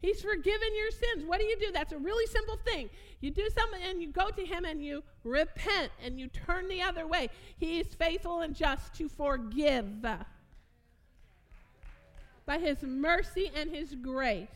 He's 0.00 0.20
forgiven 0.20 0.68
your 0.76 0.90
sins. 0.90 1.24
What 1.26 1.40
do 1.40 1.46
you 1.46 1.58
do? 1.58 1.72
That's 1.72 1.92
a 1.92 1.98
really 1.98 2.26
simple 2.26 2.58
thing. 2.64 2.90
You 3.20 3.30
do 3.30 3.48
something 3.56 3.80
and 3.82 4.00
you 4.00 4.08
go 4.08 4.30
to 4.30 4.44
Him 4.44 4.64
and 4.64 4.84
you 4.84 5.02
repent 5.24 5.90
and 6.04 6.20
you 6.20 6.28
turn 6.28 6.68
the 6.68 6.82
other 6.82 7.06
way. 7.06 7.30
He 7.58 7.80
is 7.80 7.86
faithful 7.94 8.40
and 8.40 8.54
just 8.54 8.94
to 8.94 9.08
forgive 9.08 10.02
by 10.02 10.18
His 12.58 12.82
mercy 12.82 13.50
and 13.54 13.70
His 13.70 13.94
grace. 13.94 14.48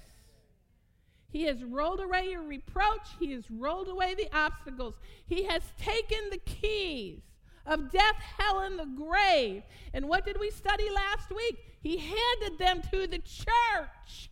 He 1.32 1.44
has 1.44 1.64
rolled 1.64 2.00
away 2.00 2.28
your 2.30 2.42
reproach. 2.42 3.08
He 3.18 3.32
has 3.32 3.50
rolled 3.50 3.88
away 3.88 4.14
the 4.14 4.28
obstacles. 4.36 4.94
He 5.26 5.44
has 5.44 5.62
taken 5.78 6.30
the 6.30 6.38
keys 6.38 7.20
of 7.66 7.90
death, 7.90 8.16
hell, 8.38 8.60
and 8.60 8.78
the 8.78 8.86
grave. 8.86 9.62
And 9.94 10.08
what 10.08 10.24
did 10.24 10.38
we 10.40 10.50
study 10.50 10.90
last 10.90 11.30
week? 11.30 11.58
He 11.82 11.98
handed 11.98 12.58
them 12.58 12.82
to 12.90 13.06
the 13.06 13.18
church. 13.18 14.29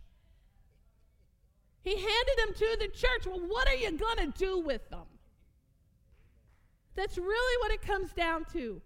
He 1.83 1.97
handed 1.97 2.39
them 2.39 2.55
to 2.55 2.77
the 2.81 2.89
church. 2.89 3.27
Well, 3.27 3.41
what 3.41 3.69
are 3.69 3.75
you 3.75 3.91
going 3.93 4.33
to 4.33 4.39
do 4.39 4.59
with 4.61 4.89
them? 4.91 5.07
That's 6.95 7.17
really 7.17 7.63
what 7.63 7.73
it 7.73 7.83
comes 7.83 8.13
down 8.13 8.45
to. 8.53 8.83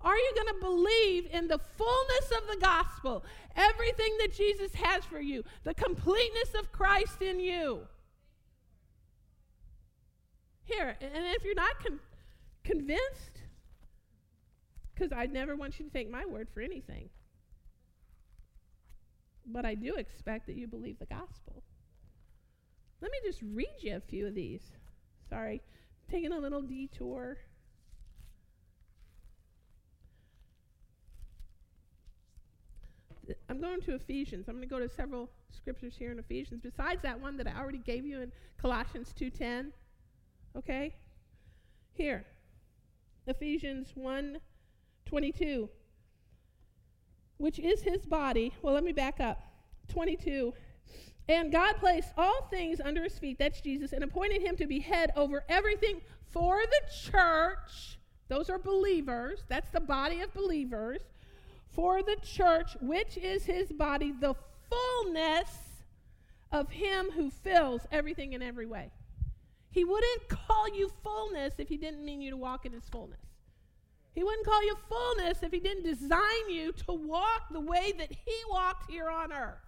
Are 0.00 0.16
you 0.16 0.32
going 0.36 0.54
to 0.54 0.60
believe 0.64 1.26
in 1.32 1.48
the 1.48 1.58
fullness 1.58 2.30
of 2.30 2.48
the 2.48 2.60
gospel, 2.60 3.24
everything 3.56 4.16
that 4.20 4.32
Jesus 4.32 4.72
has 4.74 5.04
for 5.04 5.18
you, 5.18 5.42
the 5.64 5.74
completeness 5.74 6.54
of 6.56 6.70
Christ 6.70 7.20
in 7.20 7.40
you? 7.40 7.80
Here, 10.62 10.96
and 11.00 11.10
if 11.34 11.44
you're 11.44 11.54
not 11.56 11.82
con- 11.82 11.98
convinced, 12.62 13.42
because 14.94 15.10
I 15.12 15.26
never 15.26 15.56
want 15.56 15.80
you 15.80 15.86
to 15.86 15.90
take 15.90 16.10
my 16.10 16.24
word 16.26 16.48
for 16.54 16.60
anything, 16.60 17.08
but 19.46 19.64
I 19.64 19.74
do 19.74 19.94
expect 19.96 20.46
that 20.46 20.56
you 20.56 20.68
believe 20.68 20.98
the 20.98 21.06
gospel. 21.06 21.64
Let 23.00 23.10
me 23.12 23.18
just 23.24 23.40
read 23.42 23.76
you 23.80 23.96
a 23.96 24.00
few 24.00 24.26
of 24.26 24.34
these. 24.34 24.62
Sorry, 25.28 25.62
taking 26.10 26.32
a 26.32 26.38
little 26.38 26.62
detour. 26.62 27.38
I'm 33.50 33.60
going 33.60 33.80
to 33.82 33.94
Ephesians. 33.94 34.48
I'm 34.48 34.54
going 34.54 34.68
to 34.68 34.74
go 34.74 34.80
to 34.80 34.88
several 34.88 35.28
scriptures 35.50 35.94
here 35.98 36.10
in 36.10 36.18
Ephesians 36.18 36.60
besides 36.62 37.02
that 37.02 37.20
one 37.20 37.36
that 37.36 37.46
I 37.46 37.58
already 37.58 37.78
gave 37.78 38.06
you 38.06 38.20
in 38.20 38.32
Colossians 38.56 39.14
2:10. 39.18 39.72
Okay? 40.56 40.94
Here. 41.92 42.24
Ephesians 43.26 43.92
1:22 43.96 45.68
which 47.38 47.58
is 47.58 47.82
his 47.82 48.04
body. 48.04 48.52
Well, 48.62 48.74
let 48.74 48.84
me 48.84 48.92
back 48.92 49.20
up. 49.20 49.40
22 49.88 50.52
and 51.28 51.52
God 51.52 51.76
placed 51.76 52.12
all 52.16 52.48
things 52.50 52.80
under 52.82 53.02
his 53.02 53.18
feet, 53.18 53.38
that's 53.38 53.60
Jesus, 53.60 53.92
and 53.92 54.02
appointed 54.02 54.42
him 54.42 54.56
to 54.56 54.66
be 54.66 54.80
head 54.80 55.12
over 55.14 55.44
everything 55.48 56.00
for 56.30 56.58
the 56.58 57.10
church. 57.10 57.98
Those 58.28 58.50
are 58.50 58.58
believers. 58.58 59.44
That's 59.48 59.70
the 59.70 59.80
body 59.80 60.20
of 60.20 60.32
believers. 60.34 61.00
For 61.74 62.02
the 62.02 62.16
church, 62.22 62.76
which 62.80 63.16
is 63.16 63.44
his 63.44 63.70
body, 63.70 64.12
the 64.12 64.34
fullness 64.68 65.68
of 66.52 66.70
Him 66.70 67.10
who 67.14 67.30
fills 67.30 67.82
everything 67.90 68.32
in 68.32 68.42
every 68.42 68.66
way. 68.66 68.90
He 69.70 69.84
wouldn't 69.84 70.28
call 70.28 70.68
you 70.74 70.90
fullness 71.02 71.54
if 71.58 71.68
He 71.68 71.76
didn't 71.76 72.04
mean 72.04 72.20
you 72.20 72.30
to 72.30 72.36
walk 72.36 72.64
in 72.64 72.72
His 72.72 72.88
fullness. 72.88 73.20
He 74.14 74.24
wouldn't 74.24 74.46
call 74.46 74.62
you 74.64 74.76
fullness 74.88 75.42
if 75.42 75.52
He 75.52 75.60
didn't 75.60 75.84
design 75.84 76.50
you 76.50 76.72
to 76.86 76.92
walk 76.92 77.52
the 77.52 77.60
way 77.60 77.92
that 77.98 78.10
He 78.10 78.34
walked 78.50 78.90
here 78.90 79.08
on 79.08 79.32
earth. 79.32 79.67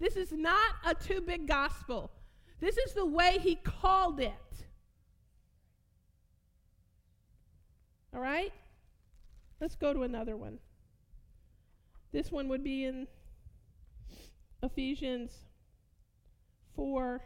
This 0.00 0.16
is 0.16 0.32
not 0.32 0.72
a 0.84 0.94
too 0.94 1.20
big 1.20 1.46
gospel. 1.46 2.10
This 2.58 2.78
is 2.78 2.94
the 2.94 3.04
way 3.04 3.38
He 3.38 3.54
called 3.54 4.18
it. 4.18 4.32
All 8.14 8.20
right? 8.20 8.52
Let's 9.60 9.76
go 9.76 9.92
to 9.92 10.02
another 10.02 10.36
one. 10.36 10.58
This 12.12 12.32
one 12.32 12.48
would 12.48 12.64
be 12.64 12.84
in 12.84 13.06
Ephesians 14.62 15.32
4 16.74 17.22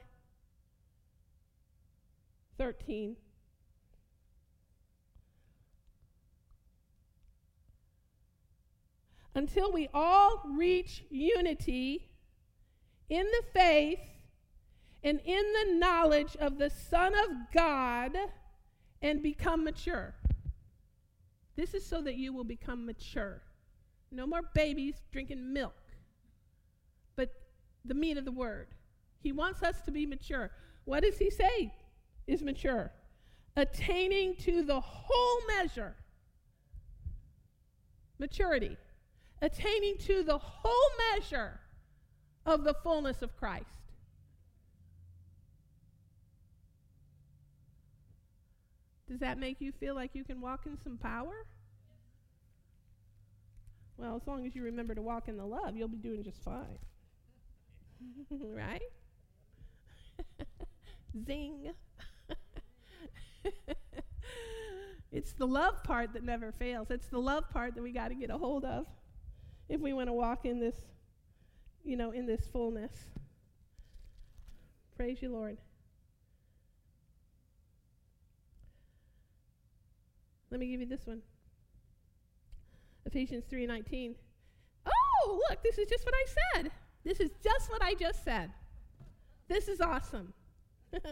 13. 2.59 3.17
Until 9.37 9.73
we 9.73 9.89
all 9.93 10.43
reach 10.57 11.05
unity 11.11 12.14
in 13.09 13.27
the 13.27 13.43
faith 13.53 14.01
and 15.03 15.21
in 15.25 15.45
the 15.53 15.75
knowledge 15.75 16.37
of 16.37 16.59
the 16.59 16.71
Son 16.71 17.13
of 17.15 17.31
God 17.53 18.17
and 19.03 19.23
become 19.23 19.65
mature. 19.65 20.15
This 21.57 21.75
is 21.75 21.87
so 21.87 22.01
that 22.03 22.17
you 22.17 22.33
will 22.33 22.45
become 22.45 22.87
mature. 22.87 23.43
No 24.11 24.27
more 24.27 24.41
babies 24.55 25.03
drinking 25.13 25.53
milk, 25.53 25.75
but 27.17 27.31
the 27.85 27.95
meat 27.95 28.17
of 28.17 28.25
the 28.25 28.33
word. 28.33 28.69
He 29.21 29.33
wants 29.33 29.63
us 29.63 29.81
to 29.83 29.91
be 29.91 30.07
mature. 30.07 30.51
What 30.85 31.03
does 31.03 31.19
he 31.19 31.31
say 31.31 31.73
is 32.27 32.43
mature? 32.43 32.91
Attaining 33.57 34.37
to 34.37 34.63
the 34.63 34.81
whole 34.81 35.41
measure. 35.57 35.95
Maturity. 38.19 38.77
Attaining 39.43 39.97
to 39.99 40.23
the 40.23 40.39
whole 40.39 40.91
measure 41.13 41.61
of 42.47 42.65
the 42.65 42.75
fullness 42.75 43.23
of 43.23 43.37
Christ. 43.37 43.67
Does 49.09 49.21
that 49.21 49.39
make 49.39 49.61
you 49.61 49.73
feel 49.73 49.95
like 49.95 50.11
you 50.15 50.25
can 50.25 50.41
walk 50.41 50.67
in 50.67 50.79
some 50.83 50.97
power? 50.97 51.47
Well, 53.97 54.17
as 54.17 54.27
long 54.27 54.47
as 54.47 54.57
you 54.57 54.63
remember 54.65 54.95
to 54.95 55.03
walk 55.03 55.29
in 55.29 55.37
the 55.37 55.45
love, 55.45 55.77
you'll 55.77 55.89
be 55.89 55.99
doing 55.99 56.25
just 56.25 56.43
fine. 56.43 56.79
right? 58.31 58.83
Zing. 61.27 61.71
it's 65.13 65.33
the 65.33 65.47
love 65.47 65.85
part 65.85 66.13
that 66.15 66.25
never 66.25 66.51
fails. 66.53 66.91
It's 66.91 67.07
the 67.07 67.21
love 67.21 67.49
part 67.51 67.75
that 67.77 67.83
we 67.83 67.93
got 67.93 68.09
to 68.09 68.15
get 68.15 68.31
a 68.31 68.39
hold 68.39 68.65
of 68.65 68.87
if 69.69 69.81
we 69.81 69.93
want 69.93 70.09
to 70.09 70.13
walk 70.13 70.45
in 70.45 70.61
this, 70.61 70.75
you 71.85 71.97
know, 71.97 72.11
in 72.11 72.27
this 72.27 72.47
fullness. 72.53 72.93
Praise 74.97 75.21
you, 75.21 75.29
Lord. 75.29 75.59
Let 80.51 80.61
me 80.61 80.69
give 80.69 80.81
you 80.81 80.87
this 80.87 81.07
one. 81.07 81.21
Ephesians 83.07 83.45
3:19. 83.51 84.15
Oh, 84.87 85.43
look, 85.49 85.63
this 85.63 85.79
is 85.79 85.89
just 85.89 86.05
what 86.05 86.15
I 86.15 86.25
said. 86.55 86.71
This 87.05 87.21
is 87.21 87.31
just 87.43 87.71
what 87.71 87.83
I 87.83 87.95
just 87.95 88.25
said. 88.25 88.51
This 89.49 89.69
is 89.69 89.81
awesome. 89.81 90.33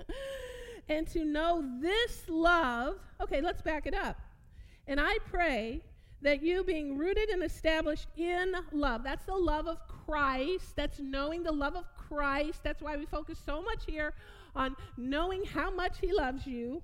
and 0.89 1.07
to 1.09 1.25
know 1.25 1.65
this 1.81 2.29
love, 2.29 2.99
okay, 3.21 3.41
let's 3.41 3.61
back 3.63 3.87
it 3.87 3.95
up. 3.95 4.19
And 4.87 5.01
I 5.01 5.19
pray 5.27 5.83
that 6.23 6.43
you 6.43 6.65
being 6.65 6.97
rooted 6.97 7.29
and 7.29 7.43
established 7.43 8.09
in 8.17 8.55
love, 8.73 9.03
that's 9.05 9.25
the 9.27 9.35
love 9.35 9.67
of 9.67 9.79
Christ, 9.89 10.77
that's 10.77 10.99
knowing 10.99 11.43
the 11.43 11.53
love 11.53 11.75
of 11.75 11.85
Christ. 11.97 12.61
That's 12.63 12.81
why 12.81 12.97
we 12.97 13.07
focus 13.07 13.39
so 13.45 13.63
much 13.63 13.85
here 13.87 14.15
on 14.55 14.77
knowing 14.97 15.45
how 15.45 15.71
much 15.71 15.99
He 16.01 16.13
loves 16.13 16.47
you 16.47 16.83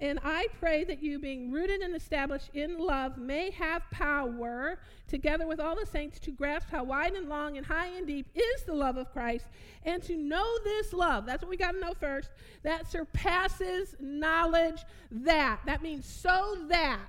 and 0.00 0.20
I 0.22 0.46
pray 0.60 0.84
that 0.84 1.02
you, 1.02 1.18
being 1.18 1.50
rooted 1.50 1.80
and 1.80 1.96
established 1.96 2.50
in 2.54 2.78
love, 2.78 3.18
may 3.18 3.50
have 3.50 3.82
power, 3.90 4.78
together 5.08 5.44
with 5.44 5.58
all 5.58 5.74
the 5.74 5.86
saints, 5.86 6.20
to 6.20 6.30
grasp 6.30 6.68
how 6.70 6.84
wide 6.84 7.14
and 7.14 7.28
long 7.28 7.56
and 7.56 7.66
high 7.66 7.88
and 7.88 8.06
deep 8.06 8.28
is 8.32 8.62
the 8.62 8.74
love 8.74 8.96
of 8.96 9.12
Christ, 9.12 9.46
and 9.84 10.00
to 10.04 10.16
know 10.16 10.46
this 10.62 10.92
love. 10.92 11.26
That's 11.26 11.42
what 11.42 11.50
we 11.50 11.56
got 11.56 11.72
to 11.72 11.80
know 11.80 11.94
first. 11.98 12.30
That 12.62 12.88
surpasses 12.88 13.96
knowledge. 13.98 14.84
That. 15.10 15.60
That 15.66 15.82
means 15.82 16.06
so 16.06 16.56
that. 16.68 17.00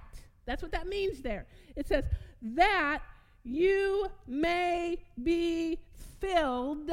That's 0.50 0.64
what 0.64 0.72
that 0.72 0.88
means 0.88 1.22
there. 1.22 1.45
It 1.76 1.88
says, 1.88 2.06
that 2.41 3.04
you 3.43 4.08
may 4.26 4.97
be 5.22 5.78
filled 6.20 6.89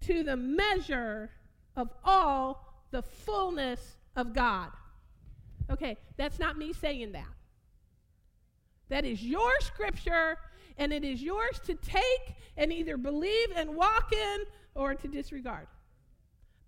to 0.00 0.22
the 0.24 0.36
measure 0.36 1.30
of 1.76 1.90
all 2.04 2.82
the 2.90 3.02
fullness 3.02 3.98
of 4.16 4.34
God. 4.34 4.70
Okay, 5.70 5.96
that's 6.16 6.40
not 6.40 6.58
me 6.58 6.72
saying 6.72 7.12
that. 7.12 7.32
That 8.88 9.04
is 9.04 9.22
your 9.22 9.52
scripture, 9.60 10.36
and 10.76 10.92
it 10.92 11.04
is 11.04 11.22
yours 11.22 11.60
to 11.66 11.74
take 11.74 12.34
and 12.56 12.72
either 12.72 12.96
believe 12.96 13.50
and 13.54 13.76
walk 13.76 14.12
in 14.12 14.40
or 14.74 14.96
to 14.96 15.06
disregard. 15.06 15.68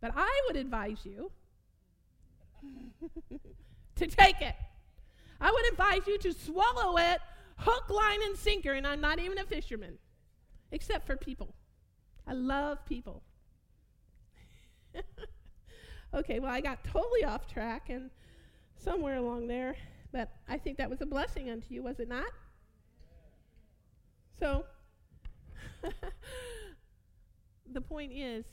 But 0.00 0.12
I 0.14 0.42
would 0.46 0.54
advise 0.54 0.98
you 1.02 1.32
to 3.96 4.06
take 4.06 4.40
it. 4.40 4.54
I 5.46 5.52
would 5.52 5.68
advise 5.70 6.08
you 6.08 6.18
to 6.18 6.32
swallow 6.32 6.96
it 6.98 7.20
hook, 7.58 7.88
line, 7.88 8.18
and 8.24 8.36
sinker, 8.36 8.72
and 8.72 8.84
I'm 8.84 9.00
not 9.00 9.20
even 9.20 9.38
a 9.38 9.44
fisherman, 9.44 9.96
except 10.72 11.06
for 11.06 11.16
people. 11.16 11.54
I 12.26 12.32
love 12.32 12.84
people. 12.84 13.22
Okay, 16.14 16.38
well, 16.40 16.50
I 16.50 16.62
got 16.62 16.82
totally 16.84 17.24
off 17.24 17.46
track 17.46 17.90
and 17.90 18.10
somewhere 18.78 19.16
along 19.16 19.48
there, 19.48 19.76
but 20.12 20.30
I 20.48 20.56
think 20.56 20.78
that 20.78 20.88
was 20.88 21.02
a 21.02 21.06
blessing 21.06 21.50
unto 21.50 21.74
you, 21.74 21.82
was 21.82 22.00
it 22.00 22.08
not? 22.08 22.30
So, 24.38 24.64
the 27.70 27.80
point 27.82 28.12
is, 28.12 28.46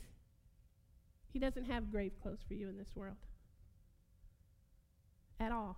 he 1.31 1.39
doesn't 1.39 1.65
have 1.65 1.89
grave 1.89 2.11
clothes 2.21 2.43
for 2.45 2.55
you 2.55 2.67
in 2.67 2.77
this 2.77 2.89
world 2.95 3.15
at 5.39 5.53
all. 5.53 5.77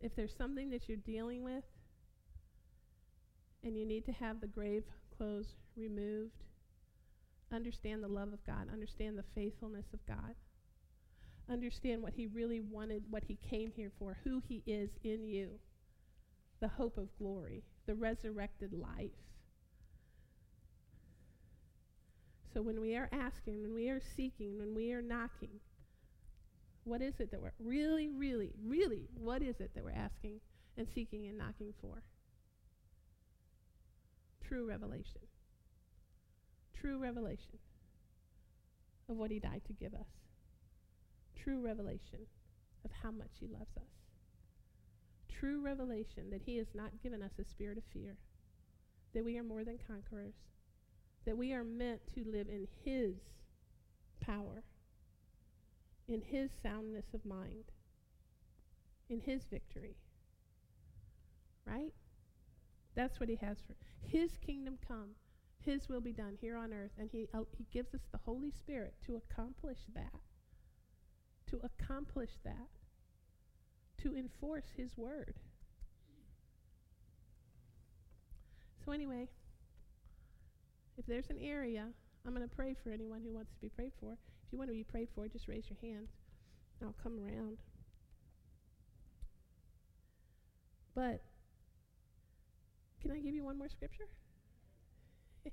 If 0.00 0.14
there's 0.16 0.34
something 0.36 0.70
that 0.70 0.88
you're 0.88 0.96
dealing 0.96 1.42
with 1.42 1.64
and 3.62 3.76
you 3.76 3.84
need 3.84 4.06
to 4.06 4.12
have 4.12 4.40
the 4.40 4.46
grave 4.46 4.84
clothes 5.16 5.54
removed, 5.76 6.42
Understand 7.52 8.02
the 8.02 8.08
love 8.08 8.32
of 8.32 8.44
God. 8.46 8.68
Understand 8.72 9.18
the 9.18 9.24
faithfulness 9.34 9.86
of 9.92 10.06
God. 10.06 10.34
Understand 11.50 12.00
what 12.02 12.12
He 12.14 12.26
really 12.28 12.60
wanted, 12.60 13.02
what 13.10 13.24
He 13.26 13.38
came 13.48 13.72
here 13.74 13.90
for, 13.98 14.18
who 14.22 14.40
He 14.48 14.62
is 14.66 14.90
in 15.02 15.26
you, 15.26 15.58
the 16.60 16.68
hope 16.68 16.96
of 16.96 17.08
glory, 17.18 17.64
the 17.86 17.94
resurrected 17.94 18.72
life. 18.72 19.10
So 22.54 22.62
when 22.62 22.80
we 22.80 22.96
are 22.96 23.08
asking, 23.12 23.62
when 23.62 23.74
we 23.74 23.88
are 23.88 24.00
seeking, 24.16 24.58
when 24.58 24.74
we 24.74 24.92
are 24.92 25.02
knocking, 25.02 25.60
what 26.90 27.00
is 27.00 27.14
it 27.18 27.30
that 27.30 27.40
we're 27.40 27.52
really, 27.58 28.08
really, 28.08 28.52
really, 28.64 29.08
what 29.14 29.42
is 29.42 29.54
it 29.60 29.70
that 29.74 29.84
we're 29.84 29.90
asking 29.90 30.40
and 30.76 30.86
seeking 30.94 31.26
and 31.26 31.38
knocking 31.38 31.72
for? 31.80 32.02
True 34.46 34.66
revelation 34.66 35.20
true 36.80 36.98
revelation 36.98 37.58
of 39.08 39.16
what 39.16 39.30
he 39.30 39.38
died 39.38 39.62
to 39.66 39.72
give 39.72 39.92
us. 39.94 40.06
True 41.42 41.60
revelation 41.60 42.26
of 42.84 42.90
how 43.02 43.10
much 43.10 43.30
he 43.38 43.46
loves 43.46 43.76
us. 43.76 43.90
True 45.28 45.60
revelation 45.60 46.30
that 46.30 46.42
he 46.44 46.56
has 46.56 46.68
not 46.74 47.02
given 47.02 47.22
us 47.22 47.32
a 47.38 47.44
spirit 47.44 47.78
of 47.78 47.84
fear, 47.92 48.16
that 49.14 49.24
we 49.24 49.38
are 49.38 49.42
more 49.42 49.64
than 49.64 49.78
conquerors, 49.86 50.34
that 51.26 51.36
we 51.36 51.52
are 51.52 51.64
meant 51.64 52.00
to 52.14 52.24
live 52.24 52.48
in 52.48 52.66
his 52.84 53.14
power, 54.20 54.62
in 56.10 56.20
his 56.20 56.50
soundness 56.62 57.06
of 57.14 57.24
mind, 57.24 57.72
in 59.08 59.20
his 59.20 59.44
victory. 59.50 59.96
Right? 61.64 61.94
That's 62.94 63.18
what 63.20 63.28
he 63.28 63.36
has 63.36 63.58
for 63.66 63.76
his 64.02 64.36
kingdom 64.44 64.78
come 64.86 65.14
his 65.64 65.88
will 65.88 66.00
be 66.00 66.12
done 66.12 66.38
here 66.40 66.56
on 66.56 66.72
earth. 66.72 66.92
And 66.98 67.10
He, 67.10 67.28
uh, 67.34 67.40
he 67.56 67.66
gives 67.72 67.94
us 67.94 68.00
the 68.12 68.18
Holy 68.24 68.50
Spirit 68.50 68.94
to 69.06 69.16
accomplish 69.16 69.78
that. 69.94 70.20
To 71.48 71.60
accomplish 71.62 72.30
that. 72.44 72.68
To 74.02 74.16
enforce 74.16 74.64
His 74.76 74.96
word. 74.96 75.34
So, 78.84 78.92
anyway, 78.92 79.28
If 80.96 81.06
there's 81.06 81.30
an 81.30 81.38
area, 81.40 81.88
I'm 82.26 82.34
going 82.34 82.46
to 82.46 82.54
pray 82.54 82.74
for 82.82 82.90
anyone 82.90 83.22
who 83.22 83.32
wants 83.32 83.52
to 83.52 83.60
be 83.60 83.68
prayed 83.68 83.92
for. 84.00 84.16
You 84.50 84.58
want 84.58 84.70
to 84.70 84.74
be 84.74 84.84
prayed 84.84 85.08
for, 85.14 85.28
just 85.28 85.48
raise 85.48 85.64
your 85.68 85.78
hands. 85.80 86.10
I'll 86.82 86.94
come 87.02 87.18
around. 87.18 87.58
But 90.94 91.22
can 93.00 93.12
I 93.12 93.20
give 93.20 93.34
you 93.34 93.44
one 93.44 93.58
more 93.58 93.68
scripture? 93.68 94.08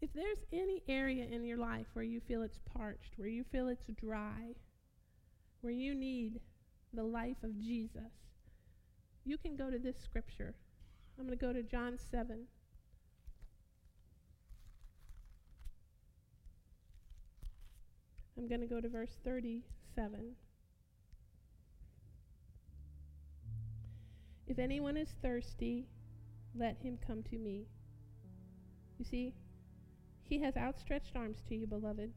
if 0.00 0.12
there's 0.14 0.44
any 0.52 0.82
area 0.88 1.24
in 1.24 1.44
your 1.44 1.58
life 1.58 1.86
where 1.94 2.04
you 2.04 2.20
feel 2.20 2.42
it's 2.42 2.58
parched, 2.64 3.14
where 3.16 3.28
you 3.28 3.44
feel 3.50 3.68
it's 3.68 3.86
dry, 4.00 4.54
where 5.62 5.72
you 5.72 5.94
need 5.94 6.40
the 6.92 7.02
life 7.02 7.42
of 7.42 7.58
Jesus, 7.58 8.12
you 9.24 9.38
can 9.38 9.56
go 9.56 9.70
to 9.70 9.78
this 9.78 9.96
scripture. 9.98 10.54
I'm 11.18 11.26
going 11.26 11.38
to 11.38 11.44
go 11.44 11.52
to 11.52 11.62
John 11.62 11.96
7. 11.98 12.46
I'm 18.36 18.48
going 18.48 18.60
to 18.60 18.66
go 18.66 18.80
to 18.80 18.88
verse 18.88 19.16
37. 19.24 20.34
If 24.46 24.58
anyone 24.58 24.96
is 24.96 25.08
thirsty, 25.22 25.86
let 26.54 26.76
him 26.82 26.98
come 27.06 27.22
to 27.24 27.38
me. 27.38 27.66
You 28.98 29.04
see, 29.04 29.34
he 30.22 30.40
has 30.40 30.56
outstretched 30.56 31.16
arms 31.16 31.42
to 31.48 31.54
you, 31.54 31.66
beloved. 31.66 32.12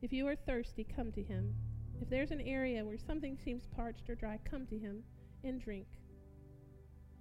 If 0.00 0.12
you 0.12 0.26
are 0.28 0.36
thirsty, 0.36 0.84
come 0.84 1.12
to 1.12 1.22
him. 1.22 1.54
If 2.00 2.08
there's 2.08 2.30
an 2.30 2.40
area 2.40 2.84
where 2.84 2.98
something 2.98 3.38
seems 3.44 3.66
parched 3.76 4.08
or 4.10 4.14
dry, 4.14 4.38
come 4.44 4.66
to 4.66 4.78
him 4.78 5.02
and 5.44 5.60
drink. 5.60 5.86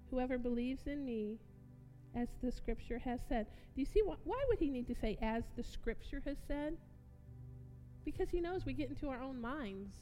Whoever 0.10 0.38
believes 0.38 0.88
in 0.88 1.06
me, 1.06 1.39
as 2.16 2.30
the 2.42 2.52
scripture 2.52 3.00
has 3.00 3.20
said. 3.28 3.48
Do 3.74 3.82
you 3.82 3.86
see 3.86 4.02
wh- 4.02 4.26
why 4.26 4.44
would 4.50 4.60
he 4.60 4.70
need 4.70 4.88
to 4.88 4.96
say, 4.96 5.18
as 5.22 5.44
the 5.56 5.64
scripture 5.64 6.22
has 6.26 6.38
said? 6.48 6.78
Because 8.04 8.30
he 8.30 8.41
knows 8.41 8.66
we 8.66 8.74
get 8.74 8.89
into 8.89 9.10
our 9.10 9.22
own 9.22 9.39
minds. 9.39 9.95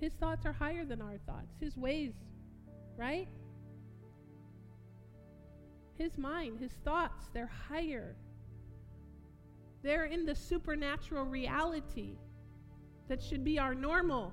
His 0.00 0.12
thoughts 0.14 0.46
are 0.46 0.52
higher 0.52 0.84
than 0.84 1.02
our 1.02 1.18
thoughts, 1.26 1.54
his 1.60 1.76
ways, 1.76 2.12
right? 2.96 3.28
His 5.98 6.16
mind, 6.16 6.58
his 6.58 6.72
thoughts, 6.84 7.28
they're 7.34 7.50
higher. 7.68 8.16
They're 9.82 10.06
in 10.06 10.24
the 10.24 10.34
supernatural 10.34 11.26
reality 11.26 12.16
that 13.08 13.22
should 13.22 13.44
be 13.44 13.58
our 13.58 13.74
normal. 13.74 14.32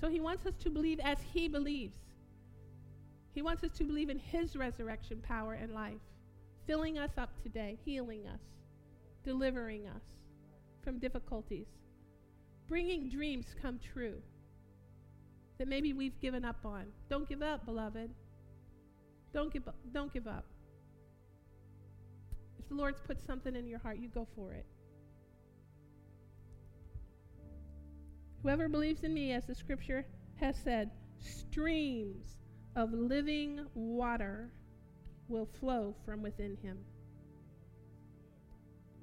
So 0.00 0.08
he 0.08 0.20
wants 0.20 0.46
us 0.46 0.54
to 0.60 0.70
believe 0.70 1.00
as 1.00 1.18
he 1.32 1.48
believes. 1.48 1.98
He 3.34 3.42
wants 3.42 3.64
us 3.64 3.70
to 3.78 3.84
believe 3.84 4.08
in 4.08 4.18
his 4.18 4.54
resurrection 4.54 5.20
power 5.20 5.54
and 5.54 5.74
life, 5.74 6.00
filling 6.66 6.98
us 6.98 7.10
up 7.18 7.30
today, 7.42 7.78
healing 7.84 8.26
us, 8.26 8.40
delivering 9.24 9.86
us 9.86 10.02
from 10.82 10.98
difficulties, 10.98 11.66
bringing 12.68 13.08
dreams 13.08 13.46
come 13.60 13.78
true 13.92 14.20
that 15.58 15.68
maybe 15.68 15.92
we've 15.92 16.18
given 16.20 16.44
up 16.44 16.64
on. 16.64 16.86
Don't 17.08 17.28
give 17.28 17.42
up, 17.42 17.64
beloved. 17.64 18.10
Don't 19.32 19.52
give 19.52 19.66
up. 19.66 19.76
Don't 19.92 20.12
give 20.12 20.26
up. 20.26 20.44
If 22.58 22.68
the 22.68 22.74
Lord's 22.74 23.00
put 23.00 23.24
something 23.24 23.54
in 23.54 23.66
your 23.66 23.78
heart, 23.78 23.98
you 23.98 24.08
go 24.08 24.26
for 24.34 24.52
it. 24.52 24.66
Whoever 28.42 28.68
believes 28.68 29.04
in 29.04 29.14
me, 29.14 29.32
as 29.32 29.46
the 29.46 29.54
scripture 29.54 30.04
has 30.36 30.56
said, 30.62 30.90
streams 31.18 32.36
of 32.76 32.92
living 32.92 33.64
water 33.74 34.50
will 35.28 35.48
flow 35.60 35.94
from 36.04 36.22
within 36.22 36.56
him. 36.62 36.78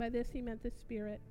By 0.01 0.09
this 0.09 0.31
he 0.33 0.41
meant 0.41 0.63
the 0.63 0.71
Spirit, 0.71 1.21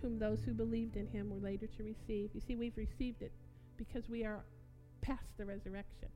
whom 0.00 0.20
those 0.20 0.44
who 0.44 0.54
believed 0.54 0.94
in 0.94 1.08
him 1.08 1.28
were 1.28 1.40
later 1.40 1.66
to 1.66 1.82
receive. 1.82 2.30
You 2.32 2.40
see, 2.40 2.54
we've 2.54 2.76
received 2.76 3.22
it 3.22 3.32
because 3.76 4.08
we 4.08 4.24
are 4.24 4.44
past 5.02 5.36
the 5.36 5.44
resurrection. 5.44 6.10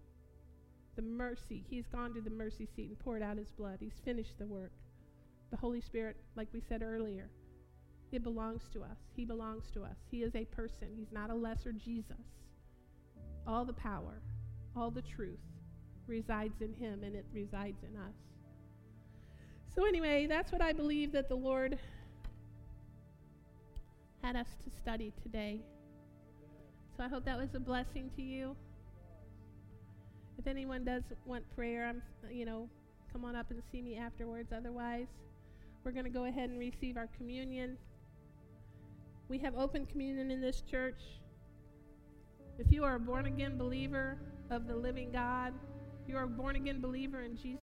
The 0.94 1.02
mercy, 1.02 1.64
he's 1.68 1.88
gone 1.88 2.14
to 2.14 2.20
the 2.20 2.30
mercy 2.30 2.68
seat 2.76 2.86
and 2.86 2.98
poured 3.00 3.20
out 3.20 3.36
his 3.36 3.50
blood. 3.50 3.78
He's 3.80 4.00
finished 4.04 4.38
the 4.38 4.46
work. 4.46 4.70
The 5.50 5.56
Holy 5.56 5.80
Spirit, 5.80 6.16
like 6.36 6.46
we 6.52 6.62
said 6.68 6.84
earlier, 6.84 7.30
it 8.12 8.22
belongs 8.22 8.62
to 8.74 8.82
us. 8.84 8.98
He 9.16 9.24
belongs 9.24 9.64
to 9.74 9.82
us. 9.82 9.96
He 10.08 10.22
is 10.22 10.36
a 10.36 10.44
person, 10.44 10.86
he's 10.96 11.10
not 11.10 11.30
a 11.30 11.34
lesser 11.34 11.72
Jesus. 11.72 12.14
All 13.44 13.64
the 13.64 13.72
power, 13.72 14.22
all 14.76 14.92
the 14.92 15.02
truth 15.02 15.40
resides 16.06 16.62
in 16.62 16.74
him, 16.74 17.02
and 17.02 17.16
it 17.16 17.26
resides 17.34 17.82
in 17.82 17.96
us. 17.96 18.14
So, 19.78 19.86
anyway, 19.86 20.26
that's 20.26 20.50
what 20.50 20.60
I 20.60 20.72
believe 20.72 21.12
that 21.12 21.28
the 21.28 21.36
Lord 21.36 21.78
had 24.24 24.34
us 24.34 24.48
to 24.64 24.70
study 24.82 25.12
today. 25.22 25.60
So, 26.96 27.04
I 27.04 27.08
hope 27.08 27.24
that 27.26 27.38
was 27.38 27.50
a 27.54 27.60
blessing 27.60 28.10
to 28.16 28.22
you. 28.22 28.56
If 30.36 30.48
anyone 30.48 30.84
does 30.84 31.04
want 31.24 31.44
prayer, 31.54 31.86
I'm, 31.86 32.02
you 32.28 32.44
know, 32.44 32.68
come 33.12 33.24
on 33.24 33.36
up 33.36 33.52
and 33.52 33.62
see 33.70 33.80
me 33.80 33.96
afterwards. 33.96 34.48
Otherwise, 34.52 35.06
we're 35.84 35.92
going 35.92 36.06
to 36.06 36.10
go 36.10 36.24
ahead 36.24 36.50
and 36.50 36.58
receive 36.58 36.96
our 36.96 37.08
communion. 37.16 37.78
We 39.28 39.38
have 39.38 39.56
open 39.56 39.86
communion 39.86 40.32
in 40.32 40.40
this 40.40 40.60
church. 40.68 41.00
If 42.58 42.72
you 42.72 42.82
are 42.82 42.96
a 42.96 43.00
born 43.00 43.26
again 43.26 43.56
believer 43.56 44.18
of 44.50 44.66
the 44.66 44.74
living 44.74 45.12
God, 45.12 45.54
you 46.08 46.16
are 46.16 46.24
a 46.24 46.28
born 46.28 46.56
again 46.56 46.80
believer 46.80 47.22
in 47.22 47.36
Jesus. 47.36 47.60